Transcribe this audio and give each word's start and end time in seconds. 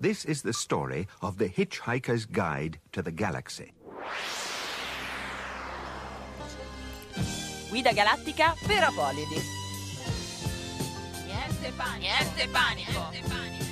This 0.00 0.24
is 0.24 0.40
the 0.40 0.54
story 0.54 1.08
of 1.20 1.36
the 1.36 1.46
Hitchhiker's 1.46 2.24
Guide 2.24 2.78
to 2.92 3.02
the 3.02 3.10
Galaxy. 3.12 3.74
Guida 7.70 7.92
galattica 7.92 8.54
per 8.66 8.82
Apolidi. 8.82 9.42
Niente 11.26 11.70
panico. 11.76 12.00
Niente 12.00 12.48
panico. 12.48 13.10
Niente 13.12 13.28
panico. 13.28 13.69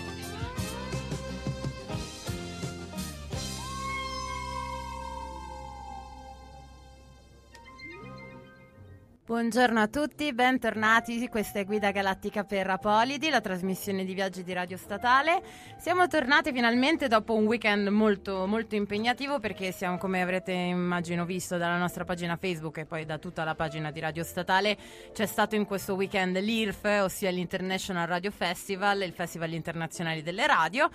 Buongiorno 9.29 9.79
a 9.79 9.89
tutti, 9.89 10.33
bentornati. 10.33 11.29
Questa 11.29 11.59
è 11.59 11.67
Guida 11.67 11.91
Galattica 11.91 12.45
per 12.45 12.67
Apolidi, 12.71 13.29
la 13.29 13.43
trasmissione 13.43 14.07
di 14.07 14.15
viaggi 14.15 14.43
di 14.43 14.55
Radio 14.55 14.79
Statale. 14.79 15.43
Siamo 15.77 16.07
tornati 16.07 16.51
finalmente 16.51 17.09
dopo 17.09 17.35
un 17.35 17.45
weekend 17.45 17.89
molto, 17.89 18.47
molto 18.47 18.75
impegnativo 18.75 19.39
perché 19.39 19.71
siamo, 19.71 19.99
come 19.99 20.23
avrete 20.23 20.53
immagino 20.53 21.27
visto 21.27 21.59
dalla 21.59 21.77
nostra 21.77 22.05
pagina 22.05 22.37
Facebook 22.37 22.79
e 22.79 22.87
poi 22.87 23.05
da 23.05 23.19
tutta 23.19 23.45
la 23.45 23.55
pagina 23.55 23.91
di 23.91 24.01
Radio 24.01 24.25
Statale, 24.25 24.79
c'è 25.13 25.27
stato 25.27 25.55
in 25.57 25.67
questo 25.67 25.93
weekend 25.93 26.39
l'IRF, 26.39 26.85
ossia 27.03 27.29
l'International 27.29 28.07
Radio 28.07 28.31
Festival, 28.31 29.03
il 29.03 29.13
Festival 29.13 29.53
internazionale 29.53 30.23
delle 30.23 30.47
radio. 30.47 30.89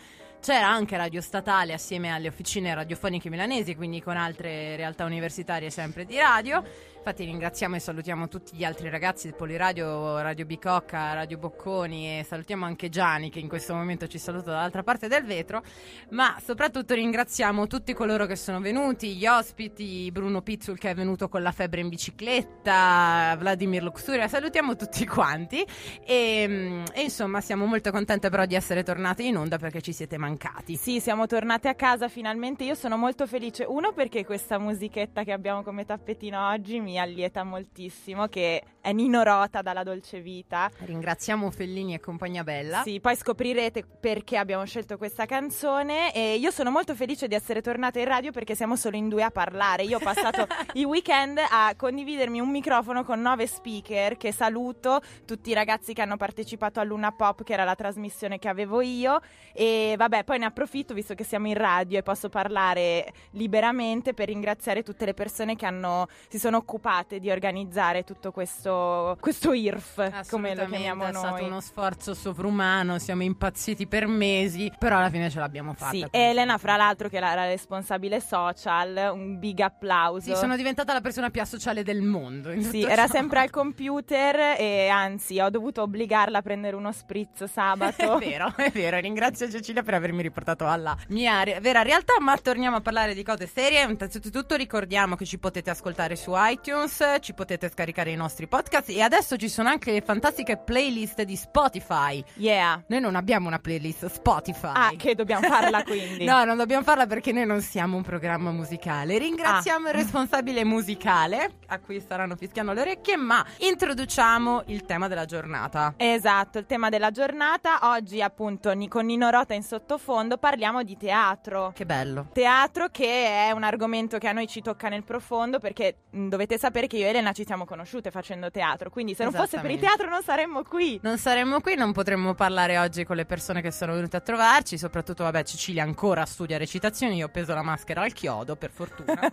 C'era 0.44 0.68
anche 0.68 0.98
Radio 0.98 1.22
Statale 1.22 1.72
assieme 1.72 2.10
alle 2.10 2.28
officine 2.28 2.76
radiofoniche 2.76 3.30
milanesi, 3.30 3.78
quindi 3.78 4.02
con 4.02 4.18
altre 4.18 4.76
realtà 4.76 5.06
universitarie 5.06 5.70
sempre 5.70 6.04
di 6.04 6.18
radio. 6.18 6.62
Infatti 6.98 7.24
ringraziamo 7.24 7.76
e 7.76 7.80
salutiamo 7.80 8.28
tutti 8.28 8.56
gli 8.56 8.66
altri 8.66 8.90
ragazzi 8.90 9.28
del 9.28 9.38
Poliradio, 9.38 10.22
Radio 10.22 10.46
Bicocca, 10.46 11.14
Radio 11.14 11.38
Bocconi 11.38 12.20
e 12.20 12.26
salutiamo 12.26 12.66
anche 12.66 12.90
Gianni 12.90 13.30
che 13.30 13.40
in 13.40 13.48
questo 13.48 13.74
momento 13.74 14.08
ci 14.08 14.18
saluta 14.18 14.52
dall'altra 14.52 14.84
parte 14.84 15.08
del 15.08 15.24
vetro, 15.24 15.64
ma 16.10 16.38
soprattutto 16.44 16.94
ringraziamo 16.94 17.68
tutti 17.68 17.94
coloro 17.94 18.26
che 18.26 18.38
sono 18.38 18.60
venuti, 18.60 19.16
gli 19.16 19.26
ospiti, 19.26 20.10
Bruno 20.12 20.42
Pizzul 20.42 20.78
che 20.78 20.90
è 20.90 20.94
venuto 20.94 21.28
con 21.30 21.42
la 21.42 21.52
febbre 21.52 21.82
in 21.82 21.90
bicicletta, 21.90 23.36
Vladimir 23.38 23.84
Luxuria, 23.84 24.28
salutiamo 24.28 24.76
tutti 24.76 25.06
quanti 25.06 25.66
e, 26.06 26.84
e 26.94 27.02
insomma 27.02 27.40
siamo 27.42 27.66
molto 27.66 27.92
contente 27.92 28.30
però 28.30 28.46
di 28.46 28.56
essere 28.56 28.84
tornate 28.84 29.24
in 29.24 29.38
onda 29.38 29.58
perché 29.58 29.82
ci 29.82 29.94
siete 29.94 30.18
mancati. 30.18 30.32
Sì, 30.78 31.00
siamo 31.00 31.26
tornate 31.28 31.68
a 31.68 31.76
casa 31.76 32.08
finalmente, 32.08 32.64
io 32.64 32.76
sono 32.76 32.98
molto 32.98 33.28
felice, 33.28 33.64
uno 33.64 33.94
perché 33.94 34.26
questa 34.26 34.58
musichetta 34.58 35.24
che 35.24 35.32
abbiamo 35.32 35.64
come 35.64 35.86
tappetino 35.86 36.50
oggi 36.50 36.80
mi 36.80 37.00
allieta 37.00 37.44
moltissimo, 37.44 38.28
che 38.28 38.64
è 38.82 38.92
Nino 38.92 39.24
Rota 39.24 39.62
dalla 39.62 39.84
Dolce 39.84 40.20
Vita. 40.20 40.70
Ringraziamo 40.80 41.50
Fellini 41.52 41.94
e 41.94 42.00
compagnia 42.02 42.44
bella. 42.44 42.82
Sì, 42.84 43.00
poi 43.00 43.16
scoprirete 43.16 43.86
perché 43.86 44.38
abbiamo 44.38 44.66
scelto 44.66 44.98
questa 44.98 45.26
canzone 45.26 46.14
e 46.14 46.36
io 46.36 46.52
sono 46.52 46.70
molto 46.70 46.94
felice 46.94 47.30
di 47.30 47.36
essere 47.36 47.62
tornata 47.62 48.00
in 48.00 48.06
radio 48.06 48.32
perché 48.32 48.56
siamo 48.56 48.76
solo 48.76 48.98
in 48.98 49.08
due 49.08 49.24
a 49.24 49.32
parlare. 49.32 49.84
Io 49.84 49.98
ho 49.98 50.02
passato 50.02 50.46
i 50.74 50.84
weekend 50.84 51.40
a 51.50 51.74
condividermi 51.78 52.42
un 52.42 52.50
microfono 52.50 53.06
con 53.06 53.22
nove 53.22 53.48
speaker 53.48 54.18
che 54.18 54.34
saluto, 54.34 55.02
tutti 55.26 55.52
i 55.52 55.54
ragazzi 55.54 55.94
che 55.94 56.02
hanno 56.02 56.18
partecipato 56.18 56.82
a 56.82 56.84
Luna 56.84 57.12
Pop 57.12 57.44
che 57.44 57.54
era 57.54 57.64
la 57.64 57.76
trasmissione 57.76 58.38
che 58.38 58.50
avevo 58.50 58.82
io 58.82 59.22
e 59.54 59.96
vabbè, 59.98 60.23
poi 60.24 60.40
ne 60.40 60.46
approfitto 60.46 60.94
visto 60.94 61.14
che 61.14 61.24
siamo 61.24 61.48
in 61.48 61.56
radio 61.56 62.00
e 62.00 62.04
posso 62.04 62.30
parlare 62.30 63.14
liberamente 63.32 64.14
per 64.14 64.28
ringraziare 64.28 64.84
tutte 64.84 65.06
le 65.06 65.14
persone 65.14 65.56
che 65.56 65.66
hanno, 65.66 66.08
si 66.28 66.40
sono 66.40 66.58
occupate 66.58 67.20
di 67.20 67.30
organizzare 67.30 68.04
tutto 68.04 68.32
questo, 68.32 69.18
questo 69.20 69.54
IRF, 69.54 70.30
come 70.30 70.56
lo 70.56 70.66
chiamiamo 70.66 71.06
è 71.06 71.12
noi. 71.12 71.22
stato 71.22 71.46
uno 71.46 71.62
sforzo 71.62 72.14
sovrumano, 72.14 73.00
siamo 73.00 73.24
impazziti 73.24 73.88
per 73.88 74.08
mesi, 74.08 74.72
però 74.78 74.98
alla 74.98 75.10
fine 75.10 75.30
ce 75.30 75.40
l'abbiamo 75.40 75.74
fatta. 75.74 75.92
Sì. 75.92 76.06
Elena, 76.12 76.58
fra 76.58 76.76
l'altro, 76.76 77.10
che 77.10 77.18
è 77.18 77.20
la, 77.20 77.46
responsabile 77.46 78.20
social, 78.20 79.12
un 79.14 79.40
big 79.40 79.60
applauso. 79.60 80.34
Sì, 80.34 80.36
sono 80.36 80.56
diventata 80.56 80.94
la 80.94 81.02
persona 81.02 81.30
più 81.30 81.42
asociale 81.42 81.84
del 81.84 82.02
mondo. 82.02 82.52
Sì, 82.62 82.84
era 82.84 83.08
ciò. 83.08 83.14
sempre 83.14 83.40
al 83.40 83.50
computer 83.50 84.56
e 84.58 84.88
anzi 84.88 85.40
ho 85.40 85.50
dovuto 85.50 85.82
obbligarla 85.82 86.40
a 86.40 86.42
prendere 86.42 86.76
uno 86.76 86.92
spritz 86.92 87.44
sabato. 87.52 88.18
È 88.20 88.26
vero, 88.26 88.54
è 88.56 88.72
vero. 88.72 89.00
Ringrazio 89.00 89.50
Cecilia 89.50 89.84
per 89.84 89.96
avermi 90.04 90.22
riportato 90.22 90.68
alla 90.68 90.96
mia 91.10 91.44
re- 91.44 91.60
vera 91.62 91.82
realtà. 91.82 92.14
Ma 92.20 92.38
torniamo 92.38 92.78
a 92.78 92.82
parlare 92.82 93.14
di 93.14 93.24
cose 93.24 93.48
serie. 93.48 93.82
Innanzitutto 93.84 94.56
ricordiamo 94.56 95.16
che 95.16 95.26
ci 95.26 95.38
potete 95.40 95.70
ascoltare 95.70 96.16
su 96.16 96.32
iTunes, 96.36 97.04
ci 97.22 97.34
potete 97.34 97.70
scaricare 97.70 98.12
i 98.12 98.16
nostri 98.16 98.48
podcast 98.48 98.90
e 98.90 99.02
adesso 99.02 99.38
ci 99.38 99.50
sono 99.50 99.70
anche 99.70 99.92
le 99.92 100.02
fantastiche 100.02 100.58
playlist 100.58 101.22
di 101.24 101.36
Spotify. 101.36 102.24
Yeah. 102.36 102.84
Noi 102.88 103.00
non 103.00 103.16
abbiamo 103.16 103.48
una 103.48 103.60
playlist 103.60 104.08
Spotify. 104.08 104.72
Ah, 104.74 104.92
che 104.98 105.16
dobbiamo 105.16 105.48
farla 105.48 105.84
quindi. 105.84 106.26
No, 106.34 106.44
non 106.46 106.58
dobbiamo 106.58 106.84
farla 106.84 107.06
perché 107.08 107.32
noi 107.32 107.46
non 107.46 107.62
siamo 107.62 107.96
un 107.98 108.04
programma 108.04 108.52
musicale. 108.52 109.18
Ringraziamo 109.18 109.88
Ah. 109.88 109.90
il 109.92 109.96
responsabile 109.96 110.64
musicale, 110.64 111.52
a 111.68 111.80
cui 111.80 112.00
staranno 112.00 112.36
fischiando 112.36 112.74
le 112.74 112.82
orecchie, 112.82 113.16
ma 113.18 113.46
introduciamo 113.60 114.64
il 114.68 114.86
tema 114.86 115.08
della 115.08 115.26
giornata. 115.26 115.94
Esatto, 115.98 116.58
il 116.58 116.66
tema 116.66 116.90
della 116.90 117.12
giornata. 117.12 117.80
Oggi, 117.92 118.22
appunto, 118.22 118.74
con 118.88 119.06
Nino 119.06 119.30
Rota 119.30 119.54
in 119.54 119.62
sottofondo 119.94 120.38
parliamo 120.38 120.84
di 120.84 120.98
teatro. 120.98 121.72
Che 121.74 121.86
bello. 121.86 122.28
Teatro 122.34 122.88
che 122.90 123.48
è 123.48 123.52
un 123.52 123.64
argomento 123.64 124.18
che 124.18 124.28
a 124.28 124.32
noi 124.32 124.48
ci 124.48 124.62
tocca 124.62 124.90
nel 124.90 125.04
profondo 125.04 125.60
perché 125.60 125.98
mh, 126.10 126.28
dovete 126.30 126.58
sapere 126.58 126.88
che 126.88 126.98
io 126.98 127.06
e 127.06 127.10
Elena 127.10 127.32
ci 127.32 127.46
siamo 127.46 127.66
conosciute 127.66 128.10
facendo 128.12 128.50
teatro, 128.50 128.90
quindi 128.90 129.14
se 129.14 129.24
non 129.24 129.34
fosse 129.34 129.60
per 129.60 129.72
il 129.72 129.80
teatro 129.80 130.10
non 130.10 130.24
saremmo 130.24 130.64
qui. 130.64 131.00
Non 131.04 131.18
saremmo 131.18 131.62
qui, 131.62 131.76
non 131.76 131.92
potremmo 131.92 132.34
parlare 132.34 132.78
oggi 132.78 133.04
con 133.04 133.16
le 133.16 133.26
persone 133.26 133.62
che 133.62 133.72
sono 133.72 133.94
venute 133.94 134.18
a 134.18 134.22
trovarci, 134.22 134.78
soprattutto, 134.78 135.24
vabbè, 135.24 135.44
Cecilia 135.44 135.84
ancora 135.84 136.26
studia 136.26 136.58
recitazioni, 136.58 137.18
io 137.18 137.28
ho 137.28 137.30
preso 137.30 137.54
la 137.54 137.62
maschera 137.62 138.02
al 138.02 138.14
chiodo, 138.14 138.56
per 138.56 138.72
fortuna. 138.72 139.20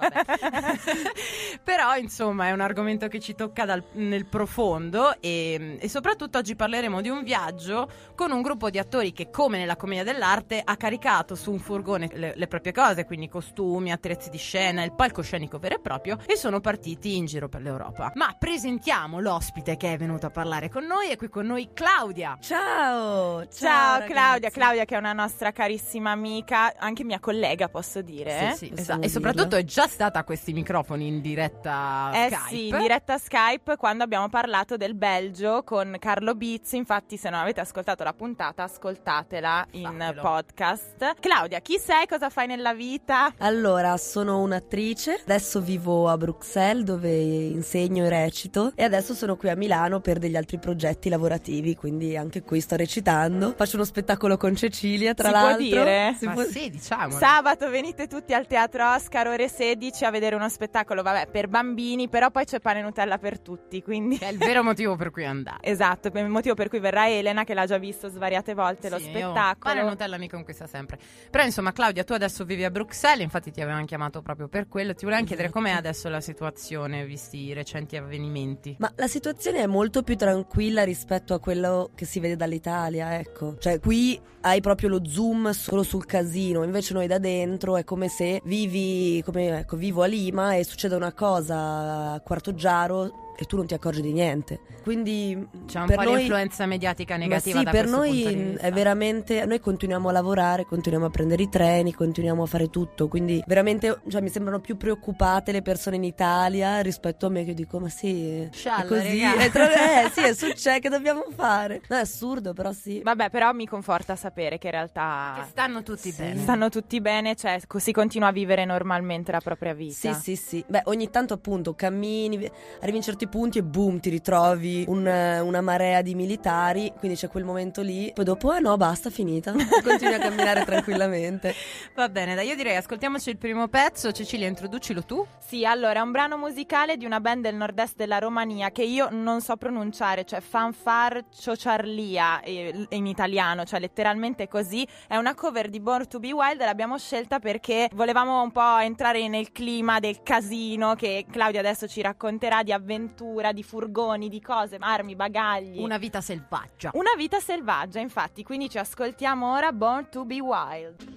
Però, 1.62 1.96
insomma, 1.96 2.48
è 2.48 2.52
un 2.52 2.60
argomento 2.60 3.08
che 3.08 3.20
ci 3.20 3.34
tocca 3.34 3.64
dal- 3.64 3.84
nel 3.92 4.26
profondo 4.26 5.20
e, 5.20 5.78
e 5.80 5.88
soprattutto 5.88 6.38
oggi 6.38 6.54
parleremo 6.54 7.00
di 7.00 7.08
un 7.08 7.22
viaggio 7.22 7.88
con 8.14 8.30
un 8.30 8.42
gruppo 8.42 8.70
di 8.70 8.78
attori 8.78 9.12
che, 9.12 9.30
come 9.30 9.58
nella 9.58 9.76
commedia 9.76 10.04
dell'arte, 10.04 10.49
ha 10.64 10.76
caricato 10.76 11.34
su 11.34 11.52
un 11.52 11.58
furgone 11.58 12.08
le, 12.12 12.32
le 12.34 12.46
proprie 12.46 12.72
cose, 12.72 13.04
quindi 13.04 13.28
costumi, 13.28 13.92
attrezzi 13.92 14.30
di 14.30 14.38
scena, 14.38 14.82
il 14.82 14.92
palcoscenico 14.92 15.58
vero 15.58 15.76
e 15.76 15.80
proprio, 15.80 16.18
e 16.26 16.36
sono 16.36 16.60
partiti 16.60 17.16
in 17.16 17.26
giro 17.26 17.48
per 17.48 17.60
l'Europa. 17.60 18.12
Ma 18.14 18.34
presentiamo 18.38 19.20
l'ospite 19.20 19.76
che 19.76 19.92
è 19.92 19.96
venuto 19.96 20.26
a 20.26 20.30
parlare 20.30 20.68
con 20.68 20.84
noi, 20.84 21.10
è 21.10 21.16
qui 21.16 21.28
con 21.28 21.46
noi 21.46 21.70
Claudia. 21.72 22.36
Ciao! 22.40 23.46
Ciao, 23.48 23.92
ragazzi. 24.00 24.12
Claudia, 24.12 24.50
Claudia 24.50 24.84
che 24.84 24.94
è 24.94 24.98
una 24.98 25.12
nostra 25.12 25.52
carissima 25.52 26.10
amica, 26.10 26.74
anche 26.76 27.04
mia 27.04 27.20
collega 27.20 27.68
posso 27.68 28.02
dire. 28.02 28.52
Sì, 28.52 28.66
sì, 28.66 28.68
possiamo 28.68 28.80
esatto. 28.80 29.02
E 29.02 29.08
soprattutto 29.08 29.56
è 29.56 29.64
già 29.64 29.86
stata 29.86 30.18
a 30.20 30.24
questi 30.24 30.52
microfoni 30.52 31.06
in 31.06 31.20
diretta 31.20 32.10
Eh 32.14 32.28
Skype. 32.30 32.48
sì, 32.48 32.68
in 32.68 32.78
diretta 32.78 33.18
Skype 33.18 33.76
quando 33.76 34.04
abbiamo 34.04 34.28
parlato 34.28 34.76
del 34.76 34.94
Belgio 34.94 35.62
con 35.62 35.96
Carlo 35.98 36.34
Bizzi, 36.34 36.76
infatti 36.76 37.16
se 37.16 37.30
non 37.30 37.40
avete 37.40 37.60
ascoltato 37.60 38.04
la 38.04 38.12
puntata 38.12 38.62
ascoltatela 38.64 39.66
in 39.72 39.84
Fatelo. 39.98 40.20
Podcast. 40.44 41.16
Claudia, 41.20 41.60
chi 41.60 41.78
sei? 41.78 42.06
Cosa 42.06 42.30
fai 42.30 42.46
nella 42.46 42.72
vita? 42.72 43.34
Allora, 43.38 43.96
sono 43.98 44.40
un'attrice, 44.40 45.20
adesso 45.22 45.60
vivo 45.60 46.08
a 46.08 46.16
Bruxelles 46.16 46.82
dove 46.84 47.10
insegno 47.14 48.06
e 48.06 48.08
recito 48.08 48.72
e 48.74 48.84
adesso 48.84 49.12
sono 49.14 49.36
qui 49.36 49.50
a 49.50 49.56
Milano 49.56 50.00
per 50.00 50.18
degli 50.18 50.36
altri 50.36 50.58
progetti 50.58 51.08
lavorativi, 51.10 51.74
quindi 51.76 52.16
anche 52.16 52.42
qui 52.42 52.60
sto 52.60 52.76
recitando. 52.76 53.52
Faccio 53.54 53.76
uno 53.76 53.84
spettacolo 53.84 54.36
con 54.38 54.56
Cecilia, 54.56 55.12
tra 55.12 55.26
Si 55.28 55.32
può 55.34 55.42
l'altro. 55.42 55.62
dire? 55.66 56.14
Si 56.18 56.24
Ma 56.26 56.32
può- 56.32 56.42
sì, 56.44 56.70
diciamo. 56.70 57.10
Sabato 57.18 57.68
venite 57.68 58.06
tutti 58.06 58.32
al 58.32 58.46
Teatro 58.46 58.90
Oscar 58.94 59.26
ore 59.28 59.48
16 59.48 60.04
a 60.06 60.10
vedere 60.10 60.36
uno 60.36 60.48
spettacolo, 60.48 61.02
vabbè, 61.02 61.28
per 61.30 61.48
bambini, 61.48 62.08
però 62.08 62.30
poi 62.30 62.44
c'è 62.46 62.60
pane 62.60 62.78
e 62.80 62.82
Nutella 62.82 63.18
per 63.18 63.40
tutti, 63.40 63.82
quindi 63.82 64.16
è 64.16 64.28
il 64.28 64.38
vero 64.38 64.62
motivo 64.62 64.96
per 64.96 65.10
cui 65.10 65.24
andare. 65.26 65.58
Esatto, 65.70 66.08
il 66.12 66.28
motivo 66.28 66.54
per 66.54 66.68
cui 66.68 66.78
verrà 66.80 67.08
Elena 67.08 67.44
che 67.44 67.54
l'ha 67.54 67.64
già 67.66 67.78
visto 67.78 68.08
svariate 68.08 68.54
volte 68.54 68.88
lo 68.88 68.98
Sì, 68.98 69.04
io 69.04 69.10
spettacolo. 69.10 69.74
Pane 69.74 69.80
e 69.80 69.84
Nutella 69.84 70.18
mi 70.18 70.28
conquista 70.30 70.66
sempre. 70.66 70.98
Però 71.30 71.44
insomma, 71.44 71.72
Claudia, 71.72 72.04
tu 72.04 72.12
adesso 72.12 72.44
vivi 72.44 72.64
a 72.64 72.70
Bruxelles, 72.70 73.22
infatti 73.22 73.50
ti 73.50 73.60
avevamo 73.60 73.84
chiamato 73.84 74.22
proprio 74.22 74.48
per 74.48 74.68
quello. 74.68 74.94
Ti 74.94 75.04
volevo 75.04 75.24
chiedere 75.24 75.50
com'è 75.50 75.70
adesso 75.70 76.08
la 76.08 76.20
situazione, 76.20 77.04
visti 77.04 77.38
i 77.38 77.52
recenti 77.52 77.96
avvenimenti. 77.96 78.76
Ma 78.78 78.92
la 78.96 79.08
situazione 79.08 79.58
è 79.58 79.66
molto 79.66 80.02
più 80.02 80.16
tranquilla 80.16 80.84
rispetto 80.84 81.34
a 81.34 81.40
quello 81.40 81.90
che 81.94 82.04
si 82.04 82.20
vede 82.20 82.36
dall'Italia, 82.36 83.18
ecco. 83.18 83.56
Cioè, 83.58 83.78
qui 83.80 84.20
hai 84.42 84.60
proprio 84.60 84.88
lo 84.88 85.00
zoom 85.06 85.50
solo 85.50 85.82
sul 85.82 86.06
casino, 86.06 86.62
invece 86.62 86.94
noi 86.94 87.06
da 87.06 87.18
dentro 87.18 87.76
è 87.76 87.84
come 87.84 88.08
se 88.08 88.40
vivi, 88.44 89.22
come 89.24 89.58
ecco, 89.60 89.76
vivo 89.76 90.02
a 90.02 90.06
Lima 90.06 90.54
e 90.54 90.64
succede 90.64 90.94
una 90.94 91.12
cosa 91.12 92.12
a 92.12 92.20
Quartoggiaro 92.20 93.28
e 93.36 93.44
tu 93.46 93.56
non 93.56 93.66
ti 93.66 93.72
accorgi 93.72 94.02
di 94.02 94.12
niente. 94.12 94.60
Quindi 94.82 95.46
C'è 95.66 95.80
un 95.80 95.86
po' 95.86 96.02
noi- 96.02 96.16
l'influenza 96.18 96.66
mediatica 96.66 97.14
ma 97.14 97.20
negativa 97.20 97.58
sì, 97.58 97.64
da 97.64 97.70
per 97.70 97.86
noi 97.86 98.12
di 98.12 98.54
è 98.58 98.70
veramente. 98.70 99.46
Noi 99.46 99.60
continuiamo 99.60 100.08
a 100.10 100.12
lavorare, 100.12 100.66
continuiamo 100.66 101.06
a 101.06 101.10
prendere 101.10 101.42
i 101.44 101.48
treni, 101.48 101.94
continuiamo 101.94 102.42
a 102.42 102.46
fare 102.46 102.68
tutto. 102.68 103.08
Quindi 103.08 103.42
veramente 103.46 104.00
cioè, 104.08 104.20
mi 104.20 104.28
sembrano 104.28 104.60
più 104.60 104.76
preoccupate 104.76 105.52
le 105.52 105.62
persone 105.62 105.96
in 105.96 106.04
Italia 106.04 106.80
rispetto 106.80 107.26
a 107.26 107.28
me 107.30 107.44
che 107.44 107.54
dico: 107.54 107.78
Ma 107.78 107.88
sì, 107.88 108.46
Scialla, 108.52 108.84
è 108.84 108.86
così. 108.86 109.08
regà." 109.08 109.34
È 109.36 109.50
tro- 109.50 109.64
eh, 109.64 110.10
sì, 110.12 110.20
è 110.20 110.34
successo, 110.34 110.78
che 110.78 110.88
dobbiamo 110.90 111.24
fare? 111.34 111.80
No, 111.88 111.96
è 111.96 112.00
assurdo, 112.00 112.52
però 112.52 112.72
sì. 112.72 113.00
Vabbè, 113.02 113.30
però 113.30 113.52
mi 113.52 113.66
conforta 113.66 114.16
sapere 114.16 114.29
che 114.32 114.42
in 114.52 114.58
Che 114.58 114.70
realtà 114.70 115.46
stanno 115.48 115.82
tutti 115.82 116.10
Sì. 116.10 116.22
bene. 116.22 116.40
stanno 116.40 116.68
tutti 116.68 117.00
bene, 117.00 117.34
cioè 117.34 117.58
si 117.78 117.92
continua 117.92 118.28
a 118.28 118.32
vivere 118.32 118.64
normalmente 118.64 119.32
la 119.32 119.40
propria 119.40 119.72
vita. 119.74 120.12
Sì, 120.14 120.36
sì, 120.36 120.36
sì. 120.36 120.64
Beh, 120.66 120.82
ogni 120.84 121.10
tanto 121.10 121.34
appunto 121.34 121.74
cammini, 121.74 122.36
vi- 122.36 122.50
arrivi 122.80 122.96
in 122.98 123.02
certi 123.02 123.26
punti 123.28 123.58
e 123.58 123.62
boom, 123.62 124.00
ti 124.00 124.10
ritrovi 124.10 124.84
un, 124.88 125.06
una 125.06 125.60
marea 125.60 126.02
di 126.02 126.14
militari, 126.14 126.92
quindi 126.98 127.16
c'è 127.16 127.28
quel 127.28 127.44
momento 127.44 127.82
lì. 127.82 128.10
Poi 128.14 128.24
dopo, 128.24 128.52
eh 128.54 128.60
no, 128.60 128.76
basta, 128.76 129.10
finita. 129.10 129.52
Continui 129.82 130.14
a 130.14 130.18
camminare 130.18 130.64
tranquillamente. 130.64 131.54
Va 131.94 132.08
bene, 132.08 132.34
dai, 132.34 132.46
io 132.48 132.54
direi 132.56 132.76
ascoltiamoci 132.76 133.30
il 133.30 133.36
primo 133.38 133.68
pezzo. 133.68 134.12
Cecilia, 134.12 134.46
introducilo 134.46 135.02
tu. 135.04 135.26
Sì, 135.38 135.64
allora 135.64 136.00
è 136.00 136.02
un 136.02 136.10
brano 136.12 136.36
musicale 136.36 136.96
di 136.96 137.04
una 137.04 137.20
band 137.20 137.42
del 137.42 137.54
nord-est 137.56 137.96
della 137.96 138.18
Romania 138.18 138.70
che 138.70 138.84
io 138.84 139.08
non 139.10 139.40
so 139.40 139.56
pronunciare, 139.56 140.24
cioè 140.24 140.40
Fanfar 140.40 141.24
Ciociarlia 141.34 142.40
in 142.44 143.06
italiano, 143.06 143.64
cioè 143.64 143.80
letteralmente 143.80 144.18
così. 144.48 144.86
È 145.06 145.16
una 145.16 145.34
cover 145.34 145.68
di 145.68 145.80
Born 145.80 146.06
to 146.08 146.18
Be 146.18 146.32
Wild 146.32 146.60
l'abbiamo 146.60 146.98
scelta 146.98 147.38
perché 147.38 147.88
volevamo 147.94 148.42
un 148.42 148.52
po' 148.52 148.78
entrare 148.78 149.26
nel 149.28 149.50
clima 149.52 149.98
del 149.98 150.22
casino 150.22 150.94
che 150.94 151.26
Claudia 151.30 151.60
adesso 151.60 151.86
ci 151.88 152.02
racconterà 152.02 152.62
di 152.62 152.72
avventura, 152.72 153.52
di 153.52 153.62
furgoni, 153.62 154.28
di 154.28 154.40
cose, 154.40 154.76
armi, 154.78 155.16
bagagli. 155.16 155.82
Una 155.82 155.98
vita 155.98 156.20
selvaggia. 156.20 156.90
Una 156.94 157.14
vita 157.16 157.40
selvaggia, 157.40 158.00
infatti, 158.00 158.42
quindi 158.42 158.68
ci 158.68 158.78
ascoltiamo 158.78 159.52
ora 159.52 159.72
Born 159.72 160.08
to 160.10 160.24
Be 160.24 160.40
Wild. 160.40 161.08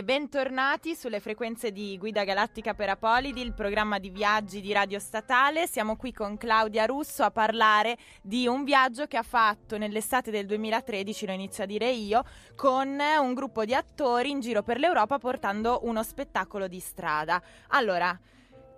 Bentornati 0.00 0.94
sulle 0.94 1.20
frequenze 1.20 1.70
di 1.70 1.98
Guida 1.98 2.24
Galattica 2.24 2.72
per 2.72 2.88
Apolidi, 2.88 3.42
il 3.42 3.52
programma 3.52 3.98
di 3.98 4.08
viaggi 4.08 4.62
di 4.62 4.72
Radio 4.72 4.98
Statale. 4.98 5.66
Siamo 5.66 5.96
qui 5.96 6.12
con 6.12 6.38
Claudia 6.38 6.86
Russo 6.86 7.22
a 7.22 7.30
parlare 7.30 7.98
di 8.22 8.46
un 8.46 8.64
viaggio 8.64 9.06
che 9.06 9.18
ha 9.18 9.22
fatto 9.22 9.76
nell'estate 9.76 10.30
del 10.30 10.46
2013, 10.46 11.26
lo 11.26 11.32
inizio 11.32 11.64
a 11.64 11.66
dire 11.66 11.90
io, 11.90 12.24
con 12.56 12.98
un 12.98 13.34
gruppo 13.34 13.64
di 13.64 13.74
attori 13.74 14.30
in 14.30 14.40
giro 14.40 14.62
per 14.62 14.78
l'Europa 14.78 15.18
portando 15.18 15.80
uno 15.82 16.02
spettacolo 16.02 16.66
di 16.68 16.80
strada. 16.80 17.42
Allora, 17.68 18.18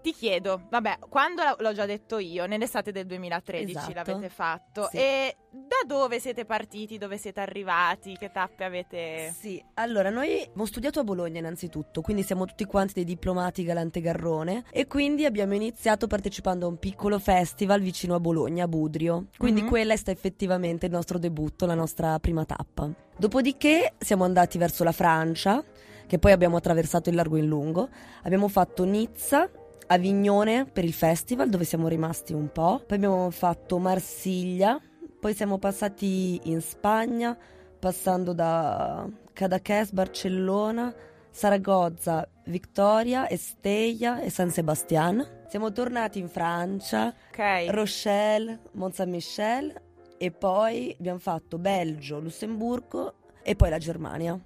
ti 0.04 0.12
chiedo, 0.12 0.66
vabbè, 0.68 0.98
quando 1.08 1.42
l'ho 1.60 1.72
già 1.72 1.86
detto 1.86 2.18
io, 2.18 2.44
nell'estate 2.44 2.92
del 2.92 3.06
2013 3.06 3.70
Esatto. 3.70 3.92
l'avete 3.94 4.28
fatto. 4.28 4.88
Sì. 4.90 4.98
E 4.98 5.36
da 5.50 5.76
dove 5.86 6.20
siete 6.20 6.44
partiti? 6.44 6.98
Dove 6.98 7.16
siete 7.16 7.40
arrivati? 7.40 8.14
Che 8.18 8.30
tappe 8.30 8.64
avete? 8.64 9.34
Sì, 9.34 9.64
allora 9.74 10.10
noi 10.10 10.42
abbiamo 10.42 10.66
studiato 10.66 11.00
a 11.00 11.04
Bologna 11.04 11.38
innanzitutto, 11.38 12.02
quindi 12.02 12.22
siamo 12.22 12.44
tutti 12.44 12.66
quanti 12.66 12.92
dei 12.92 13.04
diplomati 13.04 13.64
Galante 13.64 14.02
Garrone 14.02 14.64
e 14.70 14.86
quindi 14.86 15.24
abbiamo 15.24 15.54
iniziato 15.54 16.06
partecipando 16.06 16.66
a 16.66 16.68
un 16.68 16.76
piccolo 16.78 17.18
festival 17.18 17.80
vicino 17.80 18.14
a 18.14 18.20
Bologna, 18.20 18.64
a 18.64 18.68
Budrio. 18.68 19.28
Quindi 19.38 19.62
Mhm. 19.62 19.68
quella 19.68 19.94
è 19.94 19.96
stata 19.96 20.10
effettivamente 20.12 20.84
il 20.84 20.92
nostro 20.92 21.18
debutto, 21.18 21.64
la 21.64 21.74
nostra 21.74 22.18
prima 22.18 22.44
tappa. 22.44 22.90
Dopodiché 23.16 23.94
siamo 23.98 24.24
andati 24.24 24.58
verso 24.58 24.84
la 24.84 24.92
Francia, 24.92 25.64
che 26.06 26.18
poi 26.18 26.32
abbiamo 26.32 26.58
attraversato 26.58 27.08
in 27.08 27.14
largo 27.14 27.36
e 27.36 27.40
in 27.40 27.46
lungo. 27.46 27.88
Abbiamo 28.24 28.48
fatto 28.48 28.84
Nizza, 28.84 29.48
Avignone 29.86 30.64
per 30.64 30.84
il 30.84 30.92
festival 30.92 31.48
dove 31.50 31.64
siamo 31.64 31.88
rimasti 31.88 32.32
un 32.32 32.50
po', 32.50 32.82
poi 32.86 32.96
abbiamo 32.96 33.30
fatto 33.30 33.78
Marsiglia, 33.78 34.80
poi 35.20 35.34
siamo 35.34 35.58
passati 35.58 36.40
in 36.44 36.60
Spagna 36.60 37.36
passando 37.78 38.32
da 38.32 39.06
Cadaqués, 39.32 39.92
Barcellona, 39.92 40.94
Saragozza, 41.30 42.26
Victoria, 42.44 43.28
Estella 43.28 44.20
e 44.20 44.30
San 44.30 44.50
Sebastian. 44.50 45.42
Siamo 45.48 45.70
tornati 45.72 46.18
in 46.18 46.28
Francia, 46.28 47.12
Ok. 47.30 47.66
Rochelle, 47.68 48.60
Mont 48.72 48.94
Saint-Michel 48.94 49.82
e 50.16 50.30
poi 50.30 50.94
abbiamo 50.98 51.18
fatto 51.18 51.58
Belgio, 51.58 52.20
Lussemburgo 52.20 53.14
e 53.42 53.54
poi 53.54 53.68
la 53.68 53.78
Germania. 53.78 54.38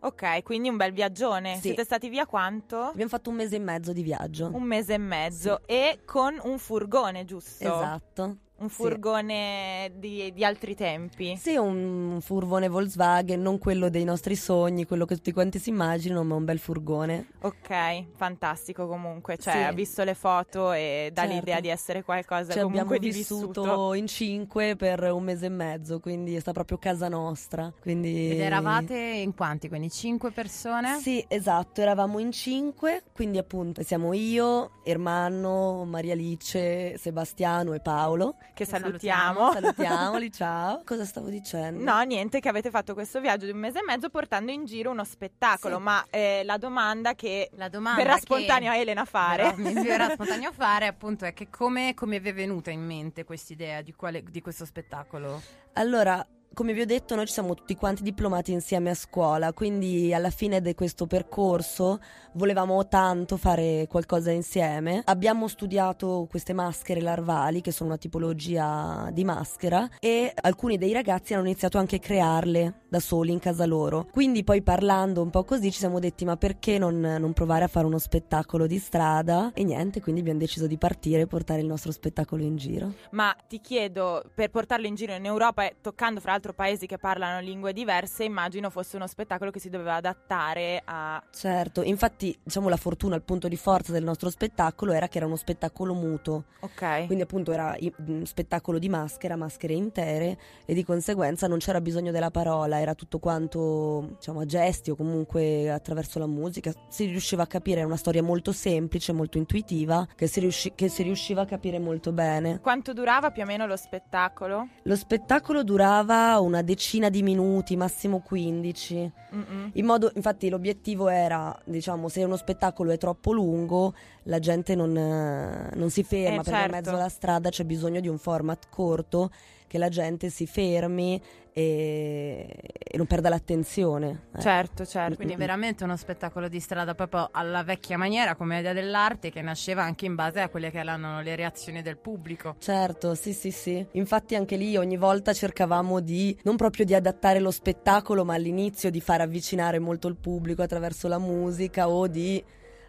Ok, 0.00 0.42
quindi 0.44 0.68
un 0.68 0.76
bel 0.76 0.92
viaggione. 0.92 1.54
Sì. 1.54 1.60
Siete 1.60 1.84
stati 1.84 2.08
via 2.08 2.24
quanto? 2.24 2.78
Abbiamo 2.78 3.10
fatto 3.10 3.30
un 3.30 3.36
mese 3.36 3.56
e 3.56 3.58
mezzo 3.58 3.92
di 3.92 4.02
viaggio. 4.02 4.50
Un 4.52 4.62
mese 4.62 4.94
e 4.94 4.98
mezzo 4.98 5.60
e 5.66 6.00
con 6.04 6.38
un 6.42 6.58
furgone, 6.58 7.24
giusto? 7.24 7.64
Esatto. 7.64 8.36
Un 8.60 8.68
Sì. 8.68 8.74
furgone 8.74 9.92
di, 9.98 10.32
di 10.34 10.44
altri 10.44 10.74
tempi. 10.74 11.36
Sì, 11.36 11.54
un 11.54 12.18
furgone 12.20 12.66
Volkswagen, 12.68 13.40
non 13.40 13.58
quello 13.58 13.88
dei 13.88 14.02
nostri 14.02 14.34
sogni, 14.34 14.84
quello 14.84 15.04
che 15.06 15.14
tutti 15.14 15.30
quanti 15.32 15.60
si 15.60 15.68
immaginano, 15.70 16.24
ma 16.24 16.34
un 16.34 16.44
bel 16.44 16.58
furgone. 16.58 17.28
Ok, 17.42 18.04
fantastico 18.16 18.88
comunque. 18.88 19.36
Cioè, 19.38 19.52
Sì. 19.52 19.58
ha 19.60 19.70
visto 19.70 20.02
le 20.02 20.14
foto 20.14 20.72
e 20.72 21.10
dà 21.12 21.22
Certo. 21.22 21.36
l'idea 21.36 21.60
di 21.60 21.68
essere 21.68 22.02
qualcosa 22.02 22.52
Ci 22.52 22.58
abbiamo 22.58 22.70
comunque 22.72 22.98
di 22.98 23.10
vissuto, 23.10 23.62
vissuto. 23.62 23.94
in 23.94 24.06
cinque 24.08 24.74
per 24.74 25.04
un 25.04 25.22
mese 25.22 25.46
e 25.46 25.50
mezzo, 25.50 26.00
quindi 26.00 26.38
sta 26.40 26.50
proprio 26.50 26.78
casa 26.78 27.08
nostra. 27.08 27.72
Quindi... 27.80 28.32
Ed 28.32 28.40
eravate 28.40 28.96
in 28.96 29.34
quanti? 29.36 29.68
Quindi 29.68 29.88
cinque 29.88 30.32
persone? 30.32 30.98
Sì, 30.98 31.24
esatto, 31.28 31.80
eravamo 31.80 32.18
in 32.18 32.32
cinque, 32.32 33.04
quindi 33.12 33.38
appunto 33.38 33.84
siamo 33.84 34.12
io, 34.14 34.72
Ermanno, 34.82 35.84
Maria 35.84 36.14
Alice, 36.14 36.98
Sebastiano 36.98 37.72
e 37.74 37.78
Paolo. 37.80 38.34
Che 38.58 38.64
Che 38.64 38.70
salutiamo. 38.70 39.52
Salutiamoli, 39.52 40.32
ciao. 40.32 40.82
Cosa 40.84 41.04
stavo 41.04 41.28
dicendo? 41.28 41.84
No, 41.84 42.00
niente, 42.02 42.40
che 42.40 42.48
avete 42.48 42.70
fatto 42.70 42.92
questo 42.92 43.20
viaggio 43.20 43.44
di 43.44 43.52
un 43.52 43.58
mese 43.58 43.78
e 43.78 43.82
mezzo 43.84 44.08
portando 44.08 44.50
in 44.50 44.64
giro 44.64 44.90
uno 44.90 45.04
spettacolo. 45.04 45.76
Sì. 45.76 45.82
Ma 45.82 46.04
eh, 46.10 46.42
la 46.44 46.56
domanda 46.56 47.14
che 47.14 47.50
La 47.52 47.68
domanda 47.68 48.02
verrà 48.02 48.14
che 48.16 48.22
spontanea 48.22 48.72
a 48.72 48.76
Elena 48.76 49.02
a 49.02 49.04
fare. 49.04 49.54
verrà- 49.54 49.56
mi 49.56 49.72
verrà 49.74 50.08
spontaneo 50.14 50.50
fare 50.50 50.88
appunto 50.88 51.24
è 51.24 51.32
che 51.32 51.48
come, 51.50 51.94
come 51.94 52.18
vi 52.18 52.30
è 52.30 52.34
venuta 52.34 52.72
in 52.72 52.84
mente 52.84 53.22
quest'idea 53.22 53.80
di, 53.80 53.94
quale- 53.94 54.24
di 54.24 54.40
questo 54.40 54.64
spettacolo? 54.64 55.40
Allora, 55.74 56.26
come 56.54 56.72
vi 56.72 56.80
ho 56.80 56.86
detto, 56.86 57.14
noi 57.14 57.26
ci 57.26 57.32
siamo 57.32 57.54
tutti 57.54 57.76
quanti 57.76 58.02
diplomati 58.02 58.52
insieme 58.52 58.90
a 58.90 58.94
scuola, 58.94 59.52
quindi 59.52 60.12
alla 60.12 60.30
fine 60.30 60.60
di 60.60 60.74
questo 60.74 61.06
percorso 61.06 62.00
volevamo 62.32 62.86
tanto 62.88 63.36
fare 63.36 63.86
qualcosa 63.88 64.30
insieme. 64.30 65.02
Abbiamo 65.04 65.46
studiato 65.46 66.26
queste 66.28 66.52
maschere 66.52 67.00
larvali, 67.00 67.60
che 67.60 67.70
sono 67.70 67.90
una 67.90 67.98
tipologia 67.98 69.08
di 69.12 69.24
maschera, 69.24 69.88
e 70.00 70.32
alcuni 70.40 70.78
dei 70.78 70.92
ragazzi 70.92 71.34
hanno 71.34 71.44
iniziato 71.44 71.78
anche 71.78 71.96
a 71.96 72.00
crearle 72.00 72.80
da 72.88 73.00
soli 73.00 73.32
in 73.32 73.38
casa 73.38 73.66
loro. 73.66 74.08
Quindi 74.10 74.42
poi 74.42 74.62
parlando 74.62 75.22
un 75.22 75.30
po' 75.30 75.44
così 75.44 75.70
ci 75.70 75.78
siamo 75.78 76.00
detti 76.00 76.24
ma 76.24 76.36
perché 76.36 76.78
non, 76.78 76.98
non 76.98 77.32
provare 77.34 77.64
a 77.64 77.68
fare 77.68 77.86
uno 77.86 77.98
spettacolo 77.98 78.66
di 78.66 78.78
strada? 78.78 79.52
E 79.54 79.62
niente, 79.62 80.00
quindi 80.00 80.22
abbiamo 80.22 80.38
deciso 80.38 80.66
di 80.66 80.78
partire 80.78 81.22
e 81.22 81.26
portare 81.26 81.60
il 81.60 81.66
nostro 81.66 81.92
spettacolo 81.92 82.42
in 82.42 82.56
giro. 82.56 82.94
Ma 83.10 83.36
ti 83.46 83.60
chiedo, 83.60 84.24
per 84.34 84.50
portarlo 84.50 84.86
in 84.86 84.94
giro 84.94 85.14
in 85.14 85.24
Europa 85.24 85.70
toccando 85.80 86.20
fra 86.20 86.37
l'altro 86.38 86.52
paesi 86.54 86.86
che 86.86 86.98
parlano 86.98 87.40
lingue 87.40 87.72
diverse, 87.72 88.22
immagino 88.22 88.70
fosse 88.70 88.94
uno 88.94 89.08
spettacolo 89.08 89.50
che 89.50 89.58
si 89.58 89.68
doveva 89.68 89.96
adattare 89.96 90.80
a... 90.84 91.20
Certo, 91.32 91.82
infatti 91.82 92.38
diciamo 92.40 92.68
la 92.68 92.76
fortuna, 92.76 93.16
il 93.16 93.22
punto 93.22 93.48
di 93.48 93.56
forza 93.56 93.90
del 93.90 94.04
nostro 94.04 94.30
spettacolo 94.30 94.92
era 94.92 95.08
che 95.08 95.16
era 95.16 95.26
uno 95.26 95.34
spettacolo 95.34 95.94
muto, 95.94 96.44
Ok. 96.60 97.06
quindi 97.06 97.22
appunto 97.22 97.50
era 97.50 97.76
un 98.06 98.24
spettacolo 98.24 98.78
di 98.78 98.88
maschera, 98.88 99.34
maschere 99.34 99.72
intere 99.72 100.38
e 100.64 100.74
di 100.74 100.84
conseguenza 100.84 101.48
non 101.48 101.58
c'era 101.58 101.80
bisogno 101.80 102.12
della 102.12 102.30
parola, 102.30 102.78
era 102.78 102.94
tutto 102.94 103.18
quanto 103.18 104.10
diciamo 104.18 104.40
a 104.40 104.44
gesti 104.44 104.90
o 104.90 104.94
comunque 104.94 105.70
attraverso 105.72 106.20
la 106.20 106.26
musica, 106.28 106.72
si 106.88 107.06
riusciva 107.06 107.42
a 107.42 107.46
capire, 107.48 107.78
era 107.78 107.86
una 107.86 107.96
storia 107.96 108.22
molto 108.22 108.52
semplice, 108.52 109.12
molto 109.12 109.38
intuitiva, 109.38 110.06
che 110.14 110.28
si, 110.28 110.38
riusci- 110.38 110.72
che 110.76 110.88
si 110.88 111.02
riusciva 111.02 111.42
a 111.42 111.46
capire 111.46 111.80
molto 111.80 112.12
bene. 112.12 112.60
Quanto 112.60 112.92
durava 112.92 113.32
più 113.32 113.42
o 113.42 113.46
meno 113.46 113.66
lo 113.66 113.76
spettacolo? 113.76 114.68
Lo 114.84 114.94
spettacolo 114.96 115.64
durava 115.64 116.27
una 116.36 116.62
decina 116.62 117.08
di 117.08 117.22
minuti, 117.22 117.76
massimo 117.76 118.20
15. 118.20 119.12
Mm-mm. 119.34 119.70
In 119.74 119.84
modo, 119.84 120.10
infatti, 120.14 120.48
l'obiettivo 120.48 121.08
era, 121.08 121.58
diciamo, 121.64 122.08
se 122.08 122.22
uno 122.24 122.36
spettacolo 122.36 122.90
è 122.90 122.98
troppo 122.98 123.32
lungo, 123.32 123.94
la 124.24 124.38
gente 124.38 124.74
non, 124.74 124.92
non 124.92 125.90
si 125.90 126.02
ferma 126.02 126.40
Eh, 126.40 126.44
perché 126.44 126.50
certo. 126.50 126.64
in 126.66 126.70
mezzo 126.70 126.90
alla 126.90 127.08
strada 127.08 127.48
c'è 127.48 127.64
bisogno 127.64 128.00
di 128.00 128.08
un 128.08 128.18
format 128.18 128.66
corto 128.68 129.30
che 129.66 129.78
la 129.78 129.88
gente 129.88 130.30
si 130.30 130.46
fermi 130.46 131.20
e, 131.58 132.56
e 132.84 132.96
non 132.96 133.06
perda 133.06 133.28
l'attenzione. 133.28 134.26
eh. 134.36 134.40
Certo, 134.40 134.86
certo. 134.86 135.16
Quindi 135.16 135.34
veramente 135.34 135.82
uno 135.82 135.96
spettacolo 135.96 136.46
di 136.46 136.60
strada 136.60 136.94
proprio 136.94 137.28
alla 137.32 137.64
vecchia 137.64 137.98
maniera, 137.98 138.36
commedia 138.36 138.72
dell'arte, 138.72 139.30
che 139.30 139.42
nasceva 139.42 139.82
anche 139.82 140.06
in 140.06 140.14
base 140.14 140.40
a 140.40 140.48
quelle 140.50 140.70
che 140.70 140.78
erano 140.78 141.20
le 141.20 141.34
reazioni 141.34 141.82
del 141.82 141.96
pubblico. 141.96 142.54
Certo, 142.60 143.16
sì, 143.16 143.32
sì, 143.32 143.50
sì. 143.50 143.84
Infatti 143.92 144.36
anche 144.36 144.54
lì 144.56 144.76
ogni 144.76 144.96
volta 144.96 145.32
cercavamo 145.32 145.98
di 145.98 146.38
non 146.44 146.54
proprio 146.54 146.84
di 146.84 146.94
adattare 146.94 147.40
lo 147.40 147.50
spettacolo, 147.50 148.24
ma 148.24 148.34
all'inizio 148.34 148.90
di 148.90 149.00
far 149.00 149.20
avvicinare 149.20 149.80
molto 149.80 150.06
il 150.06 150.16
pubblico 150.16 150.62
attraverso 150.62 151.08
la 151.08 151.18
musica 151.18 151.88
o 151.88 152.06
di 152.06 152.42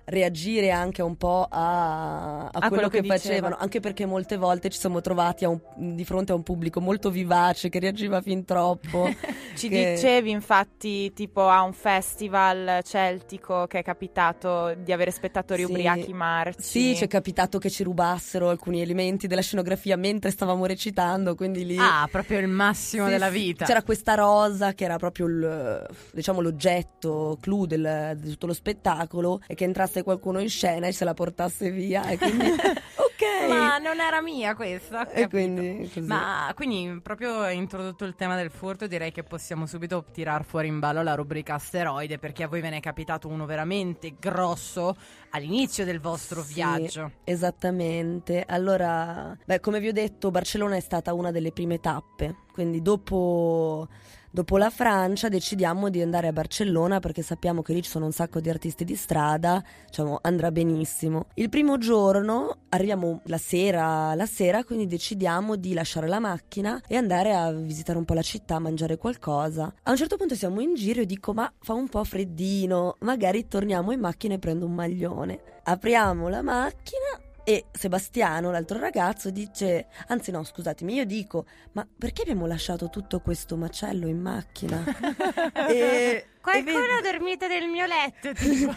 reagire 0.09 0.71
anche 0.71 1.01
un 1.01 1.15
po' 1.15 1.47
a, 1.49 2.45
a 2.45 2.49
quello, 2.51 2.67
quello 2.69 2.87
che, 2.89 3.01
che 3.01 3.07
facevano, 3.07 3.55
anche 3.59 3.79
perché 3.79 4.05
molte 4.05 4.37
volte 4.37 4.69
ci 4.69 4.79
siamo 4.79 5.01
trovati 5.01 5.45
a 5.45 5.49
un- 5.49 5.61
di 5.95 6.03
fronte 6.05 6.31
a 6.31 6.35
un 6.35 6.43
pubblico 6.43 6.81
molto 6.81 7.09
vivace 7.09 7.69
che 7.69 7.79
reagiva 7.79 8.21
fin 8.21 8.45
troppo. 8.45 9.07
Ci 9.55 9.67
che- 9.69 9.93
dicevi 9.95 10.29
infatti 10.31 11.11
tipo 11.13 11.47
a 11.47 11.61
un 11.63 11.73
festival 11.73 12.81
celtico 12.83 13.65
che 13.67 13.79
è 13.79 13.83
capitato 13.83 14.73
di 14.75 14.91
avere 14.93 15.11
spettatori 15.11 15.63
Sì. 15.63 15.69
ubriachi 15.69 16.13
marci. 16.13 16.61
Sì, 16.61 16.95
ci 16.95 17.03
è 17.03 17.07
capitato 17.07 17.57
che 17.59 17.69
ci 17.69 17.83
rubassero 17.83 18.49
alcuni 18.49 18.81
elementi 18.81 19.27
della 19.27 19.41
scenografia 19.41 19.97
mentre 19.97 20.31
stavamo 20.31 20.65
recitando, 20.65 21.35
quindi 21.35 21.65
lì 21.65 21.77
Ah, 21.77 22.07
proprio 22.09 22.39
il 22.39 22.47
massimo 22.47 23.05
Sì, 23.05 23.11
della 23.11 23.29
sì. 23.31 23.37
vita. 23.39 23.65
C'era 23.65 23.83
questa 23.83 24.13
rosa 24.15 24.73
che 24.73 24.83
era 24.85 24.97
proprio 24.97 25.25
il, 25.27 25.85
diciamo, 26.13 26.39
l'oggetto 26.41 27.37
clou 27.41 27.65
del- 27.65 28.17
di 28.19 28.29
tutto 28.31 28.45
lo 28.47 28.53
spettacolo 28.53 29.41
e 29.47 29.55
che 29.55 29.63
entrasse 29.65 29.98
qualcuno 30.03 30.39
in 30.39 30.49
scena 30.49 30.87
e 30.87 30.91
se 30.91 31.03
la 31.05 31.13
portasse 31.13 31.69
via. 31.71 32.07
E 32.07 32.17
quindi, 32.17 32.45
ok. 32.49 33.47
Ma 33.49 33.77
non 33.77 33.99
era 33.99 34.21
mia 34.21 34.55
questa. 34.55 35.09
e 35.11 35.27
quindi 35.27 35.89
così. 35.93 36.05
Ma 36.07 36.51
quindi 36.55 36.99
proprio 37.01 37.47
introdotto 37.49 38.05
il 38.05 38.15
tema 38.15 38.35
del 38.35 38.49
furto, 38.51 38.87
direi 38.87 39.11
che 39.11 39.23
possiamo 39.23 39.65
subito 39.65 40.05
tirar 40.11 40.43
fuori 40.43 40.67
in 40.67 40.79
ballo 40.79 41.01
la 41.03 41.15
rubrica 41.15 41.55
asteroide 41.55 42.17
perché 42.17 42.43
a 42.43 42.47
voi 42.47 42.61
ve 42.61 42.69
ne 42.69 42.77
è 42.77 42.81
capitato 42.81 43.27
uno 43.27 43.45
veramente 43.45 44.15
grosso 44.19 44.95
all'inizio 45.31 45.85
del 45.85 45.99
vostro 45.99 46.43
Sì, 46.43 46.53
viaggio. 46.55 47.11
Esattamente. 47.23 48.43
Allora, 48.47 49.35
beh, 49.45 49.59
come 49.59 49.79
vi 49.79 49.87
ho 49.89 49.93
detto, 49.93 50.31
Barcellona 50.31 50.75
è 50.75 50.79
stata 50.81 51.13
una 51.13 51.31
delle 51.31 51.51
prime 51.51 51.79
tappe. 51.79 52.35
Quindi 52.53 52.81
dopo, 52.81 53.87
dopo 54.31 54.57
la 54.57 54.69
Francia 54.69 55.29
decidiamo 55.29 55.89
di 55.89 56.01
andare 56.01 56.27
a 56.27 56.31
Barcellona 56.31 56.99
perché 56.99 57.21
sappiamo 57.21 57.61
che 57.61 57.73
lì 57.73 57.81
ci 57.81 57.89
sono 57.89 58.05
un 58.05 58.11
sacco 58.11 58.39
di 58.39 58.49
artisti 58.49 58.85
di 58.85 58.95
strada, 58.95 59.63
diciamo 59.85 60.19
andrà 60.21 60.51
benissimo. 60.51 61.27
Il 61.35 61.49
primo 61.49 61.77
giorno 61.77 62.57
arriviamo 62.69 63.21
la 63.25 63.37
sera, 63.37 64.13
la 64.15 64.25
sera, 64.25 64.63
quindi 64.63 64.87
decidiamo 64.87 65.55
di 65.55 65.73
lasciare 65.73 66.07
la 66.07 66.19
macchina 66.19 66.81
e 66.87 66.95
andare 66.95 67.33
a 67.33 67.51
visitare 67.51 67.97
un 67.97 68.05
po' 68.05 68.13
la 68.13 68.21
città, 68.21 68.59
mangiare 68.59 68.97
qualcosa. 68.97 69.73
A 69.83 69.91
un 69.91 69.97
certo 69.97 70.17
punto 70.17 70.35
siamo 70.35 70.61
in 70.61 70.75
giro 70.75 71.01
e 71.01 71.05
dico 71.05 71.33
ma 71.33 71.51
fa 71.59 71.73
un 71.73 71.87
po' 71.87 72.03
freddino, 72.03 72.95
magari 72.99 73.47
torniamo 73.47 73.91
in 73.91 73.99
macchina 73.99 74.35
e 74.35 74.39
prendo 74.39 74.65
un 74.65 74.73
maglione. 74.73 75.41
Apriamo 75.63 76.29
la 76.29 76.41
macchina 76.41 77.28
e 77.43 77.65
Sebastiano, 77.71 78.51
l'altro 78.51 78.79
ragazzo, 78.79 79.29
dice, 79.29 79.87
anzi 80.07 80.31
no, 80.31 80.43
scusatemi, 80.43 80.93
io 80.93 81.05
dico, 81.05 81.45
ma 81.73 81.87
perché 81.97 82.23
abbiamo 82.23 82.45
lasciato 82.45 82.89
tutto 82.89 83.19
questo 83.19 83.57
macello 83.57 84.07
in 84.07 84.19
macchina? 84.19 84.83
e, 85.69 86.25
Qualcuno 86.41 86.97
e 86.97 87.01
dormite 87.01 87.47
nel 87.47 87.67
mio 87.67 87.85
letto, 87.85 88.31
tipo. 88.37 88.73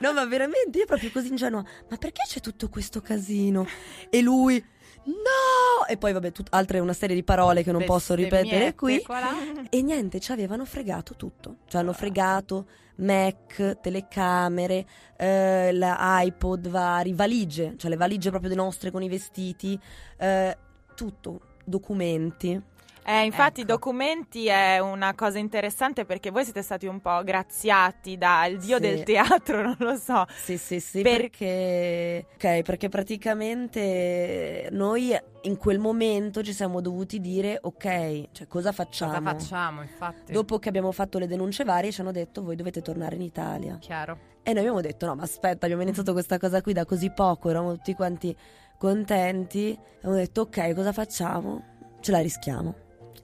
No, 0.00 0.12
ma 0.12 0.24
veramente, 0.26 0.78
io 0.78 0.86
proprio 0.86 1.10
così 1.10 1.28
ingenua, 1.28 1.62
ma 1.88 1.96
perché 1.96 2.22
c'è 2.26 2.40
tutto 2.40 2.68
questo 2.68 3.00
casino? 3.00 3.66
E 4.10 4.20
lui, 4.22 4.64
no! 5.04 5.86
E 5.86 5.96
poi 5.96 6.12
vabbè, 6.12 6.32
tut- 6.32 6.52
altre 6.54 6.78
una 6.78 6.92
serie 6.92 7.14
di 7.14 7.22
parole 7.22 7.62
che 7.62 7.72
non 7.72 7.84
posso 7.84 8.14
ripetere 8.14 8.72
Bestemmiette 8.72 8.74
qui. 8.74 9.02
qua. 9.02 9.20
E 9.70 9.82
niente, 9.82 10.20
ci 10.20 10.32
avevano 10.32 10.64
fregato 10.64 11.14
tutto. 11.14 11.56
Ci 11.66 11.76
hanno 11.76 11.92
fregato 11.92 12.66
Mac, 12.96 13.78
telecamere, 13.80 14.86
eh, 15.16 15.72
la 15.72 16.22
iPod 16.22 16.68
vari, 16.68 17.12
valigie, 17.12 17.74
cioè 17.76 17.90
le 17.90 17.96
valigie 17.96 18.30
proprio 18.30 18.50
le 18.50 18.56
nostre 18.56 18.90
con 18.90 19.02
i 19.02 19.08
vestiti, 19.08 19.78
eh, 20.16 20.56
tutto, 20.94 21.40
documenti. 21.64 22.60
Eh, 23.06 23.24
infatti 23.24 23.60
i 23.60 23.62
Ecco. 23.64 23.72
documenti 23.74 24.46
è 24.46 24.78
una 24.78 25.14
cosa 25.14 25.38
interessante 25.38 26.04
perché 26.06 26.30
voi 26.30 26.44
siete 26.44 26.62
stati 26.62 26.86
un 26.86 27.00
po' 27.00 27.22
graziati 27.22 28.16
dal 28.16 28.56
dio 28.56 28.76
Sì. 28.76 28.80
del 28.82 29.02
teatro, 29.02 29.60
non 29.62 29.76
lo 29.78 29.96
so. 29.96 30.24
Sì, 30.34 30.56
sì, 30.56 30.80
sì, 30.80 31.02
Per- 31.02 31.20
perché, 31.20 32.26
ok, 32.34 32.62
perché 32.62 32.88
praticamente 32.88 34.68
noi 34.70 35.14
in 35.42 35.56
quel 35.58 35.78
momento 35.78 36.42
ci 36.42 36.52
siamo 36.54 36.80
dovuti 36.80 37.20
dire, 37.20 37.58
ok, 37.60 38.28
cioè 38.32 38.46
cosa 38.46 38.72
facciamo? 38.72 39.12
Cosa 39.12 39.22
facciamo, 39.22 39.82
infatti? 39.82 40.32
Dopo 40.32 40.58
che 40.58 40.68
abbiamo 40.70 40.90
fatto 40.92 41.18
le 41.18 41.26
denunce 41.26 41.64
varie 41.64 41.92
ci 41.92 42.00
hanno 42.00 42.12
detto 42.12 42.42
voi 42.42 42.56
dovete 42.56 42.80
tornare 42.80 43.16
in 43.16 43.22
Italia. 43.22 43.76
Chiaro. 43.80 44.18
E 44.42 44.50
noi 44.52 44.60
abbiamo 44.60 44.80
detto 44.80 45.06
no 45.06 45.14
ma 45.14 45.22
aspetta, 45.24 45.66
abbiamo 45.66 45.82
iniziato 45.82 46.12
questa 46.14 46.38
cosa 46.38 46.62
qui 46.62 46.72
da 46.72 46.84
così 46.86 47.10
poco, 47.12 47.50
eravamo 47.50 47.74
tutti 47.74 47.94
quanti 47.94 48.34
contenti. 48.78 49.78
Abbiamo 49.98 50.16
detto 50.16 50.42
ok, 50.42 50.74
cosa 50.74 50.92
facciamo? 50.92 51.72
Ce 52.00 52.10
la 52.10 52.20
rischiamo. 52.20 52.74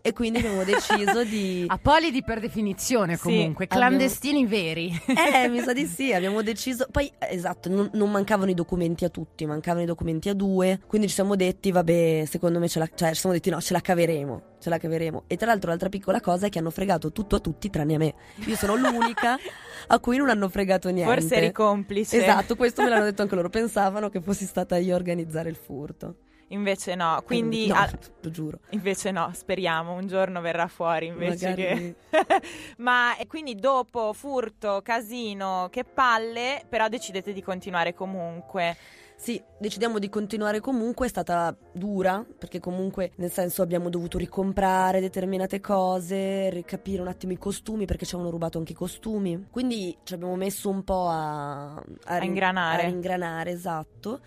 E 0.02 0.12
quindi 0.12 0.38
abbiamo 0.38 0.64
deciso 0.64 1.24
di... 1.24 1.64
Apolidi 1.68 2.22
per 2.22 2.40
definizione 2.40 3.16
Sì, 3.16 3.22
comunque, 3.22 3.64
abbiamo- 3.64 3.86
clandestini 3.86 4.46
veri. 4.46 4.90
Eh, 5.06 5.48
mi 5.50 5.60
sa 5.60 5.72
di 5.72 5.86
sì, 5.86 6.12
abbiamo 6.12 6.42
deciso. 6.42 6.86
Poi, 6.90 7.10
eh, 7.18 7.34
esatto, 7.34 7.68
non, 7.68 7.90
non 7.94 8.10
mancavano 8.10 8.50
i 8.50 8.54
documenti 8.54 9.04
a 9.04 9.08
tutti, 9.08 9.44
mancavano 9.46 9.82
i 9.82 9.86
documenti 9.86 10.28
a 10.28 10.34
due. 10.34 10.80
Quindi 10.86 11.08
ci 11.08 11.14
siamo 11.14 11.36
detti, 11.36 11.70
vabbè, 11.70 12.24
secondo 12.26 12.58
me 12.58 12.68
ce 12.68 12.78
la. 12.78 12.88
Cioè, 12.92 13.10
ci 13.10 13.20
siamo 13.20 13.34
detti, 13.34 13.50
no, 13.50 13.60
ce 13.60 13.72
la 13.72 13.80
caveremo. 13.80 14.42
Ce 14.60 14.68
la 14.68 14.78
caveremo. 14.78 15.24
E 15.26 15.36
tra 15.36 15.46
l'altro, 15.46 15.70
l'altra 15.70 15.88
piccola 15.88 16.20
cosa 16.20 16.46
è 16.46 16.48
che 16.50 16.58
hanno 16.58 16.70
fregato 16.70 17.12
tutto 17.12 17.36
a 17.36 17.40
tutti, 17.40 17.70
tranne 17.70 17.94
a 17.94 17.98
me. 17.98 18.14
Io 18.46 18.56
sono 18.56 18.76
l'unica 18.76 19.38
a 19.86 19.98
cui 19.98 20.16
non 20.16 20.28
hanno 20.28 20.48
fregato 20.48 20.88
niente. 20.90 21.12
Forse 21.12 21.34
eri 21.34 21.52
complice. 21.52 22.22
Esatto, 22.22 22.56
questo 22.56 22.82
me 22.82 22.88
l'hanno 22.88 23.04
detto 23.04 23.22
anche 23.22 23.34
loro. 23.34 23.48
Pensavano 23.48 24.08
che 24.08 24.20
fossi 24.20 24.44
stata 24.44 24.76
io 24.76 24.94
a 24.94 24.96
organizzare 24.96 25.48
il 25.48 25.56
furto. 25.56 26.16
Invece 26.52 26.94
no, 26.96 27.22
quindi 27.24 27.68
no, 27.68 27.74
ah, 27.74 27.88
lo 28.22 28.30
giuro. 28.30 28.58
invece 28.70 29.10
no, 29.12 29.30
speriamo 29.32 29.92
un 29.92 30.06
giorno 30.08 30.40
verrà 30.40 30.66
fuori 30.66 31.06
invece 31.06 31.50
Magari- 31.50 31.94
che 32.10 32.42
Ma 32.78 33.16
e 33.16 33.26
quindi 33.26 33.54
dopo 33.54 34.12
furto, 34.12 34.80
casino, 34.82 35.68
che 35.70 35.84
palle, 35.84 36.64
però 36.68 36.88
decidete 36.88 37.32
di 37.32 37.42
continuare 37.42 37.94
comunque. 37.94 38.76
Sì, 39.14 39.40
decidiamo 39.58 39.98
di 39.98 40.08
continuare 40.08 40.60
comunque, 40.60 41.04
è 41.04 41.08
stata 41.10 41.54
dura, 41.72 42.24
perché 42.38 42.58
comunque 42.58 43.12
nel 43.16 43.30
senso 43.30 43.60
abbiamo 43.60 43.90
dovuto 43.90 44.16
ricomprare 44.16 44.98
determinate 44.98 45.60
cose, 45.60 46.48
ricapire 46.48 47.02
un 47.02 47.08
attimo 47.08 47.32
i 47.32 47.38
costumi, 47.38 47.84
perché 47.84 48.06
ci 48.06 48.14
avevano 48.14 48.32
rubato 48.34 48.56
anche 48.56 48.72
i 48.72 48.74
costumi. 48.74 49.48
Quindi 49.50 49.94
ci 50.04 50.14
abbiamo 50.14 50.36
messo 50.36 50.70
un 50.70 50.82
po' 50.84 51.06
a, 51.08 51.74
a, 51.74 52.16
rin- 52.16 52.30
ingranare. 52.30 52.84
A 52.84 52.88
ingranare, 52.88 53.50
esatto. 53.50 54.20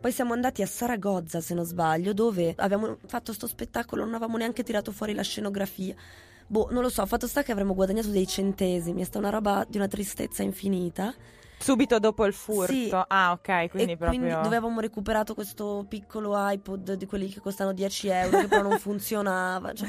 Poi 0.00 0.12
siamo 0.12 0.32
andati 0.34 0.62
a 0.62 0.66
Saragozza, 0.66 1.40
se 1.40 1.54
non 1.54 1.64
sbaglio, 1.64 2.12
dove 2.12 2.54
abbiamo 2.56 2.98
fatto 3.06 3.32
sto 3.32 3.46
spettacolo, 3.46 4.04
non 4.04 4.14
avevamo 4.14 4.36
neanche 4.36 4.62
tirato 4.62 4.92
fuori 4.92 5.14
la 5.14 5.22
scenografia. 5.22 5.94
Boh, 6.46 6.68
non 6.70 6.82
lo 6.82 6.88
so, 6.88 7.04
fatto 7.06 7.26
sta 7.26 7.42
che 7.42 7.50
avremmo 7.50 7.74
guadagnato 7.74 8.08
dei 8.08 8.26
centesimi, 8.26 9.00
è 9.00 9.04
stata 9.04 9.18
una 9.18 9.30
roba 9.30 9.66
di 9.68 9.78
una 9.78 9.88
tristezza 9.88 10.42
infinita. 10.42 11.12
Subito 11.58 11.98
dopo 11.98 12.24
il 12.26 12.34
furto. 12.34 12.72
Sì. 12.72 12.90
Ah, 12.92 13.32
ok, 13.32 13.70
quindi 13.70 13.92
e 13.92 13.96
proprio 13.96 14.18
quindi 14.20 14.28
dove 14.28 14.56
avevamo 14.56 14.80
recuperato 14.80 15.34
questo 15.34 15.84
piccolo 15.88 16.34
iPod 16.36 16.92
di 16.92 17.06
quelli 17.06 17.28
che 17.28 17.40
costano 17.40 17.72
10 17.72 18.08
euro, 18.08 18.38
che 18.40 18.46
però 18.46 18.62
non 18.62 18.78
funzionava, 18.78 19.72
cioè 19.72 19.88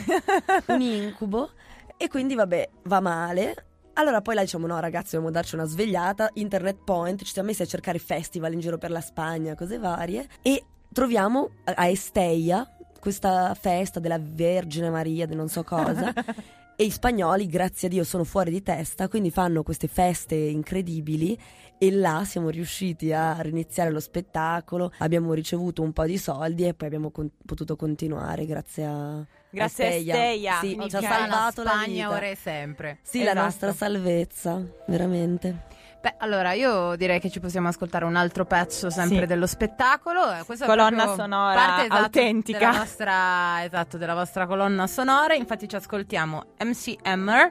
un 0.68 0.82
incubo. 0.82 1.52
E 1.98 2.08
quindi 2.08 2.36
vabbè, 2.36 2.70
va 2.84 3.00
male. 3.02 3.66
Allora 4.00 4.22
poi 4.22 4.36
là 4.36 4.42
diciamo 4.42 4.68
no 4.68 4.80
ragazzi 4.80 5.16
dobbiamo 5.16 5.32
darci 5.32 5.56
una 5.56 5.66
svegliata, 5.66 6.30
Internet 6.34 6.84
Point, 6.84 7.24
ci 7.24 7.34
siamo 7.34 7.48
messi 7.48 7.64
a 7.64 7.66
cercare 7.66 7.98
festival 7.98 8.54
in 8.54 8.60
giro 8.60 8.78
per 8.78 8.92
la 8.92 9.02
Spagna, 9.02 9.56
cose 9.56 9.80
varie 9.80 10.28
e 10.44 10.64
troviamo 10.94 11.50
a 11.64 11.88
Esteia 11.88 12.70
questa 13.00 13.56
festa 13.56 14.00
della 14.00 14.20
Vergine 14.22 14.92
Maria, 14.92 15.26
di 15.26 15.34
non 15.34 15.50
so 15.50 15.64
cosa. 15.64 16.14
E 16.80 16.84
i 16.84 16.92
spagnoli, 16.92 17.48
grazie 17.48 17.88
a 17.88 17.90
Dio, 17.90 18.04
sono 18.04 18.24
fuori 18.24 18.52
di 18.52 18.62
testa, 18.62 19.08
quindi 19.08 19.32
fanno 19.32 19.64
queste 19.64 19.88
feste 19.88 20.36
incredibili 20.36 21.36
e 21.80 21.92
là 21.92 22.24
siamo 22.24 22.50
riusciti 22.50 23.12
a 23.12 23.42
riniziare 23.42 23.90
lo 23.90 24.00
spettacolo, 24.00 24.92
abbiamo 25.00 25.34
ricevuto 25.34 25.82
un 25.82 25.92
po' 25.92 26.06
di 26.06 26.20
soldi 26.20 26.68
e 26.68 26.76
poi 26.76 26.86
abbiamo 26.86 27.10
con- 27.10 27.32
potuto 27.44 27.76
continuare 27.76 28.46
grazie 28.46 28.86
a 28.86 29.26
Grazie 29.58 29.86
a 29.86 29.90
Esteia. 29.90 30.60
Sì, 30.60 30.76
Quindi 30.76 30.90
ci 30.90 30.96
ha 30.96 31.02
la 31.02 31.08
salvato 31.08 31.64
la 31.64 31.70
Spagna 31.72 32.10
ora 32.10 32.26
e 32.28 32.36
sempre. 32.42 33.00
Sì, 33.02 33.20
la 33.20 33.32
Esatto. 33.32 33.44
nostra 33.46 33.74
salvezza, 33.74 34.62
veramente. 34.88 35.66
Beh, 36.00 36.14
allora 36.20 36.54
io 36.54 36.96
direi 36.96 37.20
che 37.20 37.30
ci 37.32 37.40
possiamo 37.40 37.68
ascoltare 37.70 38.06
un 38.06 38.16
altro 38.16 38.46
pezzo 38.46 38.90
sempre 38.92 39.22
Sì. 39.22 39.26
dello 39.26 39.48
spettacolo. 39.48 40.32
Eh, 40.32 40.44
Questa 40.46 40.66
Colonna 40.68 41.16
sonora 41.16 41.56
parte, 41.56 41.82
esatto, 41.86 42.02
autentica. 42.04 42.58
Della 42.60 42.72
vostra, 42.78 43.64
esatto, 43.64 43.98
della 43.98 44.14
vostra 44.14 44.46
colonna 44.46 44.86
sonora. 44.88 45.34
Infatti 45.34 45.68
ci 45.68 45.76
ascoltiamo 45.76 46.54
MC 46.60 46.96
Hammer, 47.02 47.50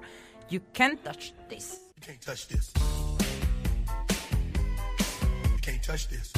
You 0.48 0.62
Can't 0.70 1.02
Touch 1.02 1.32
This. 1.48 1.80
You 1.96 2.04
can't 2.06 2.24
touch 2.24 2.46
this. 2.46 2.70
You 5.50 5.58
can't 5.60 5.82
touch 5.84 6.06
this. 6.06 6.30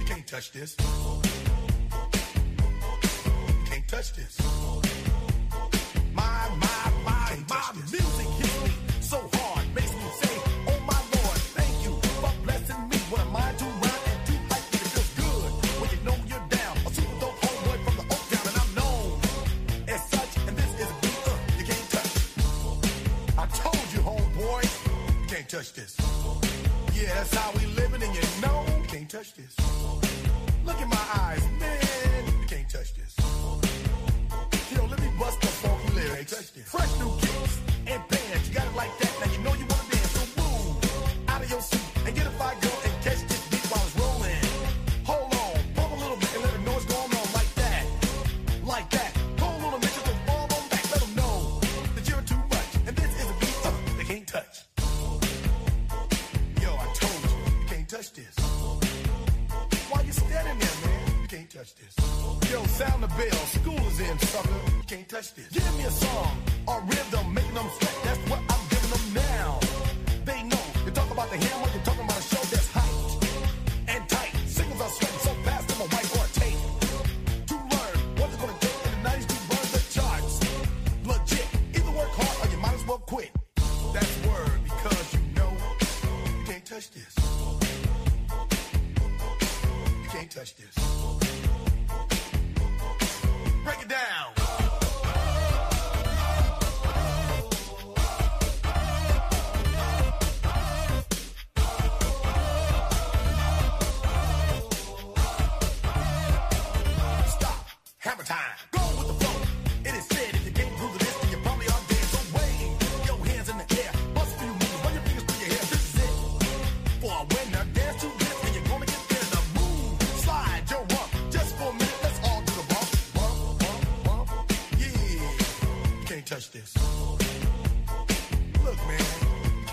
You 0.00 0.04
can't 0.06 0.26
touch 0.26 0.50
this. 0.50 0.74
Touch 3.90 4.12
this. 4.12 4.38
My, 6.14 6.48
my, 6.60 6.92
my, 7.04 7.36
my 7.48 7.72
music 7.90 8.26
hits 8.38 8.62
me 8.62 8.70
so 9.00 9.18
hard, 9.32 9.66
makes 9.74 9.92
me 9.92 10.08
say, 10.22 10.34
Oh 10.68 10.78
my 10.86 11.00
Lord, 11.14 11.38
thank 11.58 11.74
you 11.84 11.98
for 12.22 12.32
blessing 12.44 12.88
me. 12.88 12.96
What 13.10 13.20
a 13.20 13.24
mind 13.24 13.58
to 13.58 13.64
rhyme 13.64 14.06
and 14.06 14.26
to 14.26 14.32
hype, 14.48 14.74
it 14.74 14.86
feels 14.94 15.10
good 15.18 15.50
when 15.80 15.90
you 15.90 15.98
know 16.06 16.16
you're 16.30 16.46
down. 16.48 16.76
A 16.86 16.90
super 16.94 17.18
dope 17.18 17.34
homeboy 17.42 17.78
from 17.84 17.96
the 17.98 18.14
Oak 18.14 18.22
Town, 18.30 18.46
and 18.46 18.56
I'm 18.62 18.72
known 18.78 19.18
as 19.88 20.00
such. 20.08 20.36
And 20.46 20.56
this 20.56 20.70
is 20.78 20.86
a 20.86 20.96
beat 21.02 21.22
uh, 21.26 21.34
you 21.58 21.64
can't 21.66 21.90
touch. 21.90 22.14
I 23.42 23.46
told 23.58 23.86
you, 23.92 24.00
homeboy, 24.06 24.62
you 25.20 25.26
can't 25.26 25.48
touch 25.48 25.72
this. 25.72 25.96
Yeah, 26.94 27.12
that's 27.14 27.34
how 27.34 27.50
we 27.58 27.66
living, 27.74 28.02
and 28.04 28.14
you 28.14 28.22
know 28.40 28.64
you 28.80 28.86
can't 28.86 29.10
touch 29.10 29.34
this. 29.34 29.56
Look 30.64 30.80
in 30.80 30.88
my 30.88 31.06
eyes, 31.26 31.42
man, 31.58 31.79
you 38.30 38.54
got 38.54 38.64
it 38.64 38.76
like 38.76 38.96
that. 38.98 39.09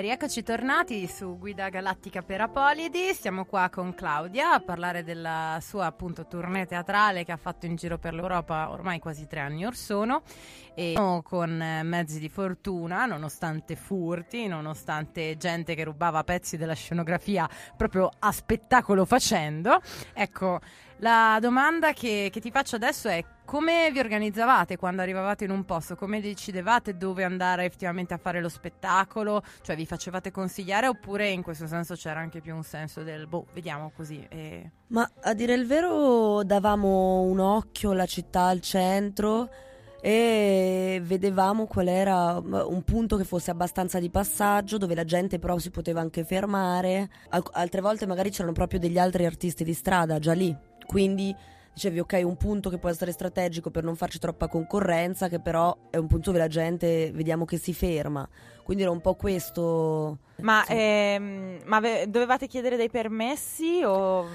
Rieccoci 0.00 0.44
tornati 0.44 1.08
su 1.08 1.38
Guida 1.38 1.70
Galattica 1.70 2.22
per 2.22 2.40
Apolidi, 2.40 3.12
siamo 3.14 3.44
qua 3.44 3.68
con 3.68 3.94
Claudia 3.94 4.52
a 4.52 4.60
parlare 4.60 5.02
della 5.02 5.58
sua 5.60 5.86
appunto 5.86 6.26
tournée 6.26 6.66
teatrale 6.66 7.24
che 7.24 7.32
ha 7.32 7.36
fatto 7.36 7.66
in 7.66 7.74
giro 7.74 7.98
per 7.98 8.14
l'Europa 8.14 8.70
ormai 8.70 9.00
quasi 9.00 9.26
tre 9.26 9.40
anni 9.40 9.66
or 9.66 9.74
sono 9.74 10.22
e 10.74 10.94
con 11.24 11.60
eh, 11.60 11.82
mezzi 11.82 12.20
di 12.20 12.28
fortuna, 12.28 13.06
nonostante 13.06 13.74
furti, 13.74 14.46
nonostante 14.46 15.36
gente 15.36 15.74
che 15.74 15.82
rubava 15.82 16.22
pezzi 16.22 16.56
della 16.56 16.74
scenografia 16.74 17.48
proprio 17.76 18.08
a 18.20 18.30
spettacolo 18.30 19.04
facendo. 19.04 19.80
Ecco, 20.12 20.60
la 20.98 21.38
domanda 21.40 21.92
che, 21.92 22.28
che 22.32 22.40
ti 22.40 22.50
faccio 22.50 22.76
adesso 22.76 23.08
è 23.08 23.24
come 23.44 23.90
vi 23.92 23.98
organizzavate 23.98 24.76
quando 24.76 25.00
arrivavate 25.00 25.44
in 25.44 25.50
un 25.50 25.64
posto? 25.64 25.96
Come 25.96 26.20
decidevate 26.20 26.96
dove 26.96 27.24
andare 27.24 27.64
effettivamente 27.64 28.12
a 28.12 28.18
fare 28.18 28.40
lo 28.40 28.48
spettacolo? 28.50 29.42
Cioè 29.62 29.74
vi 29.74 29.86
facevate 29.86 30.30
consigliare 30.30 30.86
oppure 30.86 31.28
in 31.28 31.42
questo 31.42 31.66
senso 31.66 31.94
c'era 31.94 32.20
anche 32.20 32.40
più 32.40 32.54
un 32.54 32.62
senso 32.62 33.02
del 33.02 33.26
boh, 33.26 33.46
vediamo 33.54 33.90
così. 33.96 34.26
E... 34.28 34.70
Ma 34.88 35.08
a 35.22 35.32
dire 35.32 35.54
il 35.54 35.66
vero 35.66 36.42
davamo 36.44 37.22
un 37.22 37.38
occhio 37.38 37.92
alla 37.92 38.06
città 38.06 38.46
al 38.46 38.60
centro 38.60 39.48
e 40.00 41.00
vedevamo 41.02 41.66
qual 41.66 41.88
era 41.88 42.38
un 42.38 42.82
punto 42.84 43.16
che 43.16 43.24
fosse 43.24 43.50
abbastanza 43.50 43.98
di 43.98 44.10
passaggio 44.10 44.78
dove 44.78 44.94
la 44.94 45.04
gente 45.04 45.38
però 45.38 45.58
si 45.58 45.70
poteva 45.70 46.00
anche 46.00 46.24
fermare. 46.24 47.08
Al- 47.30 47.42
altre 47.52 47.80
volte 47.80 48.06
magari 48.06 48.30
c'erano 48.30 48.52
proprio 48.52 48.78
degli 48.78 48.98
altri 48.98 49.24
artisti 49.24 49.64
di 49.64 49.72
strada 49.72 50.18
già 50.18 50.34
lì. 50.34 50.67
Quindi 50.98 51.36
dicevi 51.74 52.00
ok, 52.00 52.22
un 52.24 52.36
punto 52.38 52.70
che 52.70 52.78
può 52.78 52.88
essere 52.88 53.12
strategico 53.12 53.70
per 53.70 53.84
non 53.84 53.94
farci 53.94 54.18
troppa 54.18 54.48
concorrenza, 54.48 55.28
che 55.28 55.38
però 55.38 55.76
è 55.90 55.98
un 55.98 56.06
punto 56.06 56.30
dove 56.30 56.38
la 56.42 56.48
gente 56.48 57.12
vediamo 57.12 57.44
che 57.44 57.58
si 57.58 57.74
ferma. 57.74 58.26
Quindi 58.64 58.84
era 58.84 58.90
un 58.92 59.02
po' 59.02 59.14
questo. 59.14 60.16
Ma, 60.36 60.64
Sì. 60.66 60.72
ehm, 60.74 61.58
ma 61.66 61.76
ave- 61.76 62.08
dovevate 62.08 62.46
chiedere 62.46 62.76
dei 62.76 62.88
permessi 62.88 63.82
o... 63.84 64.26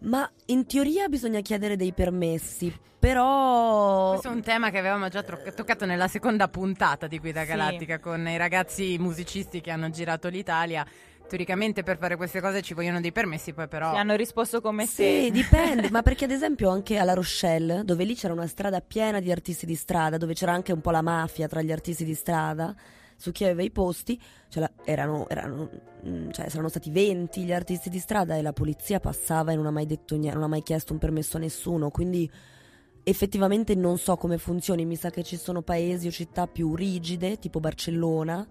Ma 0.00 0.30
in 0.46 0.66
teoria 0.66 1.08
bisogna 1.08 1.40
chiedere 1.40 1.76
dei 1.76 1.92
permessi, 1.94 2.70
però 2.98 4.10
Questo 4.10 4.28
è 4.28 4.32
un 4.32 4.42
tema 4.42 4.68
che 4.68 4.76
avevamo 4.78 5.08
già 5.08 5.22
tro- 5.22 5.40
toccato 5.54 5.86
nella 5.86 6.08
seconda 6.08 6.48
puntata 6.48 7.06
di 7.06 7.18
Guida 7.18 7.40
Sì. 7.40 7.46
Galattica 7.46 7.98
con 7.98 8.28
i 8.28 8.36
ragazzi 8.36 8.98
musicisti 8.98 9.62
che 9.62 9.70
hanno 9.70 9.88
girato 9.88 10.28
l'Italia. 10.28 10.84
Teoricamente 11.26 11.82
per 11.82 11.96
fare 11.98 12.16
queste 12.16 12.40
cose 12.40 12.62
ci 12.62 12.74
vogliono 12.74 13.00
dei 13.00 13.10
permessi, 13.12 13.52
poi 13.52 13.66
però... 13.66 13.90
Ti 13.92 13.96
hanno 13.96 14.14
risposto 14.14 14.60
come 14.60 14.86
Sì, 14.86 15.02
te? 15.02 15.30
dipende, 15.32 15.90
ma 15.90 16.02
perché 16.02 16.26
ad 16.26 16.30
esempio 16.32 16.68
anche 16.70 16.96
alla 16.98 17.14
Rochelle, 17.14 17.82
dove 17.84 18.04
lì 18.04 18.14
c'era 18.14 18.32
una 18.32 18.46
strada 18.46 18.80
piena 18.80 19.20
di 19.20 19.30
artisti 19.32 19.66
di 19.66 19.74
strada, 19.74 20.16
dove 20.16 20.34
c'era 20.34 20.52
anche 20.52 20.72
un 20.72 20.80
po' 20.80 20.90
la 20.90 21.02
mafia 21.02 21.48
tra 21.48 21.62
gli 21.62 21.72
artisti 21.72 22.04
di 22.04 22.14
strada, 22.14 22.74
su 23.16 23.32
chi 23.32 23.44
aveva 23.44 23.62
i 23.62 23.70
posti, 23.70 24.20
cioè 24.48 24.68
erano, 24.84 25.28
erano, 25.28 25.70
mm, 26.06 26.30
cioè, 26.30 26.48
saranno 26.48 26.68
stati 26.68 26.90
20 26.90 27.42
gli 27.44 27.52
artisti 27.52 27.88
di 27.88 27.98
strada 27.98 28.36
e 28.36 28.42
la 28.42 28.52
polizia 28.52 29.00
passava 29.00 29.52
e 29.52 29.56
non 29.56 29.66
ha 29.66 29.70
mai 29.70 29.86
detto 29.86 30.14
niente, 30.16 30.34
non 30.34 30.44
ha 30.44 30.48
mai 30.48 30.62
chiesto 30.62 30.92
un 30.92 30.98
permesso 30.98 31.36
a 31.36 31.40
nessuno, 31.40 31.90
quindi 31.90 32.30
effettivamente 33.02 33.74
non 33.74 33.98
so 33.98 34.16
come 34.16 34.38
funzioni, 34.38 34.84
mi 34.84 34.96
sa 34.96 35.10
che 35.10 35.22
ci 35.22 35.36
sono 35.36 35.62
paesi 35.62 36.06
o 36.06 36.10
città 36.10 36.46
più 36.46 36.74
rigide, 36.74 37.38
tipo 37.38 37.60
Barcellona, 37.60 38.46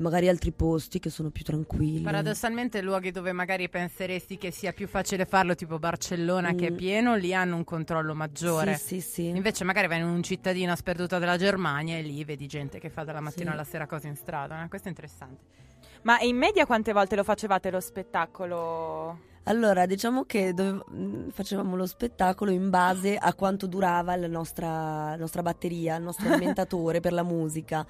magari 0.00 0.28
altri 0.28 0.52
posti 0.52 0.98
che 0.98 1.10
sono 1.10 1.30
più 1.30 1.44
tranquilli. 1.44 2.00
Paradossalmente 2.02 2.80
luoghi 2.82 3.10
dove 3.10 3.32
magari 3.32 3.68
penseresti 3.68 4.36
che 4.38 4.50
sia 4.50 4.72
più 4.72 4.88
facile 4.88 5.24
farlo, 5.26 5.54
tipo 5.54 5.78
Barcellona 5.78 6.54
che 6.54 6.66
è 6.66 6.70
Mm. 6.70 6.76
pieno, 6.76 7.14
lì 7.16 7.32
hanno 7.34 7.56
un 7.56 7.64
controllo 7.64 8.14
maggiore. 8.14 8.74
Sì, 8.76 9.00
sì, 9.00 9.00
sì. 9.00 9.26
Invece 9.28 9.64
magari 9.64 9.86
vai 9.86 9.98
in 10.00 10.06
un 10.06 10.22
cittadino 10.22 10.74
sperduto 10.76 11.18
della 11.18 11.36
Germania 11.36 11.96
e 11.96 12.02
lì 12.02 12.24
vedi 12.24 12.46
gente 12.46 12.78
che 12.78 12.90
fa 12.90 13.04
dalla 13.04 13.20
mattina 13.20 13.46
Sì. 13.50 13.52
alla 13.52 13.64
sera 13.64 13.86
cose 13.86 14.08
in 14.08 14.16
strada. 14.16 14.64
eh, 14.64 14.68
Questo 14.68 14.88
è 14.88 14.90
interessante. 14.90 15.44
Ma 16.02 16.18
in 16.20 16.36
media 16.36 16.66
quante 16.66 16.92
volte 16.92 17.16
lo 17.16 17.24
facevate 17.24 17.70
lo 17.70 17.80
spettacolo? 17.80 19.28
Allora, 19.44 19.86
diciamo 19.86 20.24
che 20.24 20.52
dove- 20.54 20.84
mh, 20.86 21.30
facevamo 21.30 21.74
lo 21.74 21.86
spettacolo 21.86 22.50
in 22.50 22.68
base 22.70 23.16
a 23.16 23.32
quanto 23.34 23.66
durava 23.66 24.14
la 24.16 24.26
nostra, 24.28 25.16
nostra 25.16 25.42
batteria, 25.42 25.96
il 25.96 26.02
nostro 26.02 26.28
alimentatore 26.32 27.00
per 27.00 27.12
la 27.12 27.22
musica. 27.22 27.84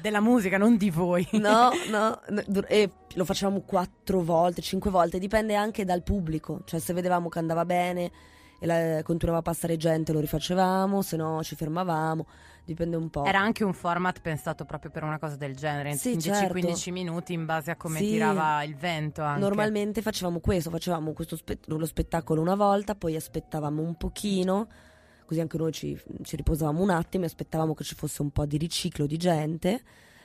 Della 0.00 0.20
musica, 0.20 0.56
non 0.58 0.76
di 0.76 0.90
voi. 0.90 1.26
No, 1.32 1.70
no, 1.90 2.20
no, 2.28 2.42
e 2.66 2.90
lo 3.14 3.24
facevamo 3.24 3.60
quattro 3.60 4.22
volte, 4.22 4.62
cinque 4.62 4.90
volte, 4.90 5.18
dipende 5.18 5.54
anche 5.54 5.84
dal 5.84 6.02
pubblico. 6.02 6.60
Cioè, 6.64 6.80
se 6.80 6.92
vedevamo 6.92 7.28
che 7.28 7.38
andava 7.38 7.64
bene 7.64 8.10
e 8.58 8.66
la- 8.66 9.02
continuava 9.02 9.40
a 9.40 9.42
passare 9.42 9.76
gente, 9.76 10.12
lo 10.12 10.20
rifacevamo, 10.20 11.02
se 11.02 11.16
no 11.16 11.42
ci 11.42 11.54
fermavamo, 11.56 12.26
dipende 12.66 12.96
un 12.96 13.08
po'. 13.08 13.24
Era 13.24 13.40
anche 13.40 13.64
un 13.64 13.72
format 13.72 14.20
pensato 14.20 14.64
proprio 14.66 14.90
per 14.90 15.04
una 15.04 15.18
cosa 15.18 15.36
del 15.36 15.56
genere, 15.56 15.90
in 15.90 15.96
Sì, 15.96 16.16
10-15 16.16 16.20
certo. 16.76 16.90
minuti 16.92 17.32
in 17.32 17.46
base 17.46 17.70
a 17.70 17.76
come 17.76 17.98
Sì. 17.98 18.10
tirava 18.10 18.62
il 18.64 18.76
vento. 18.76 19.22
Anche. 19.22 19.40
Normalmente 19.40 20.02
facevamo 20.02 20.40
questo, 20.40 20.68
facevamo 20.68 21.12
questo 21.12 21.36
spe- 21.36 21.60
lo 21.66 21.86
spettacolo 21.86 22.40
una 22.42 22.56
volta, 22.56 22.94
poi 22.94 23.16
aspettavamo 23.16 23.80
un 23.80 23.94
pochino, 23.94 24.66
così 25.24 25.40
anche 25.40 25.56
noi 25.56 25.72
ci, 25.72 25.98
ci 26.22 26.36
riposavamo 26.36 26.82
un 26.82 26.90
attimo 26.90 27.24
e 27.24 27.28
aspettavamo 27.28 27.72
che 27.74 27.84
ci 27.84 27.94
fosse 27.94 28.20
un 28.20 28.30
po' 28.30 28.44
di 28.44 28.58
riciclo 28.58 29.06
di 29.06 29.16
gente. 29.16 29.82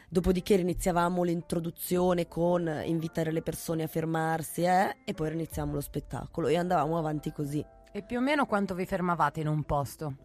Dopodiché 0.09 0.55
iniziavamo 0.55 1.23
l'introduzione 1.23 2.27
con 2.27 2.69
invitare 2.83 3.31
le 3.31 3.41
persone 3.41 3.83
a 3.83 3.87
fermarsi 3.87 4.63
eh, 4.63 4.97
e 5.05 5.13
poi 5.13 5.31
iniziamo 5.31 5.73
lo 5.73 5.79
spettacolo 5.79 6.47
e 6.49 6.57
andavamo 6.57 6.97
avanti 6.97 7.31
così. 7.31 7.63
E 7.93 8.01
più 8.03 8.17
o 8.17 8.21
meno 8.21 8.45
quanto 8.45 8.73
vi 8.75 8.85
fermavate 8.85 9.39
in 9.39 9.47
un 9.47 9.63
posto? 9.63 10.15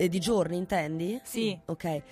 E 0.00 0.08
di 0.08 0.20
giorni 0.20 0.56
intendi? 0.56 1.20
Sì. 1.24 1.58
Ok. 1.64 2.02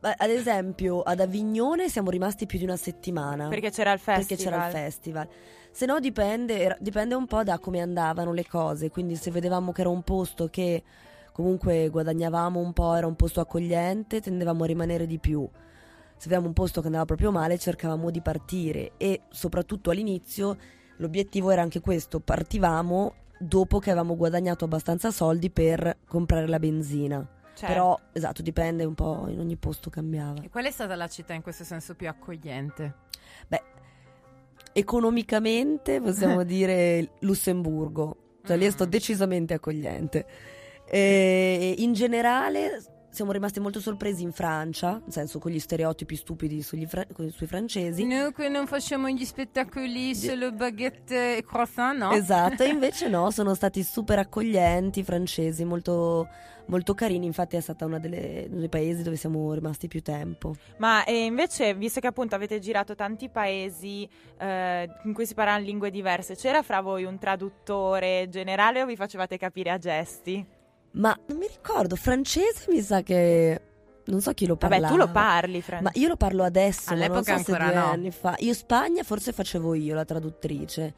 Ad 0.00 0.28
esempio 0.28 1.00
ad 1.00 1.20
Avignone 1.20 1.88
siamo 1.88 2.10
rimasti 2.10 2.44
più 2.44 2.58
di 2.58 2.64
una 2.64 2.76
settimana. 2.76 3.48
Perché 3.48 3.70
c'era 3.70 3.92
il 3.92 3.98
festival. 3.98 4.26
Perché 4.26 4.42
c'era 4.42 4.66
il 4.66 4.72
festival. 4.72 5.28
Se 5.70 5.86
no 5.86 6.00
dipende, 6.00 6.76
dipende 6.80 7.14
un 7.14 7.26
po' 7.26 7.42
da 7.42 7.58
come 7.58 7.80
andavano 7.80 8.34
le 8.34 8.46
cose. 8.46 8.90
Quindi 8.90 9.16
se 9.16 9.30
vedevamo 9.30 9.72
che 9.72 9.80
era 9.80 9.88
un 9.88 10.02
posto 10.02 10.48
che 10.48 10.82
comunque 11.32 11.88
guadagnavamo 11.88 12.60
un 12.60 12.74
po', 12.74 12.94
era 12.94 13.06
un 13.06 13.16
posto 13.16 13.40
accogliente, 13.40 14.20
tendevamo 14.20 14.64
a 14.64 14.66
rimanere 14.66 15.06
di 15.06 15.18
più. 15.18 15.48
Se 16.16 16.24
vedevamo 16.24 16.48
un 16.48 16.52
posto 16.52 16.80
che 16.80 16.88
andava 16.88 17.06
proprio 17.06 17.30
male, 17.30 17.56
cercavamo 17.56 18.10
di 18.10 18.20
partire. 18.20 18.92
E 18.98 19.22
soprattutto 19.30 19.88
all'inizio 19.88 20.56
l'obiettivo 20.96 21.50
era 21.50 21.62
anche 21.62 21.80
questo, 21.80 22.20
partivamo 22.20 23.14
dopo 23.42 23.78
che 23.78 23.90
avevamo 23.90 24.16
guadagnato 24.16 24.66
abbastanza 24.66 25.10
soldi 25.10 25.50
per 25.50 25.96
comprare 26.06 26.46
la 26.46 26.58
benzina. 26.58 27.26
Certo. 27.54 27.66
Però, 27.74 27.98
esatto, 28.12 28.42
dipende 28.42 28.84
un 28.84 28.94
po', 28.94 29.26
in 29.28 29.38
ogni 29.40 29.56
posto 29.56 29.90
cambiava. 29.90 30.42
E 30.42 30.48
qual 30.50 30.64
è 30.64 30.70
stata 30.70 30.94
la 30.94 31.08
città 31.08 31.32
in 31.32 31.42
questo 31.42 31.64
senso 31.64 31.94
più 31.94 32.08
accogliente? 32.08 32.94
Beh, 33.48 33.62
economicamente 34.72 36.00
possiamo 36.00 36.42
dire 36.44 37.10
Lussemburgo, 37.20 38.16
cioè 38.44 38.56
lì 38.56 38.66
è 38.66 38.70
stato 38.70 38.86
Mm. 38.86 38.90
decisamente 38.92 39.54
accogliente. 39.54 40.26
E 40.86 41.74
in 41.78 41.92
generale 41.92 42.82
siamo 43.10 43.32
rimasti 43.32 43.60
molto 43.60 43.80
sorpresi 43.80 44.22
in 44.22 44.32
Francia, 44.32 44.92
nel 44.92 45.12
senso 45.12 45.38
con 45.38 45.50
gli 45.50 45.58
stereotipi 45.58 46.16
stupidi 46.16 46.62
sugli 46.62 46.86
fra- 46.86 47.06
sui 47.30 47.46
francesi. 47.46 48.06
Noi 48.06 48.32
che 48.32 48.48
non 48.48 48.66
facciamo 48.66 49.08
gli 49.08 49.24
spettacoli 49.24 50.14
solo 50.14 50.52
baguette 50.52 51.38
e 51.38 51.44
croissant, 51.44 51.98
no? 51.98 52.12
Esatto, 52.12 52.62
e 52.62 52.68
invece 52.70 53.08
no, 53.08 53.30
sono 53.30 53.54
stati 53.54 53.82
super 53.82 54.18
accoglienti, 54.18 55.02
francesi, 55.02 55.64
molto, 55.64 56.28
molto 56.66 56.94
carini, 56.94 57.26
infatti 57.26 57.56
è 57.56 57.60
stata 57.60 57.84
uno 57.84 57.98
dei 57.98 58.68
paesi 58.68 59.02
dove 59.02 59.16
siamo 59.16 59.52
rimasti 59.52 59.88
più 59.88 60.02
tempo. 60.02 60.54
Ma 60.78 61.04
e 61.04 61.24
invece, 61.24 61.74
visto 61.74 61.98
che 61.98 62.06
appunto 62.06 62.36
avete 62.36 62.60
girato 62.60 62.94
tanti 62.94 63.28
paesi 63.28 64.08
eh, 64.38 64.88
in 65.04 65.12
cui 65.12 65.26
si 65.26 65.34
parlano 65.34 65.64
lingue 65.64 65.90
diverse, 65.90 66.36
c'era 66.36 66.62
fra 66.62 66.80
voi 66.80 67.04
un 67.04 67.18
traduttore 67.18 68.28
generale 68.30 68.82
o 68.82 68.86
vi 68.86 68.96
facevate 68.96 69.36
capire 69.36 69.70
a 69.70 69.78
gesti? 69.78 70.58
Ma 70.92 71.16
non 71.26 71.38
mi 71.38 71.46
ricordo, 71.46 71.96
francese 71.96 72.66
mi 72.68 72.80
sa 72.80 73.02
che... 73.02 73.62
Non 74.02 74.20
so 74.20 74.32
chi 74.32 74.46
lo 74.46 74.56
Vabbè, 74.58 74.80
parlava. 74.80 74.92
tu 74.92 74.98
lo 74.98 75.10
parli, 75.12 75.60
Fran. 75.60 75.82
Ma 75.84 75.90
io 75.94 76.08
lo 76.08 76.16
parlo 76.16 76.42
adesso, 76.42 76.90
ma 76.90 76.96
non 76.96 77.04
All'epoca 77.04 77.36
so 77.36 77.44
se 77.44 77.52
ancora 77.52 77.70
due 77.70 77.80
no. 77.80 77.86
anni 77.90 78.10
fa. 78.10 78.34
Io 78.38 78.48
in 78.48 78.54
Spagna 78.54 79.02
forse 79.04 79.32
facevo 79.32 79.74
io 79.74 79.94
la 79.94 80.04
traduttrice. 80.04 80.94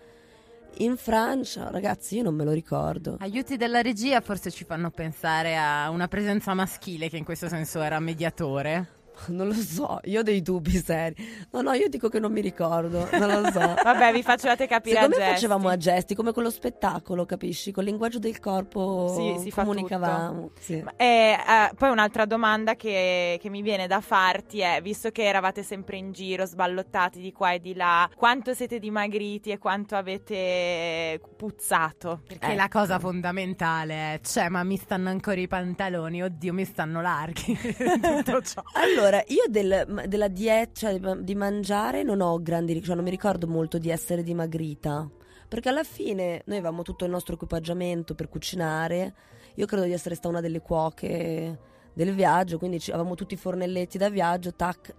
In 0.78 0.96
Francia, 0.96 1.68
ragazzi, 1.70 2.16
io 2.16 2.22
non 2.22 2.34
me 2.34 2.44
lo 2.44 2.52
ricordo. 2.52 3.16
Aiuti 3.20 3.58
della 3.58 3.82
regia 3.82 4.22
forse 4.22 4.50
ci 4.50 4.64
fanno 4.64 4.90
pensare 4.90 5.58
a 5.58 5.90
una 5.90 6.08
presenza 6.08 6.54
maschile 6.54 7.10
che 7.10 7.18
in 7.18 7.24
questo 7.24 7.48
senso 7.48 7.82
era 7.82 8.00
mediatore. 8.00 9.00
Non 9.28 9.46
lo 9.48 9.54
so, 9.54 10.00
io 10.04 10.20
ho 10.20 10.22
dei 10.22 10.42
dubbi 10.42 10.72
seri. 10.72 11.14
No, 11.52 11.60
no, 11.62 11.72
io 11.72 11.88
dico 11.88 12.08
che 12.08 12.18
non 12.18 12.32
mi 12.32 12.40
ricordo, 12.40 13.08
non 13.12 13.42
lo 13.42 13.50
so. 13.50 13.60
Vabbè, 13.82 14.12
vi 14.12 14.22
facevate 14.22 14.66
capire 14.66 14.96
Secondo 14.96 15.16
a 15.16 15.18
gesti. 15.18 15.32
facevamo 15.34 15.68
a 15.68 15.76
gesti, 15.76 16.14
come 16.14 16.32
con 16.32 16.42
lo 16.42 16.50
spettacolo, 16.50 17.24
capisci? 17.24 17.70
Col 17.72 17.84
linguaggio 17.84 18.18
del 18.18 18.40
corpo 18.40 19.14
Sì, 19.16 19.42
si 19.44 19.50
fa 19.50 19.62
comunicavamo. 19.62 20.50
Sì. 20.58 20.84
E 20.96 21.04
eh, 21.04 21.74
poi 21.76 21.90
un'altra 21.90 22.24
domanda 22.24 22.74
che, 22.74 23.38
che 23.40 23.48
mi 23.48 23.62
viene 23.62 23.86
da 23.86 24.00
farti 24.00 24.60
è, 24.60 24.80
visto 24.82 25.10
che 25.10 25.24
eravate 25.24 25.62
sempre 25.62 25.96
in 25.98 26.12
giro, 26.12 26.44
sballottati 26.46 27.20
di 27.20 27.32
qua 27.32 27.52
e 27.52 27.60
di 27.60 27.74
là, 27.74 28.08
quanto 28.16 28.54
siete 28.54 28.78
dimagriti 28.78 29.50
e 29.50 29.58
quanto 29.58 29.94
avete 29.96 31.20
puzzato? 31.36 32.22
Perché 32.26 32.52
Eh. 32.52 32.54
la 32.56 32.68
cosa 32.68 32.98
fondamentale 32.98 33.94
è, 34.14 34.20
cioè, 34.22 34.48
ma 34.48 34.62
mi 34.64 34.76
stanno 34.76 35.08
ancora 35.10 35.40
i 35.40 35.46
pantaloni, 35.48 36.22
oddio, 36.22 36.52
mi 36.52 36.64
stanno 36.64 37.00
larghi. 37.00 37.56
Tutto 38.00 38.42
ciò. 38.42 38.62
Allora, 38.74 39.01
io 39.28 39.44
del- 39.48 40.04
della 40.06 40.28
dieta, 40.28 40.72
cioè 40.72 40.98
di- 40.98 41.34
mangiare, 41.34 42.02
non 42.02 42.20
ho 42.20 42.40
grandi, 42.40 42.82
cioè 42.82 42.94
non 42.94 43.04
mi 43.04 43.10
ricordo 43.10 43.46
molto 43.46 43.78
di 43.78 43.90
essere 43.90 44.22
dimagrita. 44.22 45.08
Perché 45.48 45.68
alla 45.68 45.84
fine 45.84 46.42
noi 46.46 46.56
avevamo 46.58 46.82
tutto 46.82 47.04
il 47.04 47.10
nostro 47.10 47.34
equipaggiamento 47.34 48.14
per 48.14 48.28
cucinare. 48.28 49.14
Io 49.56 49.66
credo 49.66 49.84
di 49.84 49.92
essere 49.92 50.14
stata 50.14 50.28
una 50.28 50.40
delle 50.40 50.60
cuoche 50.60 51.58
del 51.94 52.14
viaggio, 52.14 52.56
quindi 52.56 52.82
avevamo 52.88 53.14
tutti 53.14 53.34
i 53.34 53.36
fornelletti 53.36 53.98
da 53.98 54.08
viaggio, 54.08 54.54
tac, 54.54 54.94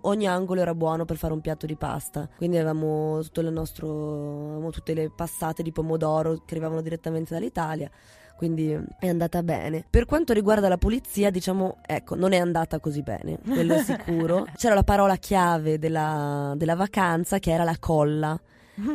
ogni 0.00 0.26
angolo 0.26 0.60
era 0.60 0.74
buono 0.74 1.04
per 1.04 1.16
fare 1.16 1.32
un 1.32 1.40
piatto 1.40 1.66
di 1.66 1.76
pasta. 1.76 2.28
Quindi 2.36 2.56
avevamo 2.56 3.22
tutto 3.22 3.48
nostro, 3.50 4.46
avevamo 4.46 4.70
tutte 4.70 4.94
le 4.94 5.10
passate 5.14 5.62
di 5.62 5.70
pomodoro 5.70 6.38
che 6.44 6.54
arrivavano 6.54 6.80
direttamente 6.80 7.32
dall'Italia 7.32 7.88
quindi 8.36 8.76
è 8.98 9.08
andata 9.08 9.42
bene. 9.42 9.84
Per 9.88 10.04
quanto 10.04 10.32
riguarda 10.32 10.68
la 10.68 10.78
pulizia, 10.78 11.30
diciamo, 11.30 11.78
ecco, 11.86 12.14
non 12.14 12.32
è 12.32 12.38
andata 12.38 12.78
così 12.80 13.02
bene, 13.02 13.38
quello 13.44 13.74
è 13.74 13.82
sicuro. 13.84 14.46
C'era 14.56 14.74
la 14.74 14.82
parola 14.84 15.16
chiave 15.16 15.78
della, 15.78 16.54
della 16.56 16.74
vacanza 16.74 17.38
che 17.38 17.50
era 17.52 17.64
la 17.64 17.76
colla. 17.78 18.38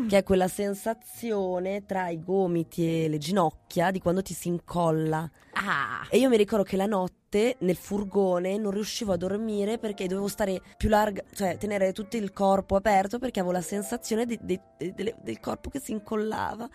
Che 0.08 0.18
è 0.18 0.24
quella 0.24 0.48
sensazione 0.48 1.86
tra 1.86 2.10
i 2.10 2.20
gomiti 2.20 3.04
e 3.06 3.08
le 3.08 3.20
ginocchia 3.20 3.92
di 3.92 4.00
quando 4.02 4.24
ti 4.24 4.34
si 4.34 4.48
incolla. 4.48 5.30
Ah, 5.54 6.06
E 6.10 6.18
io 6.18 6.30
mi 6.30 6.36
ricordo 6.36 6.64
che 6.64 6.76
la 6.76 6.88
notte 6.88 7.56
nel 7.60 7.76
furgone 7.76 8.58
non 8.58 8.72
riuscivo 8.72 9.14
a 9.14 9.18
dormire 9.18 9.78
perché 9.78 10.08
dovevo 10.08 10.28
stare 10.28 10.60
più 10.78 10.90
larga, 10.90 11.22
cioè 11.34 11.58
tenere 11.58 11.94
tutto 11.94 12.18
il 12.18 12.34
corpo 12.34 12.76
aperto 12.76 13.20
perché 13.20 13.40
avevo 13.40 13.54
la 13.54 13.62
sensazione 13.62 14.26
di- 14.26 14.40
di- 14.42 14.60
di- 14.78 15.14
del 15.22 15.40
corpo 15.40 15.70
che 15.70 15.80
si 15.80 15.92
incollava. 15.92 16.68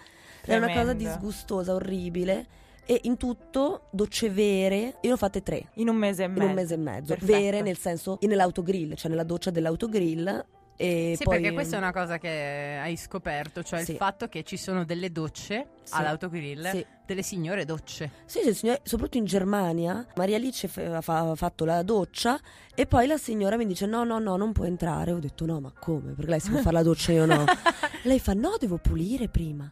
Era 0.44 0.58
una 0.58 0.66
cosa 0.72 0.94
Tremendo. 0.94 1.04
disgustosa, 1.08 1.74
orribile. 1.74 2.46
E 2.84 3.00
in 3.04 3.16
tutto, 3.16 3.86
docce 3.92 4.28
vere, 4.28 4.76
io 4.78 4.94
ne 5.02 5.12
ho 5.12 5.16
fatte 5.16 5.40
tre 5.42 5.68
In 5.74 5.88
un 5.88 5.94
mese 5.96 6.24
e 6.24 6.26
in 6.26 6.32
mezzo. 6.32 6.46
un 6.46 6.52
mese 6.52 6.74
e 6.74 6.76
mezzo. 6.78 7.14
Perfetto. 7.14 7.32
Vere 7.38 7.60
nel 7.62 7.78
senso, 7.78 8.18
nell'autogrill, 8.22 8.94
cioè 8.94 9.08
nella 9.10 9.22
doccia 9.22 9.50
dell'autogrill. 9.50 10.44
E 10.76 11.14
sì, 11.16 11.22
poi, 11.22 11.38
perché 11.40 11.54
questa 11.54 11.76
è 11.76 11.78
una 11.78 11.92
cosa 11.92 12.18
che 12.18 12.78
hai 12.82 12.96
scoperto, 12.96 13.62
cioè 13.62 13.84
Sì. 13.84 13.92
il 13.92 13.96
fatto 13.98 14.26
che 14.26 14.42
ci 14.42 14.56
sono 14.56 14.84
delle 14.84 15.12
docce 15.12 15.68
Sì. 15.84 15.94
all'autogrill, 15.94 16.70
Sì. 16.70 16.84
delle 17.06 17.22
signore 17.22 17.64
docce. 17.64 18.10
Sì, 18.24 18.40
sì, 18.42 18.52
signor- 18.52 18.80
soprattutto 18.82 19.18
in 19.18 19.26
Germania, 19.26 20.04
Maria 20.16 20.36
Alice 20.36 20.68
ha 20.84 21.00
fa- 21.00 21.36
fatto 21.36 21.64
la 21.64 21.82
doccia 21.84 22.40
e 22.74 22.86
poi 22.86 23.06
la 23.06 23.16
signora 23.16 23.56
mi 23.56 23.66
dice 23.66 23.86
no, 23.86 24.02
no, 24.02 24.18
no, 24.18 24.36
non 24.36 24.50
può 24.52 24.64
entrare. 24.64 25.12
Ho 25.12 25.20
detto 25.20 25.46
no, 25.46 25.60
ma 25.60 25.72
come? 25.78 26.14
Perché 26.14 26.30
lei 26.30 26.40
si 26.40 26.50
può 26.50 26.58
fare 26.58 26.74
la 26.74 26.82
doccia 26.82 27.12
e 27.12 27.14
io 27.14 27.26
no. 27.26 27.44
lei 28.02 28.18
fa 28.18 28.32
no, 28.32 28.56
devo 28.58 28.78
pulire 28.78 29.28
prima. 29.28 29.70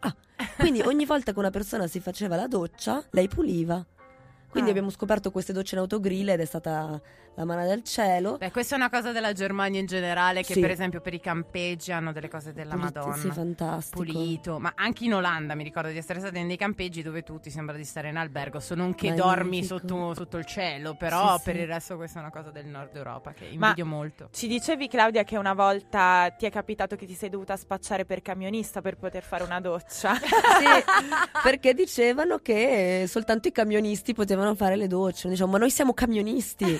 Ah, 0.00 0.14
quindi 0.58 0.80
ogni 0.80 1.04
volta 1.04 1.32
che 1.32 1.38
una 1.38 1.50
persona 1.50 1.86
si 1.86 2.00
faceva 2.00 2.36
la 2.36 2.46
doccia, 2.46 3.04
lei 3.10 3.28
puliva. 3.28 3.84
Quindi 4.50 4.70
Ah. 4.70 4.72
abbiamo 4.72 4.90
scoperto 4.90 5.30
queste 5.30 5.52
docce 5.52 5.74
in 5.74 5.80
autogrill 5.82 6.28
ed 6.30 6.40
è 6.40 6.44
stata 6.44 7.00
la 7.34 7.44
mano 7.44 7.64
del 7.66 7.84
cielo. 7.84 8.36
Beh, 8.38 8.50
questa 8.50 8.74
è 8.74 8.78
una 8.78 8.90
cosa 8.90 9.12
della 9.12 9.32
Germania 9.32 9.78
in 9.78 9.86
generale, 9.86 10.42
che 10.42 10.54
Sì. 10.54 10.60
per 10.60 10.70
esempio 10.70 11.00
per 11.00 11.14
i 11.14 11.20
campeggi 11.20 11.92
hanno 11.92 12.12
delle 12.12 12.28
cose 12.28 12.52
della 12.52 12.74
Pulit- 12.74 12.94
Madonna. 12.96 13.16
Sì, 13.16 13.30
fantastico. 13.30 14.02
Pulito, 14.02 14.58
ma 14.58 14.72
anche 14.74 15.04
in 15.04 15.14
Olanda 15.14 15.54
mi 15.54 15.62
ricordo 15.62 15.90
di 15.90 15.98
essere 15.98 16.18
stata 16.18 16.38
in 16.38 16.48
dei 16.48 16.56
campeggi 16.56 17.02
dove 17.02 17.22
tu 17.22 17.38
ti 17.38 17.50
sembra 17.50 17.76
di 17.76 17.84
stare 17.84 18.08
in 18.08 18.16
albergo, 18.16 18.58
se 18.58 18.74
non 18.74 18.94
che 18.94 19.08
Magnifico. 19.08 19.28
dormi 19.34 19.64
sotto, 19.64 20.14
sotto 20.14 20.36
il 20.38 20.46
cielo, 20.46 20.94
però 20.94 21.36
Sì, 21.36 21.42
per 21.44 21.54
sì. 21.54 21.60
il 21.60 21.66
resto 21.68 21.96
questa 21.96 22.18
è 22.18 22.22
una 22.22 22.32
cosa 22.32 22.50
del 22.50 22.66
nord 22.66 22.96
Europa 22.96 23.32
che 23.32 23.44
Ma- 23.54 23.66
invidio 23.68 23.86
molto. 23.86 24.28
Ci 24.32 24.48
dicevi 24.48 24.88
Claudia 24.88 25.22
che 25.24 25.36
una 25.36 25.54
volta 25.54 26.34
ti 26.36 26.46
è 26.46 26.50
capitato 26.50 26.96
che 26.96 27.06
ti 27.06 27.14
sei 27.14 27.28
dovuta 27.28 27.56
spacciare 27.56 28.04
per 28.04 28.22
camionista 28.22 28.80
per 28.80 28.96
poter 28.96 29.22
fare 29.22 29.44
una 29.44 29.60
doccia. 29.60 30.14
Sì, 30.58 30.64
perché 31.42 31.74
dicevano 31.74 32.38
che 32.38 33.04
soltanto 33.06 33.46
i 33.48 33.52
camionisti 33.52 34.12
potevano 34.14 34.36
fare 34.54 34.76
le 34.76 34.86
docce. 34.86 35.28
Diciamo, 35.28 35.52
ma 35.52 35.58
noi 35.58 35.70
siamo 35.70 35.92
camionisti. 35.94 36.64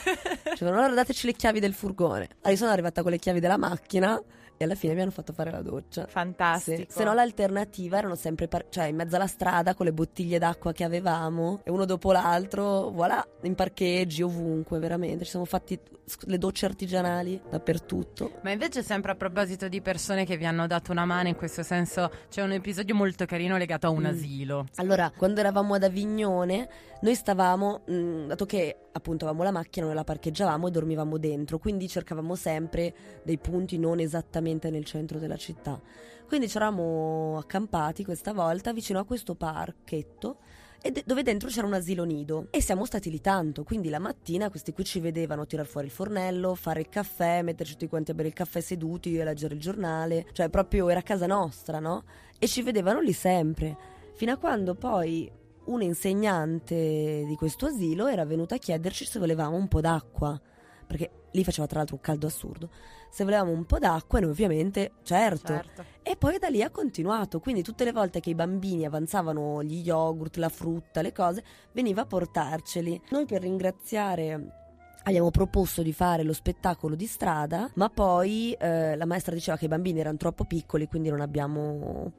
Dicevano, 0.51 0.79
allora 0.79 0.95
dateci 0.95 1.27
le 1.27 1.33
chiavi 1.33 1.61
del 1.61 1.75
furgone. 1.75 2.29
Allora 2.31 2.51
io 2.51 2.57
sono 2.57 2.71
arrivata 2.71 3.03
con 3.03 3.11
le 3.11 3.19
chiavi 3.19 3.41
della 3.41 3.57
macchina 3.57 4.21
e 4.59 4.65
alla 4.65 4.75
fine 4.75 4.93
mi 4.95 5.01
hanno 5.01 5.11
fatto 5.13 5.33
fare 5.33 5.51
la 5.51 5.63
doccia. 5.63 6.07
Fantastico. 6.09 6.77
Sì. 6.77 6.87
Se 6.99 7.05
no 7.05 7.15
l'alternativa 7.15 7.97
erano 7.97 8.17
sempre 8.17 8.49
par- 8.49 8.67
cioè 8.69 8.87
in 8.87 8.97
mezzo 8.97 9.17
alla 9.17 9.27
strada 9.27 9.75
con 9.75 9.87
le 9.87 9.93
bottiglie 9.93 10.39
d'acqua 10.39 10.73
che 10.73 10.85
avevamo 10.85 11.61
e 11.65 11.71
uno 11.71 11.85
dopo 11.87 12.13
l'altro, 12.13 12.91
voilà, 12.91 13.27
in 13.43 13.55
parcheggi, 13.55 14.23
ovunque, 14.23 14.79
veramente. 14.79 15.25
Ci 15.25 15.31
siamo 15.31 15.45
fatti 15.47 15.79
le 16.25 16.39
docce 16.39 16.67
artigianali 16.67 17.41
dappertutto. 17.51 18.33
Ma 18.43 18.51
invece 18.51 18.83
sempre 18.83 19.13
a 19.13 19.15
proposito 19.15 19.69
di 19.69 19.81
persone 19.81 20.25
che 20.27 20.37
vi 20.37 20.45
hanno 20.47 20.67
dato 20.67 20.91
una 20.93 21.05
mano 21.05 21.29
in 21.29 21.37
questo 21.37 21.63
senso, 21.63 22.11
c'è 22.29 22.43
un 22.43 22.53
episodio 22.53 22.95
molto 22.95 23.25
carino 23.27 23.57
legato 23.57 23.87
a 23.87 23.91
un 23.91 24.03
Mm. 24.03 24.07
asilo. 24.07 24.67
Allora, 24.77 25.13
quando 25.17 25.41
eravamo 25.41 25.75
ad 25.75 25.85
Avignone, 25.85 26.69
noi 27.03 27.15
stavamo, 27.15 27.83
mh, 27.87 28.27
dato 28.27 28.45
che 28.47 28.77
appunto 28.99 29.25
avevamo 29.25 29.45
la 29.45 29.51
macchina, 29.51 29.87
noi 29.87 29.95
la 29.95 30.05
parcheggiavamo 30.05 30.69
e 30.69 30.71
dormivamo 30.71 31.17
dentro, 31.17 31.59
quindi 31.59 31.89
cercavamo 31.89 32.35
sempre 32.35 32.95
dei 33.23 33.39
punti 33.39 33.79
non 33.79 33.99
esattamente 34.01 34.71
nel 34.71 34.85
centro 34.85 35.19
della 35.19 35.37
città. 35.37 35.81
Quindi 36.27 36.49
ci 36.49 36.57
eravamo 36.57 37.39
accampati 37.39 38.05
questa 38.05 38.33
volta 38.33 38.73
vicino 38.73 38.99
a 38.99 39.05
questo 39.05 39.35
parchetto 39.35 40.37
de- 40.81 41.03
dove 41.05 41.23
dentro 41.23 41.49
c'era 41.49 41.67
un 41.67 41.75
asilo 41.75 42.05
nido 42.05 42.47
e 42.51 42.63
siamo 42.63 42.85
stati 42.85 43.11
lì 43.11 43.21
tanto, 43.21 43.65
quindi 43.65 43.89
la 43.89 43.99
mattina 43.99 44.49
questi 44.49 44.73
qui 44.73 44.85
ci 44.85 45.01
vedevano 45.01 45.47
tirare 45.47 45.67
fuori 45.67 45.87
il 45.87 45.93
fornello, 45.93 46.55
fare 46.55 46.81
il 46.81 46.89
caffè, 46.89 47.43
metterci 47.43 47.73
tutti 47.73 47.89
quanti 47.89 48.13
a 48.13 48.15
bere 48.15 48.29
il 48.29 48.35
caffè 48.35 48.61
seduti 48.61 49.17
e 49.17 49.25
leggere 49.25 49.55
il 49.55 49.61
giornale, 49.61 50.27
cioè 50.33 50.49
proprio 50.49 50.89
era 50.89 51.03
casa 51.03 51.27
nostra, 51.27 51.81
no? 51.81 52.05
E 52.39 52.47
ci 52.47 52.63
vedevano 52.63 53.01
lì 53.01 53.13
sempre, 53.13 53.77
fino 54.15 54.33
a 54.33 54.37
quando 54.37 54.75
poi 54.75 55.31
un 55.69 55.83
insegnante 55.83 57.25
di 57.27 57.35
questo 57.37 57.67
asilo 57.67 58.07
era 58.07 58.25
venuta 58.25 58.57
a 58.57 58.59
chiederci 58.59 59.05
se 59.05 59.19
volevamo 59.19 59.57
un 59.57 59.69
po' 59.69 59.81
d'acqua, 59.81 60.41
perché 60.87 61.11
lì 61.33 61.45
faceva 61.45 61.67
tra 61.67 61.79
l'altro 61.79 61.97
un 61.97 62.03
caldo 62.03 62.27
assurdo, 62.27 62.71
se 63.11 63.25
volevamo 63.25 63.53
un 63.53 63.65
po' 63.65 63.79
d'acqua 63.79 64.19
e 64.19 64.23
noi 64.23 64.31
ovviamente 64.31 64.93
certo. 65.03 65.53
Certo. 65.53 65.85
E 66.03 66.17
poi 66.17 66.39
da 66.39 66.49
lì 66.49 66.63
ha 66.63 66.71
continuato, 66.71 67.41
quindi 67.41 67.63
tutte 67.63 67.85
le 67.85 67.93
volte 67.93 68.21
che 68.21 68.31
i 68.31 68.35
bambini 68.35 68.87
avanzavano 68.87 69.63
gli 69.63 69.83
yogurt, 69.83 70.37
la 70.37 70.49
frutta, 70.49 71.03
le 71.03 71.13
cose, 71.13 71.45
veniva 71.73 72.03
a 72.03 72.07
portarceli. 72.07 73.01
Noi 73.11 73.27
per 73.27 73.43
ringraziare 73.43 74.68
abbiamo 75.05 75.31
proposto 75.31 75.83
di 75.83 75.93
fare 75.93 76.23
lo 76.23 76.33
spettacolo 76.33 76.95
di 76.95 77.07
strada, 77.07 77.71
ma 77.75 77.89
poi 77.89 78.53
eh, 78.53 78.97
la 78.97 79.07
maestra 79.07 79.35
diceva 79.35 79.57
che 79.57 79.67
i 79.67 79.69
bambini 79.69 80.01
erano 80.01 80.17
troppo 80.17 80.45
piccoli, 80.45 80.87
quindi 80.87 81.09
non 81.09 81.21
abbiamo, 81.21 82.13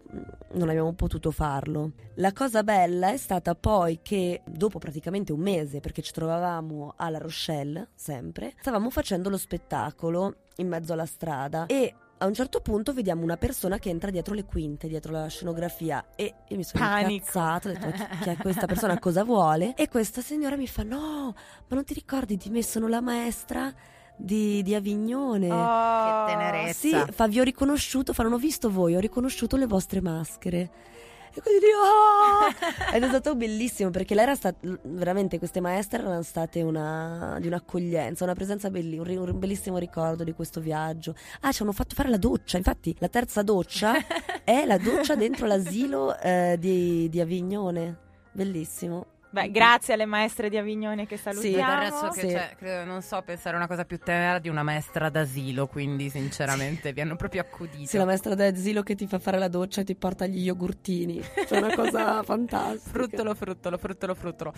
non 0.53 0.69
abbiamo 0.69 0.93
potuto 0.93 1.31
farlo. 1.31 1.91
La 2.15 2.33
cosa 2.33 2.63
bella 2.63 3.11
è 3.11 3.17
stata 3.17 3.55
poi 3.55 3.99
che 4.01 4.41
dopo 4.45 4.79
praticamente 4.79 5.31
un 5.31 5.39
mese, 5.39 5.79
perché 5.79 6.01
ci 6.01 6.11
trovavamo 6.11 6.93
alla 6.97 7.19
Rochelle, 7.19 7.89
sempre, 7.95 8.53
stavamo 8.59 8.89
facendo 8.89 9.29
lo 9.29 9.37
spettacolo 9.37 10.35
in 10.57 10.67
mezzo 10.67 10.93
alla 10.93 11.05
strada 11.05 11.65
e 11.67 11.93
a 12.19 12.25
un 12.25 12.33
certo 12.33 12.61
punto 12.61 12.93
vediamo 12.93 13.23
una 13.23 13.37
persona 13.37 13.77
che 13.79 13.89
entra 13.89 14.11
dietro 14.11 14.33
le 14.33 14.43
quinte, 14.45 14.87
dietro 14.87 15.11
la 15.11 15.27
scenografia 15.27 16.05
e 16.15 16.33
io 16.47 16.55
mi 16.57 16.63
sono 16.63 16.83
Panico. 16.85 17.11
incazzata, 17.11 17.69
ho 17.69 17.71
detto 17.73 17.85
"Ma 17.87 17.91
chi, 17.93 18.05
chi 18.23 18.29
è 18.29 18.37
questa 18.41 18.65
persona, 18.67 18.99
cosa 18.99 19.23
vuole? 19.23 19.73
E 19.75 19.87
questa 19.87 20.21
signora 20.21 20.55
mi 20.55 20.67
fa 20.67 20.83
no, 20.83 21.33
ma 21.67 21.75
non 21.75 21.83
ti 21.83 21.93
ricordi 21.93 22.35
di 22.37 22.49
me 22.49 22.61
sono 22.63 22.87
la 22.87 23.01
maestra 23.01 23.73
di, 24.15 24.61
di 24.63 24.75
Avignone? 24.75 25.49
Oh, 25.51 26.25
Che 26.25 26.31
tenerezza. 26.31 27.05
Sì, 27.05 27.11
fa, 27.11 27.27
vi 27.27 27.39
ho 27.39 27.43
riconosciuto, 27.43 28.13
fa, 28.13 28.23
non 28.23 28.33
ho 28.33 28.37
visto 28.37 28.69
voi, 28.69 28.95
ho 28.95 28.99
riconosciuto 28.99 29.55
le 29.57 29.65
vostre 29.65 30.01
maschere. 30.01 30.69
E 31.33 31.41
quindi 31.41 31.65
oh! 31.75 32.47
Ed 32.93 33.03
è 33.03 33.07
stato 33.07 33.35
bellissimo 33.35 33.89
perché 33.89 34.15
lei 34.15 34.23
era 34.23 34.35
stata, 34.35 34.57
veramente 34.83 35.37
queste 35.37 35.59
maestre 35.59 35.99
erano 35.99 36.21
state 36.21 36.61
una, 36.61 37.37
di 37.39 37.47
un'accoglienza, 37.47 38.23
una 38.23 38.33
presenza 38.33 38.69
bellissima, 38.69 39.21
un, 39.21 39.29
un 39.29 39.39
bellissimo 39.39 39.77
ricordo 39.77 40.23
di 40.23 40.33
questo 40.33 40.59
viaggio. 40.59 41.15
Ah, 41.41 41.51
ci 41.51 41.61
hanno 41.61 41.71
fatto 41.71 41.95
fare 41.95 42.09
la 42.09 42.17
doccia, 42.17 42.57
infatti 42.57 42.95
la 42.99 43.09
terza 43.09 43.41
doccia 43.43 43.93
è 44.43 44.65
la 44.65 44.77
doccia 44.77 45.15
dentro 45.15 45.45
l'asilo 45.45 46.17
eh, 46.19 46.57
di, 46.59 47.09
di 47.09 47.19
Avignone. 47.19 47.97
Bellissimo. 48.31 49.18
Beh, 49.31 49.51
grazie 49.51 49.93
alle 49.93 50.05
maestre 50.05 50.49
di 50.49 50.57
Avignone 50.57 51.05
che 51.05 51.15
Sì, 51.15 51.21
salutiamo. 51.23 51.79
resto 51.79 52.07
che 52.09 52.21
Sì. 52.21 52.27
c'è, 52.33 52.55
credo, 52.57 52.85
non 52.85 53.03
so 53.03 53.21
pensare 53.21 53.55
una 53.55 53.67
cosa 53.67 53.85
più 53.85 53.99
tenera 53.99 54.39
di 54.39 54.49
una 54.49 54.63
maestra 54.63 55.09
d'asilo, 55.09 55.67
quindi 55.67 56.09
sinceramente 56.09 56.93
vi 56.93 57.01
hanno 57.01 57.15
proprio 57.15 57.41
accudito. 57.41 57.85
Sì, 57.87 57.97
la 57.97 58.05
maestra 58.05 58.33
d'asilo 58.33 58.81
che 58.81 58.95
ti 58.95 59.05
fa 59.05 59.19
fare 59.19 59.37
la 59.37 59.47
doccia 59.47 59.81
e 59.81 59.83
ti 59.83 59.93
porta 59.95 60.25
gli 60.25 60.39
yogurtini. 60.45 61.19
È 61.47 61.55
una 61.55 61.71
cosa 61.75 62.23
fantastica. 62.23 62.89
Fruttolo, 62.89 63.35
fruttolo, 63.35 63.77
fruttolo, 63.77 64.15
fruttolo. 64.15 64.53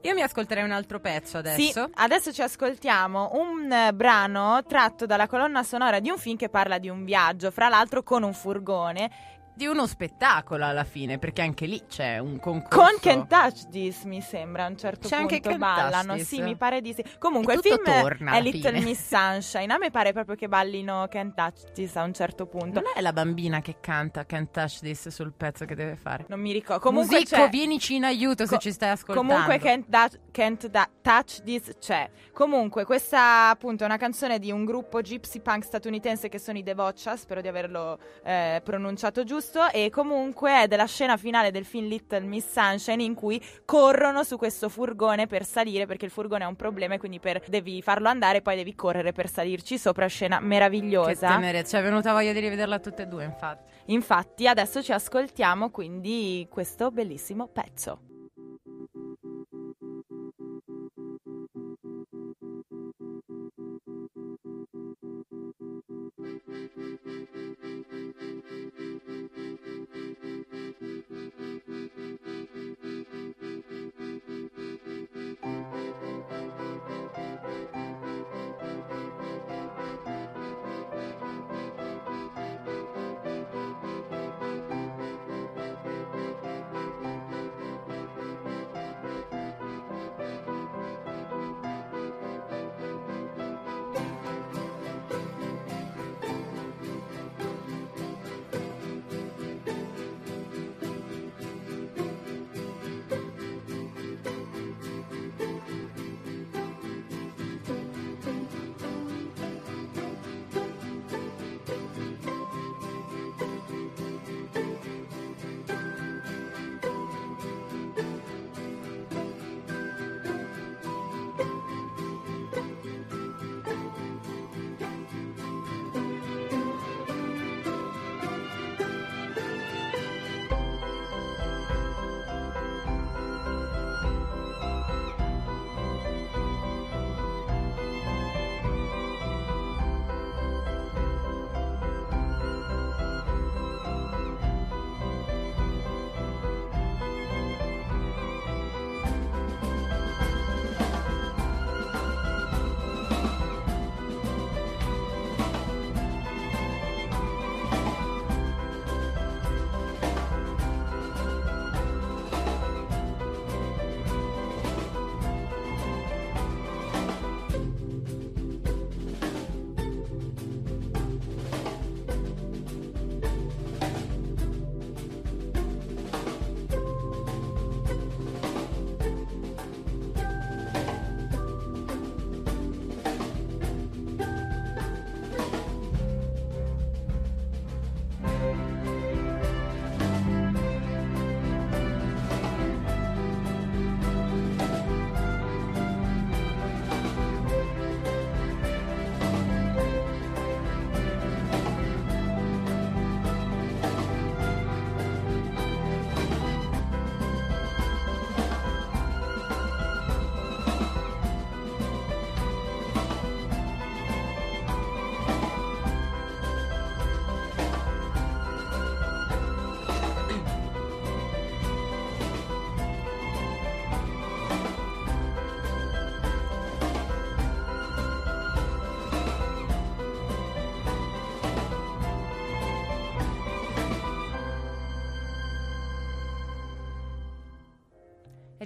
Io 0.00 0.14
mi 0.14 0.22
ascolterei 0.22 0.64
un 0.64 0.70
altro 0.72 0.98
pezzo 0.98 1.32
Sì, 1.32 1.36
adesso. 1.36 1.90
adesso 1.94 2.32
ci 2.32 2.40
ascoltiamo 2.40 3.32
un 3.34 3.70
eh, 3.70 3.92
brano 3.92 4.62
tratto 4.66 5.04
dalla 5.04 5.26
colonna 5.26 5.62
sonora 5.62 6.00
di 6.00 6.08
un 6.08 6.16
film 6.16 6.36
che 6.36 6.48
parla 6.48 6.78
di 6.78 6.88
un 6.88 7.04
viaggio, 7.04 7.50
fra 7.50 7.68
l'altro 7.68 8.02
con 8.02 8.22
un 8.22 8.32
furgone. 8.32 9.10
Di 9.56 9.66
uno 9.66 9.86
spettacolo 9.86 10.66
alla 10.66 10.84
fine, 10.84 11.18
perché 11.18 11.40
anche 11.40 11.64
lì 11.64 11.82
c'è 11.88 12.18
un 12.18 12.38
concorso. 12.38 12.78
Con 12.78 12.98
Can't 13.00 13.26
Touch 13.26 13.68
This 13.70 14.02
mi 14.04 14.20
sembra 14.20 14.64
a 14.64 14.68
un 14.68 14.76
certo 14.76 15.08
C'è 15.08 15.16
anche 15.16 15.40
punto 15.40 15.58
Can't 15.58 15.74
Touch 15.74 15.90
ballano, 15.90 16.18
sì 16.22 16.42
mi 16.42 16.56
pare 16.56 16.82
di 16.82 16.92
sì. 16.92 17.02
Comunque 17.18 17.54
il 17.54 17.60
film 17.60 17.82
è 17.84 18.40
Little 18.42 18.72
fine. 18.72 18.84
Miss 18.84 19.06
Sunshine, 19.06 19.72
a 19.72 19.78
me 19.78 19.90
pare 19.90 20.12
proprio 20.12 20.36
che 20.36 20.46
ballino 20.46 21.06
Can't 21.08 21.34
Touch 21.34 21.72
This 21.72 21.96
a 21.96 22.02
un 22.02 22.12
certo 22.12 22.44
punto. 22.44 22.80
Non 22.80 22.92
è 22.94 23.00
la 23.00 23.14
bambina 23.14 23.62
che 23.62 23.76
canta 23.80 24.26
Can't 24.26 24.50
Touch 24.50 24.80
This 24.80 25.08
sul 25.08 25.32
pezzo 25.32 25.64
che 25.64 25.74
deve 25.74 25.96
fare. 25.96 26.26
Non 26.28 26.38
mi 26.38 26.52
ricordo. 26.52 26.82
Comunque 26.82 27.20
Musico, 27.20 27.36
c'è 27.36 27.48
vienici 27.48 27.94
in 27.94 28.04
aiuto 28.04 28.44
se 28.44 28.56
Co- 28.56 28.60
ci 28.60 28.72
stai 28.72 28.90
ascoltando. 28.90 29.32
Comunque 29.32 29.58
Can't, 29.58 29.88
Da- 29.88 30.10
Can't 30.30 30.68
Da- 30.68 30.90
Touch 31.00 31.42
This 31.42 31.76
c'è. 31.80 32.10
Comunque 32.34 32.84
questa 32.84 33.48
appunto 33.48 33.84
è 33.84 33.86
una 33.86 33.96
canzone 33.96 34.38
di 34.38 34.52
un 34.52 34.66
gruppo 34.66 35.00
gypsy 35.00 35.40
punk 35.40 35.64
statunitense 35.64 36.28
che 36.28 36.38
sono 36.38 36.58
i 36.58 36.62
Devoccia, 36.62 37.16
spero 37.16 37.40
di 37.40 37.48
averlo 37.48 37.98
eh, 38.22 38.60
pronunciato 38.62 39.24
giusto 39.24 39.44
e 39.72 39.90
comunque 39.90 40.62
è 40.62 40.66
della 40.68 40.86
scena 40.86 41.16
finale 41.16 41.50
del 41.50 41.64
film 41.64 41.86
Little 41.88 42.20
Miss 42.20 42.50
Sunshine 42.50 43.02
in 43.02 43.14
cui 43.14 43.40
corrono 43.64 44.22
su 44.24 44.36
questo 44.36 44.68
furgone 44.68 45.26
per 45.26 45.44
salire 45.44 45.86
perché 45.86 46.04
il 46.04 46.10
furgone 46.10 46.44
ha 46.44 46.48
un 46.48 46.56
problema 46.56 46.94
e 46.94 46.98
quindi 46.98 47.20
per- 47.20 47.42
devi 47.48 47.80
farlo 47.82 48.08
andare 48.08 48.38
e 48.38 48.42
poi 48.42 48.56
devi 48.56 48.74
correre 48.74 49.12
per 49.12 49.28
salirci 49.28 49.78
sopra 49.78 50.06
scena 50.06 50.38
Che 50.38 50.44
meravigliosa. 50.44 51.28
tenerezza, 51.28 51.78
ci 51.78 51.82
è 51.82 51.82
venuta 51.82 52.12
voglia 52.12 52.32
di 52.32 52.40
rivederla 52.40 52.78
tutte 52.78 53.02
e 53.02 53.06
due, 53.06 53.24
infatti. 53.24 53.64
Infatti 53.86 54.48
adesso 54.48 54.82
ci 54.82 54.92
ascoltiamo 54.92 55.70
quindi 55.70 56.46
questo 56.50 56.90
bellissimo 56.90 57.46
pezzo. 57.46 58.00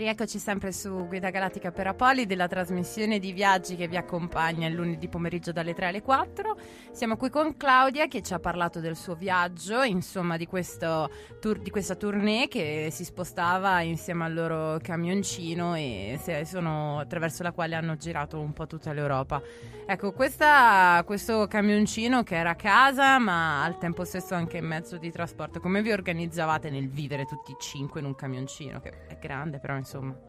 Rieccoci 0.00 0.38
sempre 0.38 0.72
su 0.72 1.06
Guida 1.08 1.28
Galattica 1.28 1.72
per 1.72 1.88
Apolli 1.88 2.24
della 2.24 2.48
trasmissione 2.48 3.18
di 3.18 3.32
viaggi 3.32 3.76
che 3.76 3.86
vi 3.86 3.98
accompagna 3.98 4.66
il 4.66 4.72
lunedì 4.72 5.08
pomeriggio 5.08 5.52
dalle 5.52 5.74
3 5.74 5.88
alle 5.88 6.00
4. 6.00 6.56
Siamo 6.90 7.18
qui 7.18 7.28
con 7.28 7.54
Claudia 7.58 8.06
che 8.06 8.22
ci 8.22 8.32
ha 8.32 8.38
parlato 8.38 8.80
del 8.80 8.96
suo 8.96 9.14
viaggio, 9.14 9.82
insomma 9.82 10.38
di, 10.38 10.48
tour- 10.48 11.60
di 11.60 11.68
questa 11.68 11.94
tournée 11.96 12.48
che 12.48 12.88
si 12.90 13.04
spostava 13.04 13.82
insieme 13.82 14.24
al 14.24 14.32
loro 14.32 14.78
camioncino 14.80 15.74
e 15.74 16.18
sono, 16.46 16.98
attraverso 16.98 17.42
la 17.42 17.52
quale 17.52 17.74
hanno 17.74 17.96
girato 17.96 18.40
un 18.40 18.54
po' 18.54 18.66
tutta 18.66 18.94
l'Europa. 18.94 19.42
Ecco, 19.84 20.12
questa- 20.12 21.02
questo 21.04 21.46
camioncino 21.46 22.22
che 22.22 22.36
era 22.36 22.50
a 22.50 22.56
casa 22.56 23.18
ma 23.18 23.62
al 23.62 23.76
tempo 23.76 24.06
stesso 24.06 24.34
anche 24.34 24.62
mezzo 24.62 24.96
di 24.96 25.12
trasporto, 25.12 25.60
come 25.60 25.82
vi 25.82 25.92
organizzavate 25.92 26.70
nel 26.70 26.88
vivere 26.88 27.26
tutti 27.26 27.52
e 27.52 27.56
cinque 27.60 28.00
in 28.00 28.06
un 28.06 28.14
camioncino 28.14 28.80
che 28.80 29.06
è 29.06 29.18
grande 29.18 29.58
però 29.58 29.76
insomma. 29.76 29.88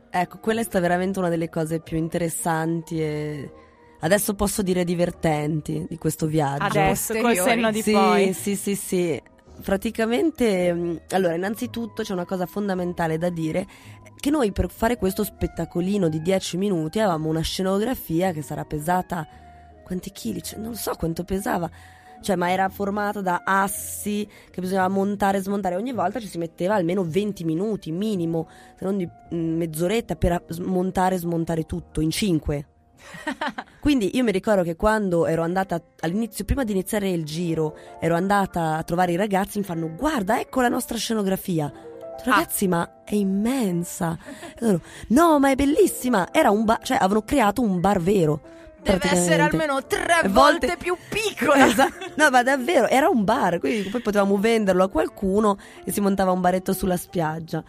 Ecco, 0.09 0.39
quella 0.39 0.59
è 0.59 0.63
stata 0.63 0.79
veramente 0.79 1.19
una 1.19 1.29
delle 1.29 1.49
cose 1.49 1.79
più 1.79 1.97
interessanti 1.97 3.01
e 3.01 3.51
adesso 4.01 4.33
posso 4.33 4.61
dire 4.61 4.83
divertenti 4.83 5.85
di 5.87 5.97
questo 5.97 6.25
viaggio. 6.25 6.63
Adesso 6.63 7.13
col 7.13 7.21
posteriori. 7.21 7.49
senno 7.49 7.71
di 7.71 7.81
sì, 7.81 7.91
poi. 7.91 8.33
Sì, 8.33 8.55
sì, 8.55 8.75
sì. 8.75 9.21
Praticamente, 9.61 10.73
mh, 10.73 11.01
allora, 11.11 11.35
innanzitutto 11.35 12.03
c'è 12.03 12.13
una 12.13 12.25
cosa 12.25 12.45
fondamentale 12.45 13.17
da 13.17 13.29
dire, 13.29 13.67
che 14.19 14.29
noi 14.29 14.51
per 14.51 14.69
fare 14.69 14.97
questo 14.97 15.23
spettacolino 15.23 16.09
di 16.09 16.21
10 16.21 16.57
minuti 16.57 16.99
avevamo 16.99 17.29
una 17.29 17.41
scenografia 17.41 18.31
che 18.31 18.41
sarà 18.41 18.65
pesata 18.65 19.27
quanti 19.83 20.11
chili? 20.11 20.41
Cioè, 20.41 20.59
non 20.59 20.75
so 20.75 20.93
quanto 20.95 21.23
pesava. 21.23 21.69
Cioè, 22.21 22.35
ma 22.35 22.51
era 22.51 22.69
formata 22.69 23.21
da 23.21 23.41
assi 23.43 24.27
che 24.49 24.61
bisognava 24.61 24.87
montare 24.87 25.39
e 25.39 25.41
smontare. 25.41 25.75
Ogni 25.75 25.91
volta 25.91 26.19
ci 26.19 26.27
si 26.27 26.37
metteva 26.37 26.75
almeno 26.75 27.03
20 27.03 27.43
minuti 27.43 27.91
minimo, 27.91 28.47
se 28.77 28.85
non 28.85 28.97
di 28.97 29.05
mh, 29.05 29.35
mezz'oretta 29.35 30.15
per 30.15 30.43
smontare 30.47 31.15
e 31.15 31.19
smontare 31.19 31.65
tutto 31.65 32.01
in 32.01 32.11
5. 32.11 32.65
Quindi 33.81 34.15
io 34.15 34.23
mi 34.23 34.31
ricordo 34.31 34.61
che 34.63 34.75
quando 34.75 35.25
ero 35.25 35.41
andata 35.41 35.81
all'inizio, 36.01 36.45
prima 36.45 36.63
di 36.63 36.71
iniziare 36.71 37.09
il 37.09 37.25
giro, 37.25 37.75
ero 37.99 38.15
andata 38.15 38.77
a 38.77 38.83
trovare 38.83 39.11
i 39.11 39.17
ragazzi, 39.17 39.57
mi 39.57 39.65
fanno 39.65 39.93
guarda, 39.95 40.39
ecco 40.39 40.61
la 40.61 40.69
nostra 40.69 40.97
scenografia. 40.97 41.89
Detto, 42.21 42.29
Ragazzi, 42.29 42.67
ma 42.67 43.03
è 43.03 43.15
immensa. 43.15 44.17
Loro, 44.59 44.81
no, 45.07 45.39
ma 45.39 45.49
è 45.49 45.55
bellissima. 45.55 46.31
Era 46.31 46.51
un 46.51 46.65
bar, 46.65 46.79
cioè 46.83 46.97
avevano 46.97 47.23
creato 47.23 47.61
un 47.61 47.79
bar 47.79 47.99
vero. 47.99 48.41
Deve 48.83 49.09
essere 49.11 49.43
almeno 49.43 49.83
tre 49.85 50.21
E 50.23 50.27
volte, 50.29 50.75
più 50.77 50.95
piccola. 51.09 51.67
Esatto. 51.67 52.11
No, 52.15 52.29
ma 52.29 52.43
davvero, 52.43 52.87
era 52.87 53.09
un 53.09 53.23
bar, 53.23 53.59
quindi 53.59 53.89
poi 53.89 54.01
potevamo 54.01 54.37
venderlo 54.37 54.83
a 54.83 54.89
qualcuno 54.89 55.57
e 55.83 55.91
si 55.91 56.01
montava 56.01 56.31
un 56.31 56.41
baretto 56.41 56.73
sulla 56.73 56.97
spiaggia. 56.97 57.63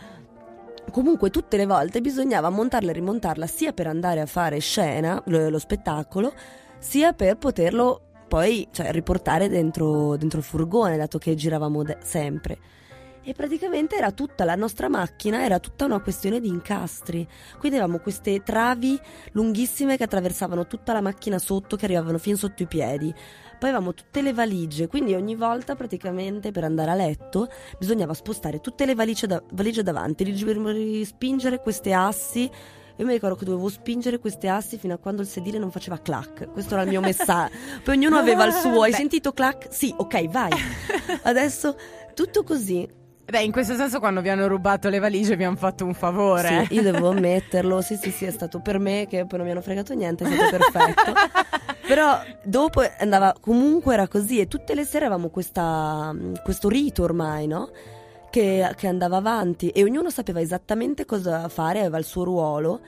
Comunque 0.90 1.30
tutte 1.30 1.56
le 1.56 1.66
volte 1.66 2.00
bisognava 2.00 2.50
montarla 2.50 2.90
e 2.90 2.94
rimontarla 2.94 3.46
sia 3.46 3.72
per 3.72 3.86
andare 3.86 4.20
a 4.20 4.26
fare 4.26 4.58
scena, 4.58 5.22
lo, 5.26 5.48
lo 5.48 5.58
spettacolo, 5.58 6.32
sia 6.78 7.12
per 7.12 7.36
poterlo 7.36 8.00
poi 8.26 8.66
cioè, 8.72 8.90
riportare 8.92 9.48
dentro, 9.48 10.16
dentro 10.16 10.38
il 10.38 10.44
furgone, 10.44 10.96
dato 10.96 11.18
che 11.18 11.34
giravamo 11.34 11.82
de- 11.82 11.98
sempre. 12.02 12.58
E 13.24 13.34
praticamente 13.34 13.96
era 13.96 14.10
tutta 14.10 14.44
la 14.44 14.56
nostra 14.56 14.88
macchina, 14.88 15.44
era 15.44 15.60
tutta 15.60 15.84
una 15.84 16.00
questione 16.00 16.40
di 16.40 16.48
incastri. 16.48 17.26
Quindi 17.58 17.78
avevamo 17.78 18.00
queste 18.00 18.42
travi 18.42 18.98
lunghissime 19.32 19.96
che 19.96 20.02
attraversavano 20.04 20.66
tutta 20.66 20.92
la 20.92 21.00
macchina 21.00 21.38
sotto, 21.38 21.76
che 21.76 21.84
arrivavano 21.84 22.18
fin 22.18 22.36
sotto 22.36 22.62
i 22.64 22.66
piedi. 22.66 23.14
Poi 23.60 23.70
avevamo 23.70 23.94
tutte 23.94 24.22
le 24.22 24.32
valigie, 24.32 24.88
quindi 24.88 25.14
ogni 25.14 25.36
volta 25.36 25.76
praticamente 25.76 26.50
per 26.50 26.64
andare 26.64 26.90
a 26.90 26.94
letto 26.94 27.48
bisognava 27.78 28.12
spostare 28.12 28.60
tutte 28.60 28.84
le 28.86 28.96
valigie, 28.96 29.28
da- 29.28 29.42
valigie 29.52 29.84
davanti, 29.84 30.24
ri- 30.24 31.04
spingere 31.04 31.60
queste 31.60 31.92
assi. 31.92 32.50
Io 32.96 33.06
mi 33.06 33.12
ricordo 33.12 33.36
che 33.36 33.44
dovevo 33.44 33.68
spingere 33.68 34.18
queste 34.18 34.48
assi 34.48 34.78
fino 34.78 34.94
a 34.94 34.98
quando 34.98 35.22
il 35.22 35.28
sedile 35.28 35.58
non 35.58 35.70
faceva 35.70 35.96
clac. 35.98 36.50
Questo 36.50 36.74
era 36.74 36.82
il 36.82 36.88
mio 36.88 37.00
messaggio. 37.00 37.54
Poi 37.84 37.96
ognuno 37.96 38.16
aveva 38.16 38.46
il 38.46 38.52
suo. 38.52 38.82
Hai 38.82 38.90
Beh. 38.90 38.96
sentito 38.96 39.32
clac? 39.32 39.68
Sì, 39.70 39.94
ok, 39.96 40.28
vai. 40.28 40.50
Adesso 41.22 41.76
tutto 42.14 42.42
così. 42.42 43.00
Beh, 43.24 43.42
in 43.42 43.52
questo 43.52 43.74
senso 43.76 43.98
quando 43.98 44.20
vi 44.20 44.28
hanno 44.28 44.46
rubato 44.46 44.88
le 44.88 44.98
valigie 44.98 45.36
vi 45.36 45.44
hanno 45.44 45.56
fatto 45.56 45.84
un 45.84 45.94
favore. 45.94 46.66
Sì, 46.68 46.74
io 46.74 46.82
devo 46.82 47.10
ammetterlo, 47.10 47.80
sì 47.80 47.96
sì 47.96 48.10
sì, 48.10 48.24
è 48.24 48.30
stato 48.30 48.60
per 48.60 48.78
me 48.78 49.06
che 49.08 49.24
poi 49.26 49.38
non 49.38 49.46
mi 49.46 49.52
hanno 49.52 49.62
fregato 49.62 49.94
niente, 49.94 50.24
è 50.24 50.30
stato 50.30 50.50
perfetto. 50.50 51.12
Però 51.86 52.20
dopo 52.42 52.82
andava, 52.98 53.34
comunque 53.40 53.94
era 53.94 54.08
così 54.08 54.40
e 54.40 54.48
tutte 54.48 54.74
le 54.74 54.84
sere 54.84 55.06
avevamo 55.06 55.28
questa, 55.30 56.14
questo 56.42 56.68
rito 56.68 57.04
ormai, 57.04 57.46
no? 57.46 57.70
Che, 58.30 58.72
che 58.76 58.86
andava 58.86 59.18
avanti 59.18 59.68
e 59.68 59.82
ognuno 59.82 60.10
sapeva 60.10 60.40
esattamente 60.40 61.04
cosa 61.04 61.48
fare, 61.48 61.80
aveva 61.80 61.98
il 61.98 62.04
suo 62.04 62.24
ruolo, 62.24 62.80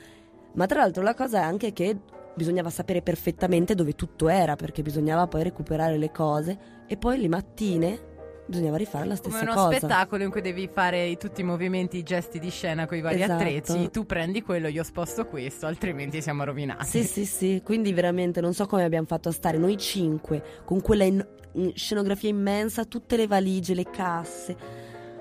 ma 0.55 0.67
tra 0.67 0.81
l'altro 0.81 1.03
la 1.03 1.15
cosa 1.15 1.39
è 1.39 1.43
anche 1.43 1.73
che 1.73 1.97
bisognava 2.35 2.71
sapere 2.71 3.03
perfettamente 3.03 3.75
dove 3.75 3.95
tutto 3.95 4.29
era, 4.29 4.57
perché 4.57 4.83
bisognava 4.83 5.27
poi 5.27 5.43
recuperare 5.43 5.97
le 5.97 6.11
cose 6.11 6.59
e 6.87 6.97
poi 6.97 7.21
le 7.21 7.29
mattine 7.29 8.13
bisognava 8.47 8.77
rifare 8.77 9.07
la 9.07 9.17
Come 9.17 9.35
stessa 9.37 9.51
uno 9.51 9.55
cosa. 9.63 9.77
spettacolo 9.79 10.23
in 10.23 10.31
cui 10.31 10.41
devi 10.41 10.69
fare 10.73 11.17
tutti 11.17 11.41
i 11.41 11.45
movimenti, 11.45 11.97
i 11.99 12.03
gesti 12.03 12.39
di 12.39 12.51
scena 12.51 12.87
con 12.87 12.97
i 12.97 13.01
vari 13.01 13.23
Esatto. 13.23 13.33
attrezzi. 13.43 13.91
Tu 13.91 14.05
prendi 14.07 14.43
quello, 14.43 14.69
io 14.69 14.83
sposto 14.83 15.27
questo, 15.27 15.67
altrimenti 15.67 16.21
siamo 16.21 16.45
rovinati. 16.45 16.85
Sì, 16.87 17.05
sì, 17.05 17.25
sì, 17.25 17.61
quindi 17.65 17.93
veramente 17.93 18.41
non 18.41 18.53
so 18.55 18.67
come 18.67 18.85
abbiamo 18.85 19.07
fatto 19.07 19.29
a 19.29 19.33
stare 19.33 19.57
noi 19.59 19.77
cinque 19.79 20.43
con 20.65 20.81
quella 20.81 21.05
in- 21.05 21.27
in- 21.53 21.73
scenografia 21.75 22.29
immensa, 22.29 22.85
tutte 22.85 23.17
le 23.17 23.27
valigie, 23.27 23.75
le 23.75 23.85
casse. 23.91 24.57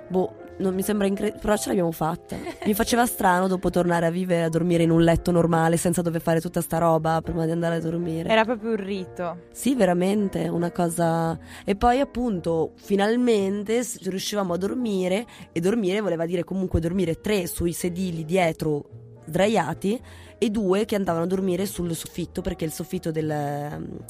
Boh, 0.08 0.36
non 0.58 0.74
mi 0.74 0.82
sembra 0.82 1.08
incredibile, 1.08 1.42
però 1.42 1.58
ce 1.58 1.70
l'abbiamo 1.70 1.92
fatta. 1.92 2.36
Mi 2.66 2.74
faceva 2.74 3.06
strano 3.06 3.48
dopo 3.48 3.70
tornare 3.70 4.06
a 4.06 4.10
vivere, 4.10 4.44
a 4.44 4.50
dormire 4.50 4.84
in 4.84 4.92
un 4.92 5.02
letto 5.02 5.32
normale 5.32 5.78
senza 5.78 6.02
dover 6.02 6.22
fare 6.22 6.40
tutta 6.42 6.62
sta 6.62 6.78
roba 6.78 7.22
prima 7.22 7.46
di 7.46 7.52
andare 7.52 7.76
a 7.76 7.80
dormire. 7.80 8.30
Era 8.30 8.46
proprio 8.46 8.72
un 8.72 8.78
rito. 8.78 9.38
Sì, 9.52 9.76
veramente, 9.76 10.48
una 10.48 10.72
cosa... 10.72 11.38
E 11.66 11.76
poi 11.76 12.00
appunto, 12.00 12.72
finalmente 12.76 13.86
riuscivamo 14.04 14.54
a 14.54 14.58
dormire 14.58 15.26
e 15.52 15.60
dormire 15.60 16.02
voleva 16.02 16.26
dire 16.26 16.44
comunque 16.44 16.80
dormire 16.80 17.20
tre 17.22 17.48
sui 17.48 17.74
sedili 17.74 18.26
dietro 18.26 18.90
sdraiati 19.26 20.00
e 20.38 20.50
due 20.50 20.86
che 20.86 20.96
andavano 20.96 21.24
a 21.24 21.28
dormire 21.28 21.66
sul 21.66 21.96
soffitto 21.96 22.42
perché 22.42 22.66
il 22.66 22.72
soffitto 22.72 23.12
del- 23.12 24.06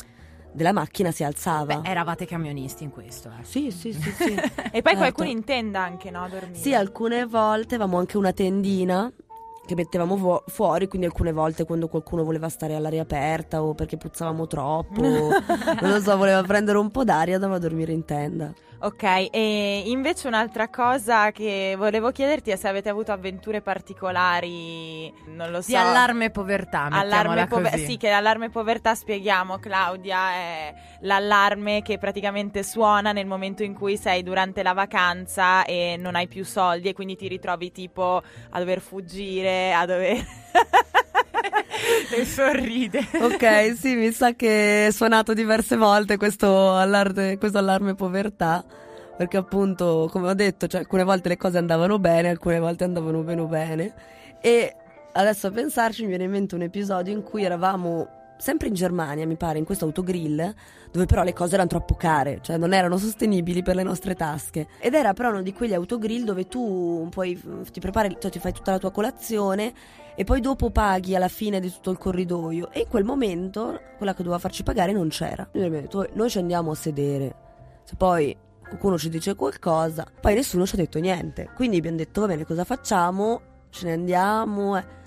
della 0.53 0.71
macchina 0.71 1.11
si 1.11 1.23
alzava. 1.23 1.79
Beh, 1.79 1.89
eravate 1.89 2.25
camionisti 2.25 2.83
in 2.83 2.91
questo, 2.91 3.29
eh. 3.39 3.43
Sì, 3.43 3.71
sì, 3.71 3.93
sì, 3.93 4.11
sì. 4.11 4.33
E 4.73 4.81
poi 4.81 4.93
Certo. 4.93 4.97
qualcuno 4.97 5.29
in 5.29 5.43
tenda 5.43 5.81
anche, 5.81 6.09
no? 6.11 6.23
A 6.23 6.27
dormire. 6.29 6.57
Sì, 6.59 6.73
alcune 6.73 7.25
volte 7.25 7.75
avevamo 7.75 7.97
anche 7.97 8.17
una 8.17 8.31
tendina 8.33 9.11
che 9.65 9.75
mettevamo 9.75 10.17
fu- 10.17 10.43
fuori, 10.47 10.87
quindi 10.87 11.07
alcune 11.07 11.31
volte 11.31 11.65
quando 11.65 11.87
qualcuno 11.87 12.23
voleva 12.23 12.49
stare 12.49 12.75
all'aria 12.75 13.01
aperta 13.01 13.63
o 13.63 13.73
perché 13.73 13.97
puzzavamo 13.97 14.47
troppo, 14.47 15.01
non 15.81 15.89
lo 15.89 15.99
so, 16.01 16.17
voleva 16.17 16.41
prendere 16.43 16.77
un 16.77 16.91
po' 16.91 17.03
d'aria, 17.03 17.35
andava 17.35 17.55
a 17.55 17.59
dormire 17.59 17.91
in 17.91 18.05
tenda. 18.05 18.53
Ok, 18.83 19.29
e 19.31 19.83
invece 19.85 20.27
un'altra 20.27 20.67
cosa 20.67 21.31
che 21.31 21.73
volevo 21.77 22.11
chiederti 22.11 22.51
è 22.51 22.57
se 22.57 22.67
avete 22.67 22.89
avuto 22.89 23.13
avventure 23.13 23.61
particolari, 23.61 25.09
non 25.27 25.51
lo 25.51 25.61
so. 25.61 25.69
Di 25.69 25.75
allarme 25.77 26.31
povertà, 26.31 26.89
Allarme 26.91 27.47
pover- 27.47 27.71
così. 27.71 27.85
sì, 27.85 27.97
che 27.97 28.09
l'allarme 28.09 28.49
povertà 28.49 28.93
spieghiamo, 28.93 29.57
Claudia, 29.57 30.31
è 30.33 30.73
l'allarme 31.01 31.81
che 31.81 31.97
praticamente 31.97 32.61
suona 32.63 33.13
nel 33.13 33.25
momento 33.25 33.63
in 33.63 33.73
cui 33.73 33.95
sei 33.95 34.21
durante 34.21 34.63
la 34.63 34.73
vacanza 34.73 35.63
e 35.63 35.95
non 35.97 36.15
hai 36.15 36.27
più 36.27 36.43
soldi 36.43 36.89
e 36.89 36.93
quindi 36.93 37.15
ti 37.15 37.29
ritrovi 37.29 37.71
tipo 37.71 38.21
a 38.49 38.59
dover 38.59 38.81
fuggire, 38.81 39.52
a 39.75 39.85
dover... 39.85 40.25
E 42.15 42.25
sorride. 42.25 42.99
Ok, 43.19 43.75
sì, 43.75 43.95
mi 43.95 44.11
sa 44.11 44.33
che 44.33 44.87
è 44.87 44.91
suonato 44.91 45.33
diverse 45.33 45.75
volte 45.75 46.17
questo 46.17 46.75
allarme, 46.75 47.37
questo 47.37 47.57
allarme 47.57 47.95
povertà. 47.95 48.63
Perché 49.17 49.37
appunto, 49.37 50.07
come 50.11 50.29
ho 50.29 50.33
detto, 50.33 50.67
cioè, 50.67 50.81
alcune 50.81 51.03
volte 51.03 51.29
le 51.29 51.37
cose 51.37 51.57
andavano 51.57 51.99
bene, 51.99 52.29
alcune 52.29 52.59
volte 52.59 52.83
andavano 52.83 53.21
meno 53.21 53.47
bene. 53.47 53.93
E 54.41 54.75
adesso 55.13 55.47
a 55.47 55.51
pensarci 55.51 56.03
mi 56.03 56.09
viene 56.09 56.23
in 56.25 56.31
mente 56.31 56.55
un 56.55 56.61
episodio 56.61 57.13
in 57.13 57.23
cui 57.23 57.43
eravamo 57.43 58.07
sempre 58.37 58.67
in 58.67 58.73
Germania, 58.73 59.25
mi 59.25 59.35
pare, 59.35 59.57
in 59.57 59.65
questo 59.65 59.85
autogrill, 59.85 60.53
dove 60.91 61.05
però 61.05 61.23
le 61.23 61.33
cose 61.33 61.53
erano 61.53 61.69
troppo 61.69 61.95
care, 61.95 62.39
cioè 62.41 62.57
non 62.57 62.73
erano 62.73 62.97
sostenibili 62.97 63.63
per 63.63 63.75
le 63.75 63.83
nostre 63.83 64.15
tasche. 64.15 64.67
Ed 64.79 64.93
era 64.93 65.13
però 65.13 65.29
uno 65.29 65.41
di 65.41 65.53
quegli 65.53 65.73
autogrill 65.73 66.23
dove 66.23 66.47
tu 66.47 67.07
poi 67.09 67.41
ti 67.71 67.79
prepari, 67.79 68.15
cioè 68.19 68.31
ti 68.31 68.39
fai 68.39 68.53
tutta 68.53 68.71
la 68.71 68.79
tua 68.79 68.91
colazione 68.91 69.73
e 70.15 70.23
poi 70.23 70.41
dopo 70.41 70.69
paghi 70.69 71.15
alla 71.15 71.27
fine 71.27 71.59
di 71.59 71.71
tutto 71.71 71.89
il 71.91 71.97
corridoio. 71.97 72.69
E 72.71 72.81
in 72.81 72.87
quel 72.87 73.03
momento 73.03 73.79
quella 73.97 74.13
che 74.13 74.23
doveva 74.23 74.39
farci 74.39 74.63
pagare 74.63 74.91
non 74.91 75.09
c'era. 75.09 75.47
Noi 75.53 75.65
abbiamo 75.65 75.85
detto, 75.85 76.07
noi 76.13 76.29
ci 76.29 76.37
andiamo 76.37 76.71
a 76.71 76.75
sedere. 76.75 77.35
Se 77.83 77.95
poi 77.95 78.35
qualcuno 78.61 78.97
ci 78.97 79.09
dice 79.09 79.35
qualcosa, 79.35 80.05
poi 80.19 80.35
nessuno 80.35 80.65
ci 80.65 80.75
ha 80.75 80.77
detto 80.77 80.99
niente. 80.99 81.49
Quindi 81.55 81.77
abbiamo 81.77 81.97
detto, 81.97 82.21
va 82.21 82.27
bene, 82.27 82.45
cosa 82.45 82.63
facciamo? 82.63 83.41
Ce 83.69 83.85
ne 83.85 83.93
andiamo. 83.93 84.77
eh. 84.77 85.01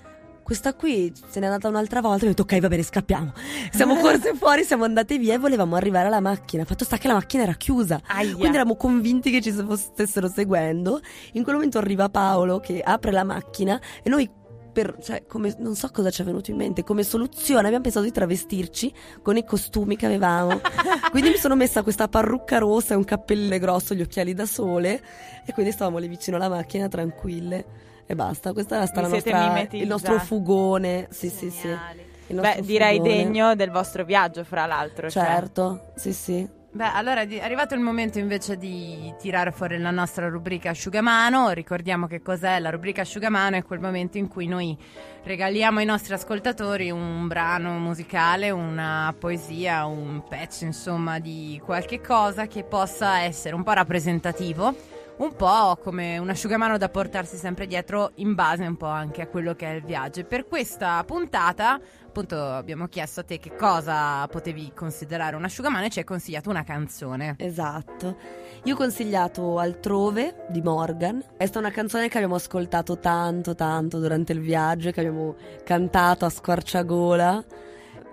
Questa 0.47 0.73
qui 0.73 1.11
se 1.27 1.41
n'è 1.41 1.45
andata 1.45 1.67
un'altra 1.67 1.99
volta 1.99 2.23
e 2.23 2.27
ho 2.27 2.29
detto 2.29 2.43
ok 2.43 2.61
va 2.61 2.69
bene 2.69 2.81
scappiamo. 2.81 3.33
Siamo 3.69 3.97
corse 3.97 4.33
fuori 4.33 4.63
siamo 4.63 4.85
andate 4.85 5.17
via 5.17 5.33
e 5.33 5.37
volevamo 5.37 5.75
arrivare 5.75 6.07
alla 6.07 6.21
macchina. 6.21 6.63
Fatto 6.63 6.85
sta 6.85 6.95
che 6.95 7.09
la 7.09 7.15
macchina 7.15 7.43
era 7.43 7.51
chiusa. 7.55 7.99
Aia. 8.07 8.31
quindi 8.31 8.55
eravamo 8.55 8.77
convinti 8.77 9.29
che 9.29 9.41
ci 9.41 9.53
stessero 9.75 10.29
seguendo. 10.29 11.01
In 11.33 11.43
quel 11.43 11.55
momento 11.55 11.79
arriva 11.79 12.07
Paolo 12.07 12.61
che 12.61 12.79
apre 12.79 13.11
la 13.11 13.25
macchina 13.25 13.77
e 14.01 14.09
noi 14.09 14.31
per, 14.71 14.95
cioè, 15.03 15.25
come, 15.27 15.53
non 15.59 15.75
so 15.75 15.89
cosa 15.91 16.09
ci 16.11 16.21
è 16.21 16.23
venuto 16.23 16.49
in 16.49 16.55
mente, 16.55 16.85
come 16.85 17.03
soluzione 17.03 17.65
abbiamo 17.65 17.83
pensato 17.83 18.05
di 18.05 18.13
travestirci 18.13 18.93
con 19.21 19.35
i 19.35 19.43
costumi 19.43 19.97
che 19.97 20.05
avevamo. 20.05 20.61
quindi 21.11 21.31
mi 21.31 21.37
sono 21.37 21.57
messa 21.57 21.83
questa 21.83 22.07
parrucca 22.07 22.57
rossa 22.57 22.93
e 22.93 22.95
un 22.95 23.03
cappellone 23.03 23.59
grosso, 23.59 23.93
gli 23.93 24.01
occhiali 24.01 24.33
da 24.33 24.45
sole 24.45 25.01
e 25.45 25.51
quindi 25.51 25.73
stavamo 25.73 25.97
lì 25.97 26.07
vicino 26.07 26.37
alla 26.37 26.47
macchina 26.47 26.87
tranquille 26.87 27.87
e 28.07 28.15
basta. 28.15 28.53
Questa 28.53 28.75
era 28.75 28.83
nostra, 29.07 29.67
il 29.71 29.87
nostro 29.87 30.17
fugone. 30.19 31.07
Sì, 31.11 31.29
sì, 31.29 31.51
sì. 31.51 31.67
Geniali. 31.67 32.05
Il 32.27 32.35
nostro 32.35 32.61
Beh, 32.61 32.65
direi 32.65 32.97
fugone. 32.97 33.15
degno 33.15 33.55
del 33.55 33.69
vostro 33.69 34.03
viaggio, 34.03 34.43
fra 34.43 34.65
l'altro. 34.65 35.09
cioè. 35.09 35.23
Certo, 35.23 35.91
sì, 35.95 36.13
sì. 36.13 36.55
Beh, 36.69 36.91
allora 36.93 37.21
è 37.21 37.39
arrivato 37.39 37.73
il 37.73 37.79
momento 37.79 38.19
invece 38.19 38.55
di 38.55 39.11
tirare 39.17 39.51
fuori 39.51 39.79
la 39.79 39.89
nostra 39.89 40.27
rubrica 40.27 40.69
asciugamano. 40.69 41.49
Ricordiamo 41.49 42.05
che 42.05 42.21
cos'è 42.21 42.59
la 42.59 42.69
rubrica 42.69 43.01
asciugamano, 43.01 43.55
è 43.55 43.63
quel 43.63 43.79
momento 43.79 44.17
in 44.17 44.27
cui 44.27 44.45
noi 44.47 44.77
regaliamo 45.23 45.79
ai 45.79 45.85
nostri 45.85 46.13
ascoltatori 46.13 46.91
un 46.91 47.27
brano 47.27 47.79
musicale, 47.79 48.51
una 48.51 49.13
poesia, 49.17 49.85
un 49.85 50.21
pezzo, 50.27 50.65
insomma, 50.65 51.17
di 51.19 51.59
qualche 51.63 51.99
cosa 51.99 52.45
che 52.45 52.63
possa 52.63 53.21
essere 53.21 53.55
un 53.55 53.63
po' 53.63 53.71
rappresentativo, 53.71 54.75
un 55.17 55.35
po' 55.35 55.77
come 55.81 56.17
un 56.17 56.29
asciugamano 56.29 56.77
da 56.77 56.89
portarsi 56.89 57.37
sempre 57.37 57.65
dietro 57.65 58.11
in 58.15 58.35
base 58.35 58.65
un 58.65 58.77
po' 58.77 58.85
anche 58.85 59.21
a 59.21 59.27
quello 59.27 59.55
che 59.55 59.65
è 59.65 59.73
il 59.75 59.83
viaggio. 59.83 60.23
Per 60.25 60.47
questa 60.47 61.03
puntata 61.05 61.79
appunto 62.05 62.39
abbiamo 62.41 62.87
chiesto 62.87 63.19
a 63.19 63.23
te 63.23 63.39
che 63.39 63.55
cosa 63.55 64.27
potevi 64.27 64.71
considerare 64.75 65.35
un 65.35 65.43
asciugamano 65.43 65.85
e 65.85 65.89
ci 65.89 65.99
hai 65.99 66.05
consigliato 66.05 66.49
una 66.49 66.63
canzone. 66.63 67.35
Esatto. 67.37 68.17
Io 68.63 68.73
ho 68.73 68.77
consigliato 68.77 69.59
Altrove 69.59 70.45
di 70.49 70.61
Morgan. 70.61 71.23
È 71.37 71.45
stata 71.45 71.59
una 71.59 71.71
canzone 71.71 72.09
che 72.09 72.17
abbiamo 72.17 72.35
ascoltato 72.35 72.99
tanto, 72.99 73.55
tanto 73.55 73.99
durante 73.99 74.33
il 74.33 74.41
viaggio 74.41 74.91
che 74.91 74.99
abbiamo 74.99 75.35
cantato 75.63 76.25
a 76.25 76.29
squarciagola. 76.29 77.45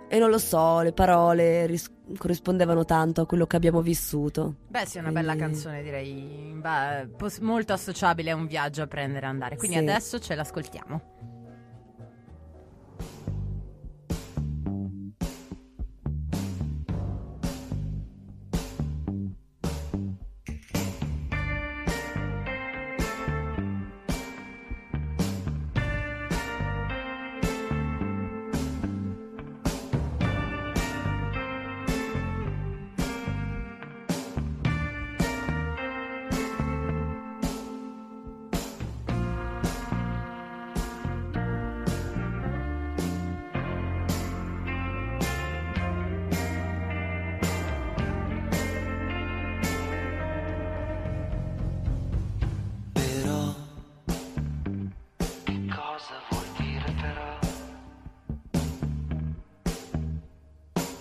E 0.08 0.18
non 0.18 0.30
lo 0.30 0.38
so, 0.38 0.80
le 0.80 0.92
parole 0.92 1.66
ris- 1.66 1.90
corrispondevano 2.16 2.84
tanto 2.84 3.22
a 3.22 3.26
quello 3.26 3.46
che 3.46 3.56
abbiamo 3.56 3.80
vissuto. 3.80 4.56
Beh, 4.68 4.86
sì, 4.86 4.98
è 4.98 5.00
una 5.00 5.10
Quindi... 5.10 5.28
bella 5.28 5.36
canzone, 5.36 5.82
direi. 5.82 6.52
Beh, 6.54 7.08
pos- 7.16 7.38
molto 7.38 7.72
associabile 7.72 8.30
a 8.30 8.36
un 8.36 8.46
viaggio 8.46 8.82
a 8.82 8.86
prendere 8.86 9.26
e 9.26 9.28
andare. 9.28 9.56
Quindi 9.56 9.76
sì. 9.76 9.82
adesso 9.82 10.18
ce 10.20 10.34
l'ascoltiamo. 10.34 11.33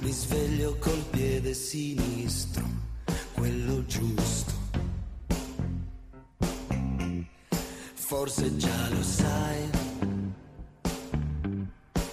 Mi 0.04 0.12
sveglio 0.12 0.76
col 0.80 1.02
piede 1.12 1.54
sinistro, 1.54 2.66
quello 3.32 3.86
giusto. 3.86 4.52
Forse 7.94 8.58
già 8.58 8.90
lo 8.90 9.02
sai 9.02 9.70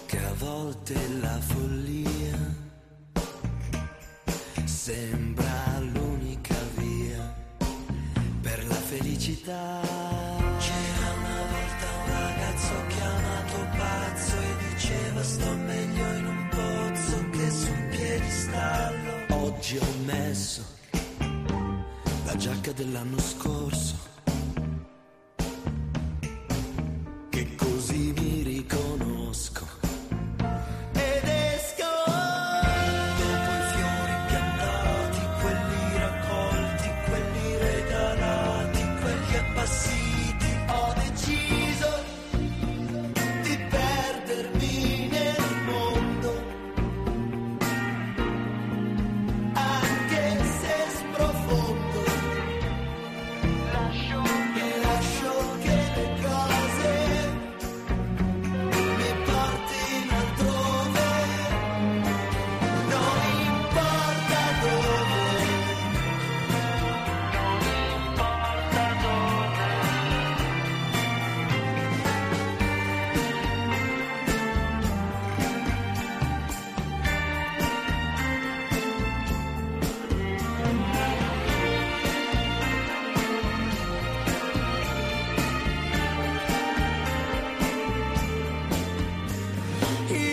che 0.05 0.17
a 0.17 0.33
volte 0.35 0.95
la 1.19 1.37
follia 1.41 2.55
sembra 4.63 5.79
l'unica 5.79 6.55
via 6.77 7.35
per 8.41 8.67
la 8.67 8.75
felicità. 8.75 9.90
rimesso 20.11 20.63
la 22.25 22.35
giacca 22.35 22.71
dell'anno 22.73 23.19
scorso. 23.19 24.00
here 89.91 90.30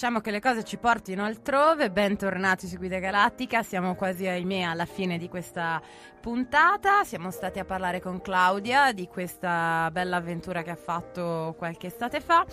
Lasciamo 0.00 0.22
che 0.22 0.30
le 0.30 0.40
cose 0.40 0.64
ci 0.64 0.78
portino 0.78 1.26
altrove. 1.26 1.90
Bentornati 1.90 2.66
su 2.66 2.78
Guida 2.78 2.98
Galattica. 3.00 3.62
Siamo 3.62 3.94
quasi, 3.94 4.26
ahimè, 4.26 4.62
alla 4.62 4.86
fine 4.86 5.18
di 5.18 5.28
questa 5.28 5.78
puntata. 6.20 7.02
Siamo 7.04 7.30
stati 7.30 7.58
a 7.58 7.64
parlare 7.64 8.00
con 8.00 8.20
Claudia 8.20 8.92
di 8.92 9.08
questa 9.08 9.88
bella 9.90 10.16
avventura 10.16 10.62
che 10.62 10.70
ha 10.70 10.76
fatto 10.76 11.54
qualche 11.56 11.86
estate 11.88 12.20
fa. 12.20 12.44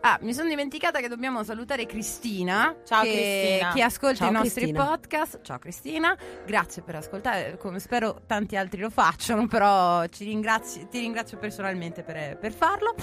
Ah, 0.00 0.18
mi 0.22 0.32
sono 0.32 0.48
dimenticata 0.48 1.00
che 1.00 1.08
dobbiamo 1.08 1.42
salutare 1.42 1.84
Cristina. 1.86 2.74
Ciao, 2.84 3.02
che, 3.02 3.10
Cristina. 3.10 3.72
Che 3.72 3.82
ascolta 3.82 4.16
Ciao, 4.16 4.28
i 4.28 4.32
nostri 4.32 4.60
Cristina. 4.62 4.84
podcast. 4.84 5.40
Ciao 5.42 5.58
Cristina, 5.58 6.16
grazie 6.46 6.82
per 6.82 6.94
ascoltare. 6.96 7.56
Come 7.58 7.80
spero 7.80 8.22
tanti 8.26 8.56
altri 8.56 8.80
lo 8.80 8.90
facciano, 8.90 9.46
però 9.48 10.06
ci 10.06 10.24
ringrazi- 10.24 10.86
ti 10.88 11.00
ringrazio 11.00 11.38
personalmente 11.38 12.02
per, 12.02 12.38
per 12.38 12.52
farlo. 12.52 12.94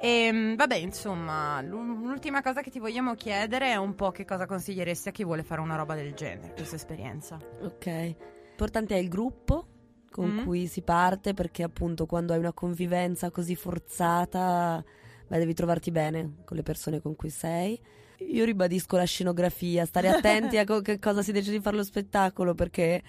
E 0.00 0.54
vabbè, 0.56 0.76
insomma, 0.76 1.62
l'u- 1.62 2.04
l'ultima 2.04 2.42
cosa 2.42 2.60
che 2.60 2.70
ti 2.70 2.80
vogliamo 2.80 3.14
chiedere 3.14 3.70
è 3.70 3.76
un 3.76 3.94
po' 3.94 4.10
che 4.10 4.24
cosa 4.24 4.46
consiglieresti 4.46 5.08
a 5.08 5.12
chi 5.12 5.22
vuole 5.24 5.44
fare 5.44 5.60
una 5.60 5.76
roba 5.76 5.94
del 5.94 6.14
genere, 6.14 6.52
questa 6.54 6.76
esperienza. 6.76 7.38
Ok. 7.62 8.16
Importante 8.58 8.96
è 8.96 8.98
il 8.98 9.08
gruppo 9.08 9.66
con 10.10 10.30
Mm. 10.30 10.42
cui 10.44 10.66
si 10.66 10.82
parte 10.82 11.32
perché 11.32 11.62
appunto 11.62 12.06
quando 12.06 12.32
hai 12.32 12.40
una 12.40 12.52
convivenza 12.52 13.30
così 13.30 13.54
forzata, 13.54 14.84
beh, 15.28 15.38
devi 15.38 15.54
trovarti 15.54 15.92
bene 15.92 16.38
con 16.44 16.56
le 16.56 16.64
persone 16.64 17.00
con 17.00 17.14
cui 17.14 17.30
sei. 17.30 17.80
Io 18.18 18.44
ribadisco 18.44 18.96
la 18.96 19.04
scenografia, 19.04 19.84
stare 19.84 20.08
attenti 20.08 20.58
a 20.58 20.64
co- 20.64 20.80
che 20.80 20.98
cosa 20.98 21.22
si 21.22 21.30
decide 21.30 21.58
di 21.58 21.62
fare 21.62 21.76
lo 21.76 21.84
spettacolo 21.84 22.56
perché 22.56 23.00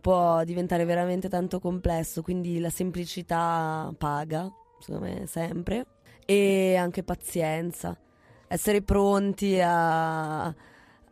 può 0.00 0.42
diventare 0.42 0.84
veramente 0.84 1.28
tanto 1.28 1.60
complesso, 1.60 2.20
quindi 2.22 2.58
la 2.58 2.70
semplicità 2.70 3.94
paga, 3.96 4.50
secondo 4.80 5.06
me, 5.06 5.26
sempre. 5.28 5.86
E 6.24 6.74
anche 6.74 7.04
pazienza, 7.04 7.96
essere 8.48 8.82
pronti 8.82 9.60
a, 9.60 10.52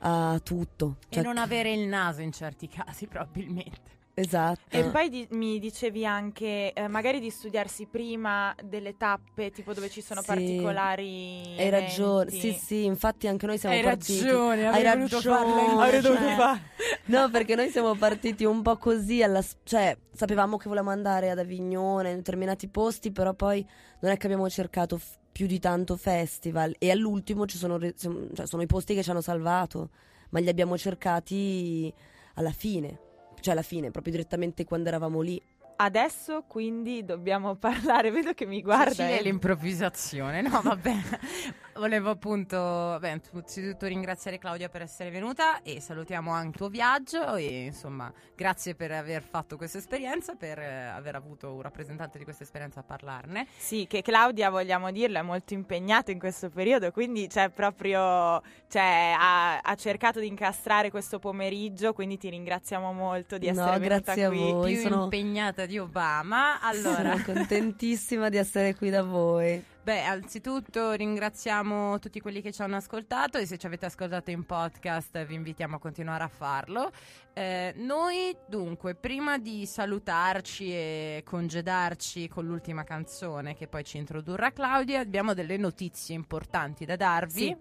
a 0.06 0.38
tutto. 0.42 0.96
E 1.08 1.14
Cioè, 1.14 1.22
non 1.24 1.38
avere 1.38 1.72
il 1.72 1.86
naso 1.86 2.20
in 2.20 2.32
certi 2.32 2.68
casi, 2.68 3.06
probabilmente. 3.08 3.92
Esatto. 4.16 4.60
E 4.76 4.84
poi 4.90 5.08
di- 5.08 5.26
mi 5.32 5.58
dicevi 5.58 6.06
anche 6.06 6.72
eh, 6.72 6.86
magari 6.86 7.18
di 7.18 7.30
studiarsi 7.30 7.86
prima 7.86 8.54
delle 8.62 8.96
tappe, 8.96 9.50
tipo 9.50 9.72
dove 9.74 9.90
ci 9.90 10.00
sono 10.02 10.20
Sì. 10.20 10.26
particolari. 10.28 11.56
Hai 11.58 11.68
ragione, 11.68 12.30
sì, 12.30 12.52
sì, 12.52 12.84
infatti 12.84 13.26
anche 13.26 13.46
noi 13.46 13.58
siamo 13.58 13.74
Hai 13.74 13.82
partiti. 13.82 14.22
ragione, 14.22 14.68
Hai 14.68 14.82
ragione. 14.84 15.62
io. 15.62 15.80
Avrei 15.80 16.00
dovuto 16.00 16.22
cioè- 16.22 16.34
fare. 16.36 16.60
No, 17.06 17.28
perché 17.30 17.56
noi 17.56 17.70
siamo 17.70 17.94
partiti 17.96 18.44
un 18.44 18.62
po' 18.62 18.76
così, 18.76 19.20
alla 19.22 19.42
cioè 19.64 19.96
sapevamo 20.12 20.58
che 20.58 20.68
volevamo 20.68 20.92
andare 20.92 21.30
ad 21.30 21.38
Avignone, 21.40 22.10
in 22.10 22.16
determinati 22.16 22.68
posti, 22.68 23.10
però 23.10 23.34
poi 23.34 23.66
non 24.00 24.12
è 24.12 24.16
che 24.16 24.26
abbiamo 24.26 24.48
cercato 24.48 24.96
f- 24.96 25.16
più 25.34 25.48
di 25.48 25.58
tanto 25.58 25.96
festival 25.96 26.76
e 26.78 26.92
all'ultimo 26.92 27.44
ci 27.44 27.58
sono, 27.58 27.76
cioè, 27.80 28.46
sono 28.46 28.62
i 28.62 28.66
posti 28.66 28.94
che 28.94 29.02
ci 29.02 29.10
hanno 29.10 29.20
salvato, 29.20 29.90
ma 30.30 30.38
li 30.38 30.48
abbiamo 30.48 30.78
cercati 30.78 31.92
alla 32.34 32.52
fine, 32.52 33.00
cioè 33.40 33.54
alla 33.54 33.62
fine, 33.62 33.90
proprio 33.90 34.12
direttamente 34.12 34.64
quando 34.64 34.86
eravamo 34.90 35.20
lì. 35.22 35.42
Adesso 35.76 36.44
quindi 36.46 37.04
dobbiamo 37.04 37.54
parlare, 37.56 38.10
vedo 38.10 38.32
che 38.32 38.46
mi 38.46 38.62
guarda. 38.62 38.90
Cecilia 38.90 39.16
eh. 39.16 39.18
è 39.18 39.22
l'improvvisazione, 39.22 40.40
no 40.42 40.60
vabbè, 40.62 40.94
volevo 41.76 42.10
appunto, 42.10 42.96
beh, 43.00 43.08
innanzitutto 43.08 43.86
ringraziare 43.86 44.38
Claudia 44.38 44.68
per 44.68 44.82
essere 44.82 45.10
venuta 45.10 45.62
e 45.62 45.80
salutiamo 45.80 46.30
anche 46.30 46.48
il 46.48 46.54
tuo 46.56 46.68
viaggio 46.68 47.34
e 47.34 47.64
insomma 47.64 48.12
grazie 48.36 48.74
per 48.74 48.92
aver 48.92 49.22
fatto 49.22 49.56
questa 49.56 49.78
esperienza, 49.78 50.34
per 50.34 50.58
eh, 50.58 50.86
aver 50.86 51.16
avuto 51.16 51.52
un 51.52 51.62
rappresentante 51.62 52.18
di 52.18 52.24
questa 52.24 52.44
esperienza 52.44 52.80
a 52.80 52.82
parlarne. 52.84 53.46
Sì, 53.56 53.86
che 53.88 54.02
Claudia, 54.02 54.50
vogliamo 54.50 54.90
dirlo, 54.92 55.18
è 55.18 55.22
molto 55.22 55.54
impegnata 55.54 56.10
in 56.12 56.18
questo 56.18 56.50
periodo, 56.50 56.92
quindi 56.92 57.26
c'è 57.26 57.48
proprio, 57.50 58.40
cioè, 58.68 59.14
ha, 59.18 59.58
ha 59.58 59.74
cercato 59.74 60.20
di 60.20 60.26
incastrare 60.28 60.90
questo 60.90 61.18
pomeriggio, 61.18 61.92
quindi 61.92 62.16
ti 62.16 62.28
ringraziamo 62.30 62.92
molto 62.92 63.38
di 63.38 63.50
No, 63.50 63.52
essere 63.62 63.78
venuta 63.80 64.00
grazie 64.00 64.24
a 64.24 64.28
qui. 64.28 64.38
voi. 64.38 64.72
Più 64.72 64.82
sono- 64.82 65.02
impegnata 65.04 65.63
di 65.66 65.78
Obama, 65.78 66.60
allora... 66.60 67.16
Sono 67.16 67.22
contentissima 67.24 68.28
di 68.28 68.36
essere 68.36 68.74
qui 68.74 68.90
da 68.90 69.02
voi. 69.02 69.62
Beh, 69.84 70.02
anzitutto 70.02 70.92
ringraziamo 70.92 71.98
tutti 71.98 72.18
quelli 72.18 72.40
che 72.40 72.52
ci 72.52 72.62
hanno 72.62 72.76
ascoltato 72.76 73.36
e 73.36 73.44
se 73.44 73.58
ci 73.58 73.66
avete 73.66 73.84
ascoltato 73.84 74.30
in 74.30 74.44
podcast 74.44 75.26
vi 75.26 75.34
invitiamo 75.34 75.76
a 75.76 75.78
continuare 75.78 76.24
a 76.24 76.28
farlo. 76.28 76.90
Eh, 77.34 77.74
noi 77.76 78.34
dunque, 78.48 78.94
prima 78.94 79.36
di 79.36 79.66
salutarci 79.66 80.72
e 80.72 81.22
congedarci 81.22 82.28
con 82.28 82.46
l'ultima 82.46 82.82
canzone 82.82 83.54
che 83.54 83.68
poi 83.68 83.84
ci 83.84 83.98
introdurrà 83.98 84.52
Claudia, 84.52 85.00
abbiamo 85.00 85.34
delle 85.34 85.58
notizie 85.58 86.14
importanti 86.14 86.86
da 86.86 86.96
darvi. 86.96 87.40
Sì. 87.40 87.56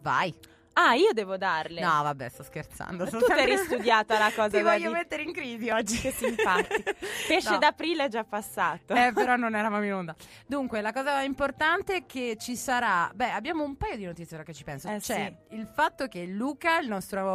Vai. 0.00 0.34
Ah, 0.80 0.94
io 0.94 1.12
devo 1.12 1.36
darle. 1.36 1.80
No, 1.80 2.02
vabbè, 2.04 2.28
sto 2.28 2.44
scherzando. 2.44 3.04
Tu 3.08 3.18
ti 3.18 3.32
eri 3.32 3.56
sempre- 3.56 3.64
studiata 3.76 4.16
la 4.18 4.30
cosa 4.34 4.48
Ti 4.56 4.62
voglio 4.62 4.92
mettere 4.92 5.22
in 5.22 5.32
crisi 5.32 5.68
oggi. 5.70 5.98
Che 5.98 6.12
simpatico. 6.12 6.92
Pesce 7.26 7.50
No. 7.50 7.58
d'aprile 7.58 8.04
è 8.04 8.08
già 8.08 8.22
passato. 8.22 8.94
Eh, 8.94 9.10
però 9.12 9.34
non 9.34 9.56
eravamo 9.56 9.84
in 9.84 9.92
onda. 9.94 10.14
Dunque, 10.46 10.80
la 10.80 10.92
cosa 10.92 11.22
importante 11.22 11.96
è 11.96 12.06
che 12.06 12.36
ci 12.38 12.54
sarà. 12.54 13.10
Beh, 13.12 13.30
abbiamo 13.32 13.64
un 13.64 13.76
paio 13.76 13.96
di 13.96 14.04
notizie 14.04 14.36
ora 14.36 14.44
che 14.44 14.54
ci 14.54 14.62
penso. 14.62 14.88
Eh, 14.88 14.98
C'è 15.00 15.34
il 15.50 15.66
fatto 15.66 16.06
che 16.06 16.24
Luca, 16.26 16.78
il 16.78 16.86
nostro 16.88 17.28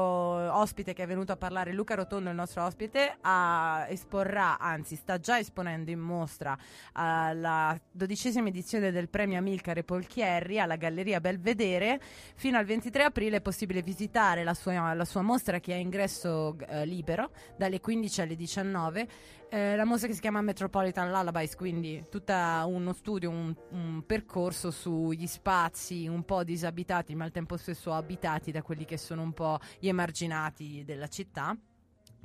ospite 0.58 0.94
che 0.94 1.04
è 1.04 1.08
venuto 1.08 1.34
a 1.34 1.36
parlare, 1.38 1.74
Luca 1.74 1.96
Rotondo, 1.96 2.30
il 2.30 2.36
nostro 2.36 2.64
ospite, 2.64 3.18
ha- 3.22 3.86
esporrà, 3.90 4.58
anzi, 4.58 4.96
sta 4.96 5.20
già 5.20 5.38
esponendo 5.38 5.92
in 5.92 6.00
mostra 6.00 6.58
alla 6.94 7.78
dodicesima 7.92 8.48
edizione 8.48 8.92
del 8.92 9.10
premio 9.10 9.38
Amilcare 9.38 9.84
Polchieri 9.84 10.60
alla 10.60 10.78
Galleria 10.78 11.20
Belvedere. 11.20 12.00
Fino 12.36 12.58
al 12.58 12.66
23 12.66 13.04
aprile 13.04 13.33
è 13.36 13.42
possibile 13.42 13.82
visitare 13.82 14.44
la 14.44 14.54
sua, 14.54 14.94
la 14.94 15.06
sua 15.06 15.22
mostra 15.22 15.60
che 15.60 15.74
è 15.74 15.78
ingresso 15.78 16.56
eh, 16.68 16.86
libero 16.86 17.32
dalle 17.58 17.80
15 17.80 18.22
alle 18.22 18.36
19. 18.36 19.08
Eh, 19.50 19.76
la 19.76 19.86
mostra 19.86 20.08
che 20.08 20.16
si 20.16 20.22
chiama 20.22 20.42
Metropolitan 20.42 21.10
Lullabies, 21.12 21.56
quindi 21.56 22.04
tutto 22.10 22.34
uno 22.34 22.94
studio, 22.94 23.30
un, 23.30 23.54
un 23.70 24.04
percorso 24.06 24.72
sugli 24.72 25.28
spazi 25.28 26.08
un 26.08 26.24
po' 26.24 26.44
disabitati, 26.44 27.14
ma 27.14 27.26
al 27.26 27.32
tempo 27.32 27.58
stesso 27.58 27.94
abitati 27.94 28.52
da 28.52 28.62
quelli 28.62 28.86
che 28.86 28.98
sono 28.98 29.22
un 29.22 29.34
po' 29.34 29.60
gli 29.80 29.88
emarginati 29.88 30.84
della 30.86 31.08
città. 31.08 31.56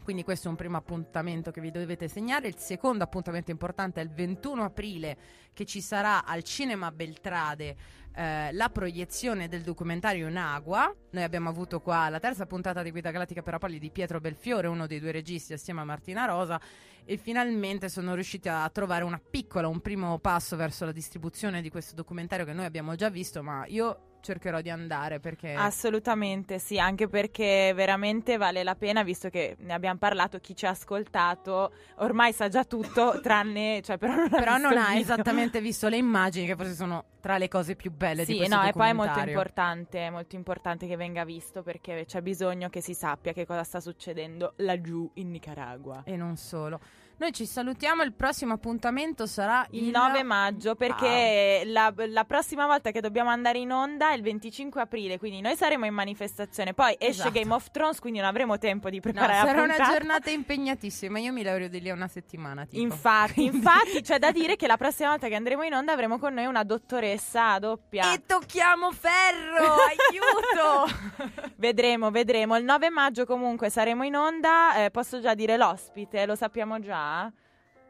Quindi 0.08 0.24
questo 0.24 0.46
è 0.46 0.50
un 0.50 0.56
primo 0.56 0.78
appuntamento 0.78 1.50
che 1.50 1.60
vi 1.60 1.70
dovete 1.70 2.08
segnare. 2.08 2.48
Il 2.48 2.56
secondo 2.56 3.04
appuntamento 3.04 3.50
importante 3.50 4.00
è 4.00 4.02
il 4.02 4.08
21 4.08 4.64
aprile 4.64 5.18
che 5.52 5.66
ci 5.66 5.82
sarà 5.82 6.24
al 6.24 6.42
Cinema 6.44 6.90
Beltrade 6.90 7.76
eh, 8.14 8.50
la 8.52 8.70
proiezione 8.70 9.48
del 9.48 9.60
documentario 9.60 10.26
in 10.26 10.38
agua. 10.38 10.90
Noi 11.10 11.22
abbiamo 11.22 11.50
avuto 11.50 11.82
qua 11.82 12.08
la 12.08 12.20
terza 12.20 12.46
puntata 12.46 12.82
di 12.82 12.90
Guida 12.90 13.10
Galattica 13.10 13.42
per 13.42 13.52
Apolli 13.52 13.78
di 13.78 13.90
Pietro 13.90 14.18
Belfiore, 14.18 14.66
uno 14.66 14.86
dei 14.86 14.98
due 14.98 15.12
registi 15.12 15.52
assieme 15.52 15.82
a 15.82 15.84
Martina 15.84 16.24
Rosa 16.24 16.58
e 17.04 17.18
finalmente 17.18 17.90
sono 17.90 18.14
riusciti 18.14 18.48
a 18.48 18.66
trovare 18.70 19.04
una 19.04 19.20
piccola, 19.20 19.68
un 19.68 19.80
primo 19.80 20.18
passo 20.20 20.56
verso 20.56 20.86
la 20.86 20.92
distribuzione 20.92 21.60
di 21.60 21.68
questo 21.68 21.94
documentario 21.94 22.46
che 22.46 22.54
noi 22.54 22.64
abbiamo 22.64 22.94
già 22.94 23.10
visto, 23.10 23.42
ma 23.42 23.66
io 23.66 24.07
cercherò 24.20 24.60
di 24.60 24.70
andare 24.70 25.20
perché 25.20 25.54
Assolutamente 25.54 26.58
sì, 26.58 26.78
anche 26.78 27.08
perché 27.08 27.72
veramente 27.74 28.36
vale 28.36 28.62
la 28.62 28.74
pena, 28.74 29.02
visto 29.02 29.28
che 29.28 29.56
ne 29.60 29.72
abbiamo 29.72 29.98
parlato, 29.98 30.38
chi 30.38 30.54
ci 30.54 30.66
ha 30.66 30.70
ascoltato 30.70 31.72
ormai 31.96 32.32
sa 32.32 32.48
già 32.48 32.64
tutto, 32.64 33.20
tranne, 33.22 33.80
cioè 33.82 33.98
però 33.98 34.14
non 34.14 34.24
ha, 34.24 34.28
però 34.28 34.54
visto 34.54 34.68
non 34.68 34.78
ha 34.78 34.96
esattamente 34.96 35.60
visto 35.60 35.88
le 35.88 35.96
immagini 35.96 36.46
che 36.46 36.56
forse 36.56 36.74
sono 36.74 37.04
tra 37.20 37.38
le 37.38 37.48
cose 37.48 37.76
più 37.76 37.92
belle 37.92 38.24
di 38.24 38.32
Sì, 38.32 38.38
questo 38.38 38.56
no, 38.56 38.66
e 38.66 38.72
poi 38.72 38.90
è 38.90 38.92
molto 38.92 39.18
importante, 39.20 40.06
è 40.06 40.10
molto 40.10 40.36
importante 40.36 40.86
che 40.86 40.96
venga 40.96 41.24
visto 41.24 41.62
perché 41.62 42.04
c'è 42.06 42.22
bisogno 42.22 42.68
che 42.68 42.80
si 42.80 42.94
sappia 42.94 43.32
che 43.32 43.44
cosa 43.44 43.64
sta 43.64 43.80
succedendo 43.80 44.54
laggiù 44.56 45.10
in 45.14 45.30
Nicaragua. 45.30 46.02
E 46.04 46.16
non 46.16 46.36
solo. 46.36 46.80
Noi 47.20 47.32
ci 47.32 47.46
salutiamo, 47.46 48.04
il 48.04 48.12
prossimo 48.12 48.52
appuntamento 48.52 49.26
sarà 49.26 49.66
Il 49.70 49.90
9 49.90 50.22
maggio, 50.22 50.76
perché 50.76 51.62
la, 51.66 51.92
la 52.06 52.24
prossima 52.24 52.66
volta 52.66 52.92
che 52.92 53.00
dobbiamo 53.00 53.28
andare 53.28 53.58
in 53.58 53.72
onda 53.72 54.10
è 54.10 54.14
il 54.14 54.22
25 54.22 54.80
aprile, 54.80 55.18
quindi 55.18 55.40
noi 55.40 55.56
saremo 55.56 55.84
in 55.84 55.94
manifestazione. 55.94 56.74
Poi 56.74 56.94
esce 56.96 57.22
Esatto. 57.22 57.30
Game 57.32 57.52
of 57.52 57.72
Thrones, 57.72 57.98
quindi 57.98 58.20
non 58.20 58.28
avremo 58.28 58.56
tempo 58.58 58.88
di 58.88 58.96
No, 58.96 59.02
preparare 59.02 59.32
la 59.32 59.44
sarà 59.46 59.62
una 59.62 59.76
giornata 59.90 60.30
impegnatissima. 60.30 61.18
Io 61.18 61.32
mi 61.32 61.42
laureo 61.42 61.66
di 61.66 61.80
lì 61.80 61.90
a 61.90 61.94
una 61.94 62.06
settimana. 62.06 62.64
Tipo. 62.66 62.80
Infatti, 62.80 63.32
Quindi- 63.32 63.56
infatti 63.56 64.00
c'è 64.00 64.20
da 64.20 64.30
dire 64.30 64.54
che 64.56 64.68
la 64.68 64.76
prossima 64.76 65.08
volta 65.08 65.26
che 65.26 65.34
andremo 65.34 65.64
in 65.64 65.74
onda 65.74 65.92
avremo 65.92 66.20
con 66.20 66.34
noi 66.34 66.46
una 66.46 66.62
dottoressa 66.62 67.54
a 67.54 67.58
doppia. 67.58 68.12
E 68.12 68.22
tocchiamo 68.26 68.92
ferro! 68.92 69.74
aiuto! 69.74 71.46
Vedremo, 71.58 72.12
vedremo. 72.12 72.56
Il 72.56 72.62
9 72.62 72.90
maggio 72.90 73.26
comunque 73.26 73.70
saremo 73.70 74.04
in 74.04 74.14
onda. 74.14 74.84
Eh, 74.84 74.90
posso 74.92 75.18
già 75.20 75.34
dire 75.34 75.56
l'ospite, 75.56 76.24
lo 76.24 76.36
sappiamo 76.36 76.78
già? 76.78 77.06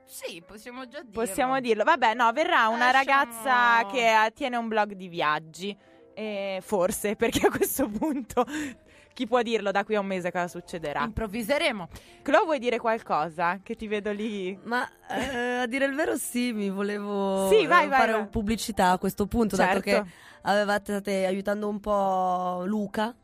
Sì, 0.05 0.43
possiamo 0.47 0.87
già 0.89 1.03
dirlo. 1.03 1.21
Possiamo 1.25 1.61
dirlo. 1.61 1.85
Vabbè, 1.85 2.15
no, 2.15 2.33
verrà 2.33 2.69
una 2.69 2.91
Lasciamo- 2.91 3.25
ragazza 3.25 3.87
che 3.91 4.33
tiene 4.35 4.57
un 4.57 4.69
blog 4.69 4.93
di 4.95 5.09
viaggi. 5.09 5.77
Eh, 6.15 6.61
forse, 6.63 7.15
perché 7.15 7.47
a 7.47 7.51
questo 7.51 7.89
punto 7.89 8.45
chi 9.13 9.27
può 9.27 9.41
dirlo 9.43 9.71
da 9.71 9.85
qui 9.85 9.95
a 9.95 10.01
un 10.01 10.07
mese 10.07 10.33
cosa 10.33 10.49
succederà? 10.49 11.03
Improvviseremo. 11.05 11.89
Chloe, 12.23 12.45
vuoi 12.45 12.59
dire 12.59 12.79
qualcosa? 12.79 13.61
Che 13.63 13.77
ti 13.77 13.87
vedo 13.87 14.11
lì. 14.11 14.59
Ma 14.65 14.89
eh, 15.11 15.59
a 15.59 15.67
dire 15.67 15.85
il 15.85 15.95
vero 15.95 16.17
sì, 16.17 16.53
mi 16.53 16.71
volevo 16.71 17.49
Sì, 17.49 17.67
vai, 17.67 17.85
eh, 17.85 17.89
vai, 17.89 17.99
fare 18.01 18.13
vai. 18.13 18.21
un 18.23 18.31
pubblicità 18.31 18.91
a 18.91 18.99
questo 18.99 19.27
punto, 19.27 19.55
dato 19.57 19.81
Certo. 19.81 20.03
che 20.03 20.11
avevate 20.43 20.93
state 20.93 21.27
aiutando 21.27 21.69
un 21.69 21.79
po' 21.81 22.63
Luca. 22.65 23.15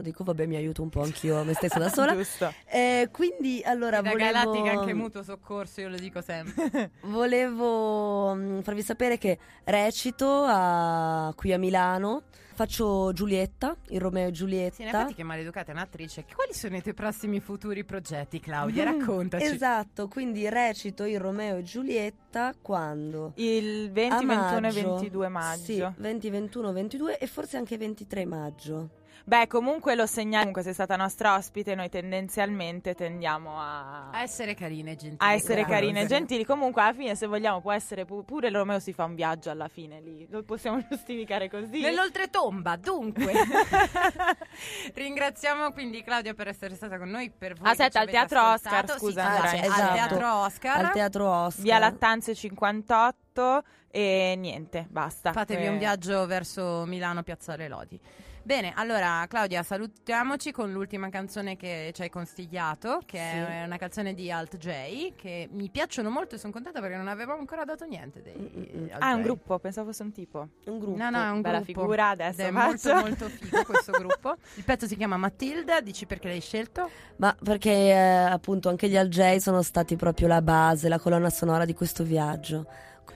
Lo 0.00 0.06
dico, 0.06 0.24
vabbè, 0.24 0.46
mi 0.46 0.56
aiuto 0.56 0.80
un 0.82 0.88
po' 0.88 1.02
anch'io 1.02 1.44
me 1.44 1.52
stessa 1.52 1.78
da 1.78 1.90
sola. 1.92 2.14
Giusto. 2.16 2.50
Eh, 2.64 3.10
quindi 3.12 3.60
allora 3.62 4.00
da 4.00 4.10
volevo, 4.10 4.30
Galattica 4.32 4.70
anche 4.80 4.94
mutuo 4.94 5.22
soccorso, 5.22 5.82
io 5.82 5.90
lo 5.90 5.96
dico 5.98 6.22
sempre. 6.22 6.92
volevo 7.04 8.34
mm, 8.34 8.60
farvi 8.60 8.82
sapere 8.82 9.18
che 9.18 9.38
recito 9.64 10.44
a- 10.46 11.30
qui 11.36 11.52
a 11.52 11.58
Milano. 11.58 12.22
Faccio 12.54 13.12
Giulietta, 13.14 13.74
il 13.88 14.00
Romeo 14.00 14.28
e 14.28 14.30
Giulietta. 14.32 14.74
Sì, 14.74 14.82
in 14.82 14.88
effetti 14.88 15.14
che 15.14 15.22
maleducata 15.22 15.70
è 15.70 15.74
un'attrice. 15.74 16.26
Quali 16.34 16.52
sono 16.52 16.76
i 16.76 16.82
tuoi 16.82 16.92
prossimi 16.92 17.40
futuri 17.40 17.84
progetti, 17.84 18.38
Claudia? 18.38 18.84
Raccontaci. 18.92 19.44
Esatto, 19.44 20.08
quindi 20.08 20.46
recito 20.48 21.04
il 21.04 21.18
Romeo 21.18 21.56
e 21.58 21.62
Giulietta 21.62 22.52
quando? 22.60 23.32
Il 23.36 23.90
20, 23.90 24.12
A 24.14 24.18
21 24.18 24.56
e 24.56 24.60
maggio. 24.60 24.94
22 24.94 25.28
maggio. 25.28 25.62
Sì, 25.62 25.86
20, 25.96 26.30
21, 26.30 26.72
22 26.72 27.18
e 27.18 27.26
forse 27.26 27.56
anche 27.56 27.78
23 27.78 28.24
maggio. 28.26 28.88
Beh, 29.30 29.46
comunque 29.46 29.94
lo 29.94 30.06
segnalo. 30.06 30.38
Comunque 30.38 30.64
sei 30.64 30.72
stata 30.72 30.96
nostra 30.96 31.36
ospite, 31.36 31.76
noi 31.76 31.88
tendenzialmente 31.88 32.94
tendiamo 32.96 33.60
a, 33.60 34.10
A 34.10 34.22
essere 34.22 34.54
carine 34.54 34.90
e 34.90 34.96
gentili. 34.96 35.18
a 35.20 35.34
essere 35.34 35.60
Grazie. 35.62 35.72
carine 35.72 36.00
e 36.00 36.06
gentili. 36.06 36.44
Comunque, 36.44 36.82
alla 36.82 36.92
fine, 36.92 37.14
se 37.14 37.28
vogliamo, 37.28 37.60
può 37.60 37.70
essere 37.70 38.04
pu- 38.04 38.24
pure 38.24 38.50
Romeo 38.50 38.80
si 38.80 38.92
fa 38.92 39.04
un 39.04 39.14
viaggio 39.14 39.48
alla 39.50 39.68
fine 39.68 40.00
lì. 40.00 40.26
Lo 40.30 40.42
possiamo 40.42 40.82
giustificare 40.90 41.48
così. 41.48 41.80
Nell'oltretomba, 41.80 42.74
dunque. 42.74 43.32
Ringraziamo 44.94 45.70
quindi 45.70 46.02
Claudia 46.02 46.34
per 46.34 46.48
essere 46.48 46.74
stata 46.74 46.98
con 46.98 47.08
noi. 47.08 47.30
Per 47.30 47.54
voi 47.54 47.70
Aspetta, 47.70 47.90
ci 47.90 47.98
al 47.98 48.10
Teatro 48.10 48.40
Oscar, 48.52 48.72
ascoltato. 48.84 48.98
scusa, 48.98 49.22
Sì, 49.22 49.28
Andrea. 49.28 49.60
al 49.62 49.70
Esatto. 49.70 49.92
Teatro 49.94 50.34
Oscar. 50.40 50.84
Al 50.86 50.92
Teatro 50.92 51.30
Oscar. 51.30 51.62
Via 51.62 51.78
Lattanze 51.78 52.34
58 52.34 53.62
e 53.92 54.34
niente, 54.36 54.86
basta. 54.90 55.30
Fatevi 55.32 55.62
Eh, 55.64 55.68
un 55.68 55.78
viaggio 55.78 56.26
verso 56.26 56.82
Milano, 56.86 57.22
Piazzale 57.22 57.68
Lodi. 57.68 58.00
Bene, 58.42 58.72
allora 58.74 59.24
Claudia, 59.28 59.62
salutiamoci 59.62 60.50
con 60.50 60.72
l'ultima 60.72 61.08
canzone 61.10 61.56
che 61.56 61.90
ci 61.94 62.02
hai 62.02 62.08
consigliato, 62.10 63.00
che 63.04 63.18
è 63.18 63.62
una 63.64 63.76
canzone 63.76 64.14
di 64.14 64.30
Alt 64.32 64.56
J, 64.56 65.12
che 65.14 65.48
mi 65.52 65.68
piacciono 65.68 66.10
molto 66.10 66.34
e 66.34 66.38
sono 66.38 66.52
contenta 66.52 66.80
perché 66.80 66.96
non 66.96 67.06
avevamo 67.06 67.38
ancora 67.38 67.64
dato 67.64 67.84
niente 67.84 68.22
dei. 68.22 68.88
Alt 68.92 69.02
Ah, 69.02 69.10
è 69.10 69.12
un 69.12 69.22
gruppo, 69.22 69.58
pensavo 69.58 69.88
fosse 69.88 70.02
un 70.02 70.12
tipo. 70.12 70.48
Un 70.64 70.78
gruppo. 70.78 70.96
No, 70.96 71.10
no, 71.10 71.22
è 71.22 71.28
un 71.30 71.42
Bella 71.42 71.60
gruppo. 71.60 71.80
figura, 71.80 72.08
adesso 72.08 72.40
Ed 72.40 72.48
è 72.48 72.50
faccio. 72.52 72.94
molto 72.94 73.08
molto 73.08 73.28
figo 73.28 73.62
questo 73.64 73.92
gruppo. 73.92 74.34
Il 74.56 74.64
pezzo 74.64 74.86
si 74.86 74.96
chiama 74.96 75.16
Matilda, 75.18 75.80
dici 75.80 76.06
perché 76.06 76.28
l'hai 76.28 76.40
scelto? 76.40 76.90
Ma 77.16 77.36
perché 77.44 77.70
eh, 77.70 77.94
appunto 77.94 78.68
anche 78.70 78.88
gli 78.88 78.96
Al 78.96 79.08
J 79.08 79.36
sono 79.36 79.60
stati 79.62 79.94
proprio 79.96 80.26
la 80.26 80.42
base, 80.42 80.88
la 80.88 80.98
colonna 80.98 81.30
sonora 81.30 81.64
di 81.66 81.74
questo 81.74 82.02
viaggio. 82.02 82.66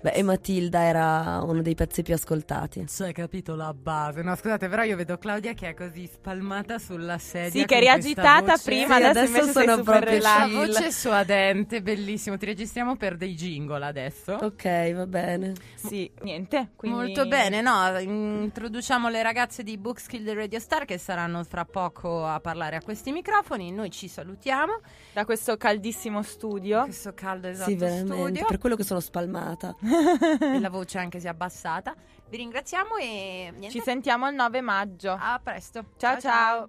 Beh, 0.04 0.10
e 0.10 0.22
Matilda 0.22 0.82
era 0.82 1.40
uno 1.42 1.62
dei 1.62 1.74
pezzi 1.74 2.02
più 2.02 2.12
ascoltati. 2.12 2.84
Ci 2.86 3.02
hai 3.04 3.14
capito 3.14 3.54
la 3.54 3.72
base. 3.72 4.20
No, 4.20 4.36
scusate, 4.36 4.68
però 4.68 4.82
io 4.82 4.96
vedo 4.96 5.16
Claudia 5.16 5.54
che 5.54 5.70
è 5.70 5.74
così 5.74 6.06
spalmata 6.06 6.78
sulla 6.78 7.16
sedia. 7.16 7.62
Sì, 7.62 7.64
che 7.64 7.74
con 7.74 7.76
eri 7.76 7.86
questa 7.86 8.08
agitata 8.10 8.52
voce. 8.52 8.64
prima, 8.64 8.96
Sì, 8.96 9.02
adesso, 9.02 9.36
adesso 9.36 9.60
sono 9.60 9.82
proprio. 9.82 10.20
La 10.20 10.46
voce 10.52 10.92
suadente, 10.92 11.80
bellissimo. 11.80 12.36
Ti 12.36 12.44
registriamo 12.44 12.96
per 12.96 13.16
dei 13.16 13.34
jingle 13.34 13.82
adesso. 13.82 14.34
Ok, 14.34 14.92
va 14.92 15.06
bene. 15.06 15.54
Sì, 15.74 16.10
niente. 16.20 16.72
Quindi... 16.76 16.98
Molto 16.98 17.26
bene, 17.26 17.62
no? 17.62 17.98
Introduciamo 17.98 19.08
le 19.08 19.22
ragazze 19.22 19.62
di 19.62 19.78
Bookskill 19.78 20.22
del 20.22 20.36
Radio 20.36 20.58
Star 20.60 20.84
che 20.84 20.98
saranno 20.98 21.42
fra 21.44 21.64
poco 21.64 22.26
a 22.26 22.40
parlare 22.40 22.76
a 22.76 22.82
questi 22.82 23.10
microfoni. 23.10 23.72
Noi 23.72 23.90
ci 23.90 24.08
salutiamo. 24.08 24.80
Da 25.14 25.24
questo 25.24 25.56
caldissimo 25.56 26.22
studio. 26.22 26.82
Questo 26.82 27.14
caldo 27.14 27.48
esatto 27.48 27.70
sì, 27.70 27.76
veramente. 27.76 28.12
studio. 28.12 28.44
Per 28.44 28.58
quello 28.58 28.76
che 28.76 28.84
sono 28.84 29.00
spalmata. 29.00 29.74
E 30.40 30.60
la 30.60 30.70
voce 30.70 30.98
anche 30.98 31.20
si 31.20 31.26
è 31.26 31.30
abbassata. 31.30 31.94
Vi 32.28 32.36
ringraziamo 32.36 32.96
e 32.96 33.52
niente. 33.56 33.70
Ci 33.70 33.80
sentiamo 33.80 34.28
il 34.28 34.34
9 34.34 34.60
maggio. 34.60 35.16
a 35.18 35.40
presto. 35.42 35.84
ciao. 35.96 36.20
ciao. 36.20 36.68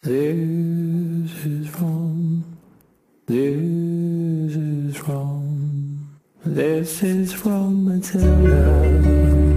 This 0.00 1.44
is 1.44 1.70
wrong. 1.78 2.42
This 3.26 4.54
is 4.54 5.02
wrong. 5.02 5.98
This 6.44 7.02
is 7.02 7.44
Matilda. 7.44 9.55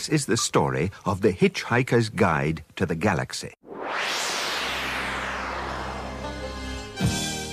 This 0.00 0.08
is 0.08 0.24
the 0.24 0.38
story 0.38 0.90
of 1.04 1.20
the 1.20 1.30
Hitchhiker's 1.30 2.08
Guide 2.08 2.64
to 2.76 2.86
the 2.86 2.94
Galaxy. 2.94 3.52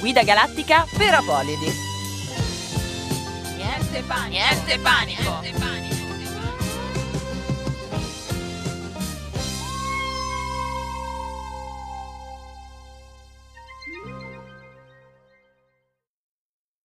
Guida 0.02 0.24
galattica 0.24 0.86
per 0.96 1.14
Apolidi. 1.14 1.74
Niente 3.58 4.02
panico. 4.08 4.30
Niente 4.30 4.80
panico. 4.80 5.42
Niente 5.42 5.60
panico. 5.60 5.77